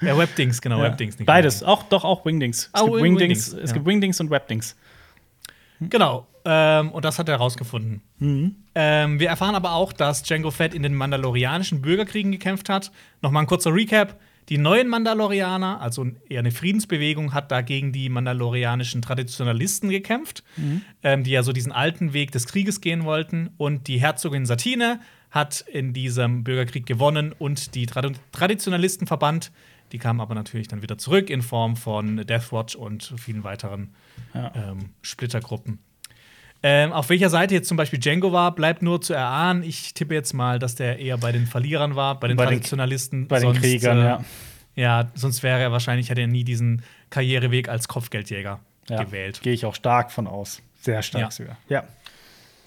[0.00, 0.84] Ja, Webdings, genau, ja.
[0.84, 1.16] Webdings.
[1.24, 2.64] Beides, auch doch auch Wingdings.
[2.66, 4.76] Es Ah, gibt Wing- Wingdings, Wingdings, es gibt Wingdings und Webdings.
[5.80, 6.26] Genau.
[6.44, 8.02] Ähm, und das hat er herausgefunden.
[8.18, 8.54] Mhm.
[8.74, 12.92] Ähm, wir erfahren aber auch, dass Django Fett in den mandalorianischen Bürgerkriegen gekämpft hat.
[13.20, 14.18] Nochmal ein kurzer Recap.
[14.48, 20.44] Die neuen Mandalorianer, also eher eine Friedensbewegung, hat dagegen die mandalorianischen Traditionalisten gekämpft,
[21.02, 23.50] ähm, die ja so diesen alten Weg des Krieges gehen wollten.
[23.56, 25.00] Und die Herzogin Satine
[25.32, 29.50] hat in diesem Bürgerkrieg gewonnen und die Trad Traditionalisten verbannt.
[29.92, 33.94] Die kamen aber natürlich dann wieder zurück in Form von Deathwatch und vielen weiteren
[34.34, 34.52] Ja.
[34.54, 35.78] ähm, Splittergruppen.
[36.62, 39.62] Ähm, auf welcher Seite jetzt zum Beispiel Django war, bleibt nur zu erahnen.
[39.62, 42.54] Ich tippe jetzt mal, dass der eher bei den Verlierern war, bei den Bei den-
[42.54, 43.28] Traditionalisten.
[43.28, 44.24] Bei den Sonst, Kriegern, äh, ja.
[44.74, 49.02] Ja, sonst wäre er wahrscheinlich, hätte er nie diesen Karriereweg als Kopfgeldjäger ja.
[49.04, 49.40] gewählt.
[49.42, 50.60] Gehe ich auch stark von aus.
[50.80, 51.30] Sehr stark Ja.
[51.30, 51.56] sogar.
[51.68, 51.84] Ja.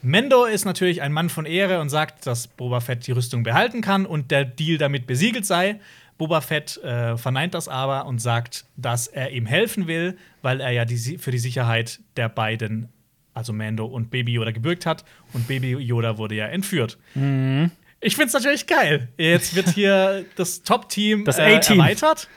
[0.02, 3.82] Mendo ist natürlich ein Mann von Ehre und sagt, dass Boba Fett die Rüstung behalten
[3.82, 5.80] kann und der Deal damit besiegelt sei.
[6.20, 10.70] Boba Fett äh, verneint das aber und sagt, dass er ihm helfen will, weil er
[10.70, 12.90] ja die, für die Sicherheit der beiden,
[13.34, 15.04] also Mando und Baby Yoda, gebürgt hat.
[15.34, 17.00] Und Baby Yoda wurde ja entführt.
[17.16, 17.72] Mhm.
[18.02, 19.08] Ich find's natürlich geil.
[19.18, 21.80] Jetzt wird hier das Top-Team Das äh, A-Team.
[21.80, 22.28] erweitert.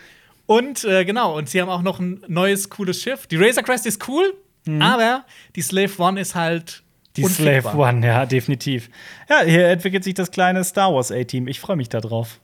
[0.47, 3.27] Und äh, genau, und sie haben auch noch ein neues, cooles Schiff.
[3.27, 4.33] Die Razor Crest ist cool,
[4.81, 5.25] aber
[5.57, 7.15] die Slave One ist halt Mhm.
[7.17, 7.25] Die.
[7.29, 8.89] Slave One, ja, definitiv.
[9.29, 11.47] Ja, hier entwickelt sich das kleine Star Wars A-Team.
[11.47, 12.41] Ich freue mich da drauf.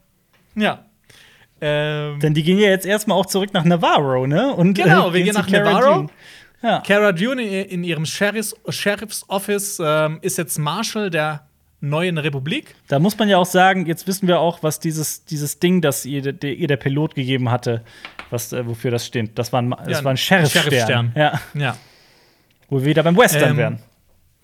[0.54, 0.84] Ja.
[1.60, 4.52] Ähm, Denn die gehen ja jetzt erstmal auch zurück nach Navarro, ne?
[4.54, 5.94] Und, Genau, wir gehen nach Cara Navarro.
[5.94, 6.08] Dune.
[6.62, 6.82] Ja.
[6.86, 11.46] Cara Dune in, in ihrem Sheriffs, Sheriff's Office ähm, ist jetzt Marshal der
[11.80, 12.74] neuen Republik.
[12.88, 16.04] Da muss man ja auch sagen, jetzt wissen wir auch, was dieses, dieses Ding, das
[16.04, 17.82] ihr, der, ihr der Pilot gegeben hatte,
[18.30, 19.38] was, äh, wofür das steht.
[19.38, 20.62] Das war ein, das Ja, war ein Sheriff-Stern.
[20.64, 21.12] Sheriff-Stern.
[21.14, 21.40] Ja.
[21.54, 21.76] Ja.
[22.68, 23.78] Wo wir wieder beim Western Ähm, wären.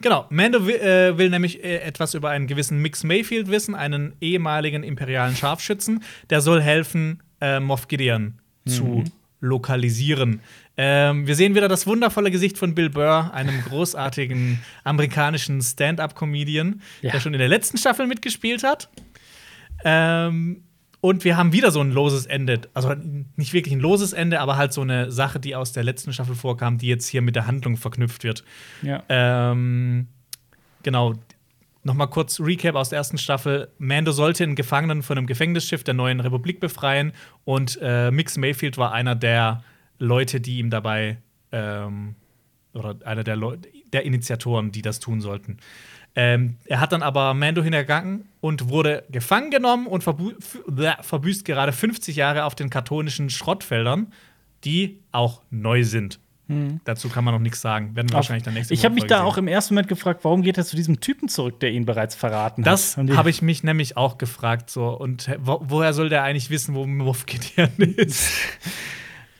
[0.00, 4.14] Genau, Mando will, äh, will nämlich äh, etwas über einen gewissen Mix Mayfield wissen, einen
[4.20, 6.02] ehemaligen imperialen Scharfschützen.
[6.30, 9.04] Der soll helfen, äh, Moff Gideon zu
[9.40, 10.40] lokalisieren.
[10.76, 17.12] Ähm, wir sehen wieder das wundervolle Gesicht von Bill Burr, einem großartigen amerikanischen Stand-up-Comedian, Ja.
[17.12, 18.88] der schon in der letzten Staffel mitgespielt hat.
[19.84, 20.62] Ähm,
[21.04, 22.62] und wir haben wieder so ein loses Ende.
[22.72, 22.94] Also
[23.36, 26.34] nicht wirklich ein loses Ende, aber halt so eine Sache, die aus der letzten Staffel
[26.34, 28.42] vorkam, die jetzt hier mit der Handlung verknüpft wird.
[28.80, 29.02] Ja.
[29.10, 30.06] Ähm,
[30.82, 31.12] genau.
[31.82, 33.68] Nochmal kurz Recap aus der ersten Staffel.
[33.76, 37.12] Mando sollte einen Gefangenen von einem Gefängnisschiff der neuen Republik befreien
[37.44, 39.62] und äh, Mix Mayfield war einer der
[39.98, 41.18] Leute, die ihm dabei
[41.52, 42.14] ähm,
[42.72, 43.58] oder einer der, Leu
[43.92, 45.58] der Initiatoren, die das tun sollten.
[46.16, 50.34] Ähm, er hat dann aber Mando hintergangen und wurde gefangen genommen und verbü
[51.00, 54.12] verbüßt gerade 50 Jahre auf den kartonischen Schrottfeldern,
[54.64, 56.20] die auch neu sind.
[56.46, 56.80] Mhm.
[56.84, 57.96] Dazu kann man noch nichts sagen.
[57.96, 59.26] Werden wir wahrscheinlich dann nächste Ich habe mich da sehen.
[59.26, 62.14] auch im ersten Moment gefragt, warum geht er zu diesem Typen zurück, der ihn bereits
[62.14, 63.08] verraten das hat.
[63.08, 64.68] Das habe ich mich nämlich auch gefragt.
[64.68, 64.88] So.
[64.88, 68.30] Und wo, woher soll der eigentlich wissen, wo Moff Gideon ist?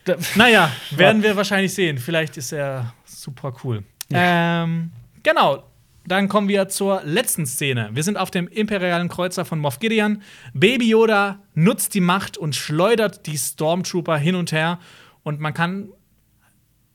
[0.06, 1.98] da, naja, werden wir wahrscheinlich sehen.
[1.98, 3.84] Vielleicht ist er super cool.
[4.10, 4.64] Ja.
[4.64, 4.90] Ähm,
[5.22, 5.62] genau.
[6.06, 7.90] Dann kommen wir zur letzten Szene.
[7.93, 10.22] Wir sind auf dem imperialen Kreuzer von Moff Gideon.
[10.52, 14.78] Baby Yoda nutzt die Macht und schleudert die Stormtrooper hin und her.
[15.22, 15.89] Und man kann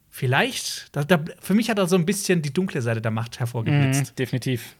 [0.09, 3.39] vielleicht, da, da, für mich hat er so ein bisschen die dunkle Seite der Macht
[3.39, 4.13] hervorgeblitzt.
[4.13, 4.75] Mm, definitiv.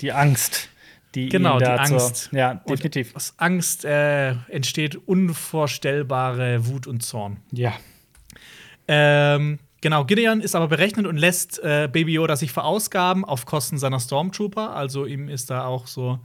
[0.00, 0.68] Die Angst.
[1.14, 2.16] Die genau, die Angst.
[2.16, 3.10] Zur, ja, definitiv.
[3.10, 7.38] Und aus Angst äh, entsteht unvorstellbare Wut und Zorn.
[7.50, 7.72] Ja.
[8.86, 13.78] Ähm, genau, Gideon ist aber berechnet und lässt äh, Baby Yoda sich verausgaben auf Kosten
[13.78, 14.74] seiner Stormtrooper.
[14.74, 16.20] Also ihm ist da auch so,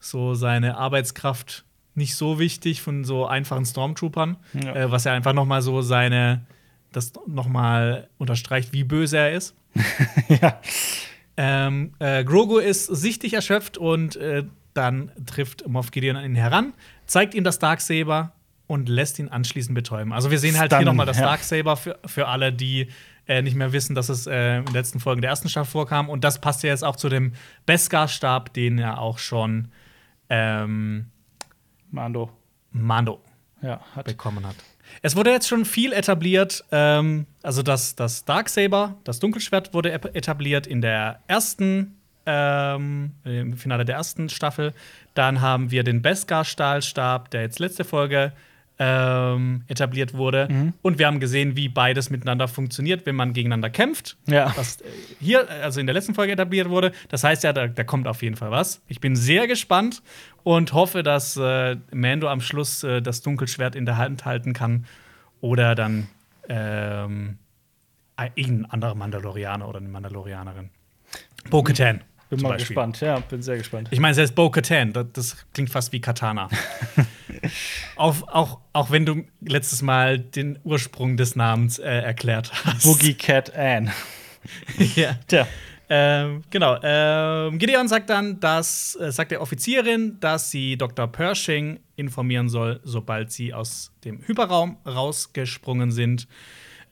[0.00, 1.64] so seine Arbeitskraft
[1.94, 4.74] nicht so wichtig von so einfachen Stormtroopern, ja.
[4.74, 6.46] äh, was ja einfach noch mal so seine
[6.92, 9.54] das noch mal unterstreicht, wie böse er ist.
[10.28, 10.60] ja.
[11.36, 14.44] Ähm, äh, Grogu ist sichtlich erschöpft und äh,
[14.74, 16.74] dann trifft Moff Gideon an ihn heran,
[17.06, 18.32] zeigt ihm das Darksaber
[18.72, 20.14] und lässt ihn anschließend betäuben.
[20.14, 21.26] Also wir sehen halt Stun, hier noch mal das ja.
[21.26, 22.88] Darksaber für, für alle, die
[23.28, 26.08] äh, nicht mehr wissen, dass es äh, in den letzten Folgen der ersten Staffel vorkam.
[26.08, 27.34] Und das passt ja jetzt auch zu dem
[27.66, 29.68] Beskar-Stab, den er auch schon
[30.30, 31.06] ähm,
[31.90, 32.30] Mando.
[32.70, 33.20] Mando
[33.60, 34.06] ja, hat.
[34.06, 34.56] bekommen hat.
[35.02, 36.64] Es wurde jetzt schon viel etabliert.
[36.72, 43.84] Ähm, also das, das Darksaber, das Dunkelschwert, wurde etabliert in der ersten, ähm, im Finale
[43.84, 44.72] der ersten Staffel.
[45.12, 48.32] Dann haben wir den Beskar-Stahlstab, der jetzt letzte Folge
[48.78, 50.48] ähm, etabliert wurde.
[50.50, 50.72] Mhm.
[50.82, 54.16] Und wir haben gesehen, wie beides miteinander funktioniert, wenn man gegeneinander kämpft.
[54.26, 54.52] Ja.
[54.56, 54.84] Was äh,
[55.20, 56.92] hier, also in der letzten Folge etabliert wurde.
[57.08, 58.82] Das heißt ja, da, da kommt auf jeden Fall was.
[58.88, 60.02] Ich bin sehr gespannt
[60.42, 64.86] und hoffe, dass äh, Mando am Schluss äh, das Dunkelschwert in der Hand halten kann.
[65.40, 66.08] Oder dann
[66.48, 67.38] ähm,
[68.34, 70.70] irgendein anderer Mandalorianer oder eine Mandalorianerin.
[71.50, 72.02] Bo-Katan.
[72.32, 72.68] Bin mal Beispiel.
[72.68, 73.88] gespannt, ja, bin sehr gespannt.
[73.90, 76.48] Ich meine, selbst Bo-Katan, das, das, klingt fast wie Katana.
[77.96, 82.84] auch, auch, auch wenn du letztes Mal den Ursprung des Namens äh, erklärt hast.
[82.84, 83.90] Boogie Cat Ann.
[84.96, 85.18] ja.
[85.28, 85.46] Tja.
[85.90, 86.78] Ähm, genau.
[86.82, 91.06] Ähm, Gideon sagt dann, dass, äh, sagt der Offizierin, dass sie Dr.
[91.06, 96.28] Pershing informieren soll, sobald sie aus dem Hyperraum rausgesprungen sind.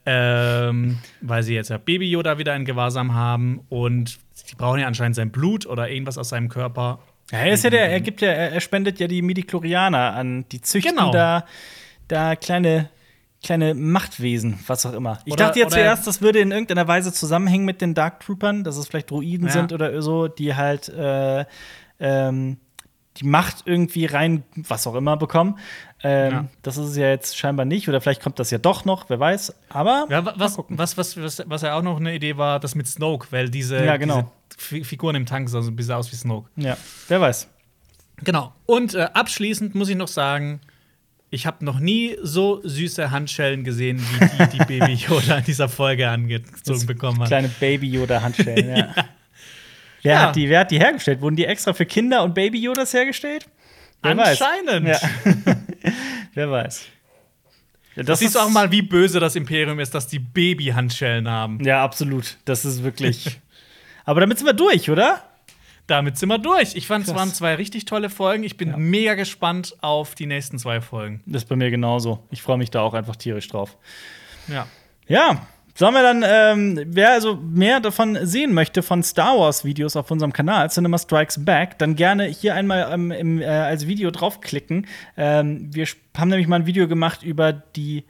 [0.04, 4.18] Ähm, weil sie jetzt ja Baby Yoda wieder in Gewahrsam haben und
[4.50, 6.98] sie brauchen ja anscheinend sein Blut oder irgendwas aus seinem Körper.
[7.30, 10.60] Ja, er ist ja der, er gibt ja, er spendet ja die Midichlorianer an, die
[10.60, 11.12] züchten genau.
[11.12, 11.46] da,
[12.08, 12.90] da kleine
[13.42, 15.18] kleine Machtwesen, was auch immer.
[15.24, 18.64] Ich oder, dachte ja zuerst, das würde in irgendeiner Weise zusammenhängen mit den Dark Troopern,
[18.64, 19.52] dass es vielleicht Druiden ja.
[19.52, 21.46] sind oder so, die halt äh,
[22.00, 22.58] ähm,
[23.16, 25.58] die Macht irgendwie rein, was auch immer, bekommen.
[26.02, 26.44] Ähm, ja.
[26.62, 29.20] Das ist es ja jetzt scheinbar nicht, oder vielleicht kommt das ja doch noch, wer
[29.20, 29.54] weiß.
[29.68, 32.86] Aber ja, was, was, was, was, was ja auch noch eine Idee war, das mit
[32.86, 34.32] Snoke, weil diese, ja, genau.
[34.58, 36.48] diese Figuren im Tank sahen so ein bisschen aus wie Snoke.
[36.56, 36.76] Ja,
[37.08, 37.48] wer weiß.
[38.22, 38.54] Genau.
[38.66, 40.60] Und äh, abschließend muss ich noch sagen,
[41.30, 45.68] ich habe noch nie so süße Handschellen gesehen, wie die, die Baby Yoda in dieser
[45.68, 47.28] Folge angezogen bekommen hat.
[47.28, 48.76] Kleine Baby Yoda Handschellen, ja.
[48.76, 48.94] ja.
[50.02, 50.20] Wer, ja.
[50.22, 51.20] Hat die, wer hat die hergestellt?
[51.20, 53.46] Wurden die extra für Kinder und Baby Yodas hergestellt?
[54.02, 54.88] Wer Anscheinend.
[54.88, 55.02] Weiß.
[55.02, 55.56] Ja.
[56.34, 56.86] wer weiß.
[57.96, 61.62] Ja, das siehst du auch mal, wie böse das Imperium ist, dass die Baby-Handschellen haben.
[61.64, 62.38] Ja, absolut.
[62.44, 63.40] Das ist wirklich.
[64.04, 65.22] Aber damit sind wir durch, oder?
[65.90, 66.76] damit sind wir durch.
[66.76, 68.44] Ich fand, es waren zwei richtig tolle Folgen.
[68.44, 68.76] Ich bin ja.
[68.76, 71.22] mega gespannt auf die nächsten zwei Folgen.
[71.26, 72.24] Das ist bei mir genauso.
[72.30, 73.76] Ich freue mich da auch einfach tierisch drauf.
[74.46, 74.66] Ja.
[75.08, 75.46] Ja.
[75.74, 80.32] Sollen wir dann, ähm, wer also mehr davon sehen möchte, von Star Wars-Videos auf unserem
[80.32, 84.86] Kanal, Cinema Strikes Back, dann gerne hier einmal ähm, im, äh, als Video draufklicken.
[85.16, 85.86] Ähm, wir
[86.16, 88.04] haben nämlich mal ein Video gemacht über die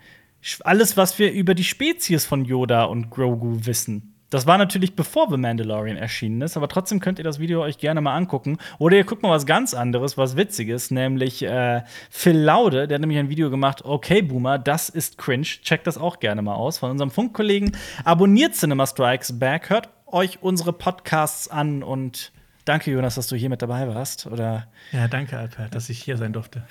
[0.60, 4.14] alles, was wir über die Spezies von Yoda und Grogu wissen.
[4.30, 7.78] Das war natürlich bevor The Mandalorian erschienen ist, aber trotzdem könnt ihr das Video euch
[7.78, 8.58] gerne mal angucken.
[8.78, 13.00] Oder ihr guckt mal was ganz anderes, was Witziges, nämlich äh, Phil Laude, der hat
[13.00, 15.42] nämlich ein Video gemacht, okay Boomer, das ist cringe.
[15.42, 17.76] Checkt das auch gerne mal aus von unserem Funkkollegen.
[18.04, 22.30] Abonniert Cinema Strikes Back, hört euch unsere Podcasts an und
[22.64, 24.26] danke Jonas, dass du hier mit dabei warst.
[24.26, 26.62] Oder ja, danke Alper, dass ich hier sein durfte.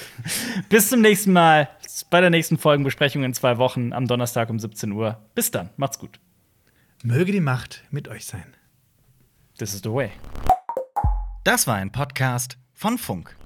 [0.70, 1.68] Bis zum nächsten Mal
[2.08, 5.18] bei der nächsten Folgenbesprechung in zwei Wochen am Donnerstag um 17 Uhr.
[5.34, 6.18] Bis dann, macht's gut.
[7.06, 8.56] Möge die Macht mit euch sein.
[9.58, 10.10] This is the way.
[11.44, 13.36] Das war ein Podcast von Funk.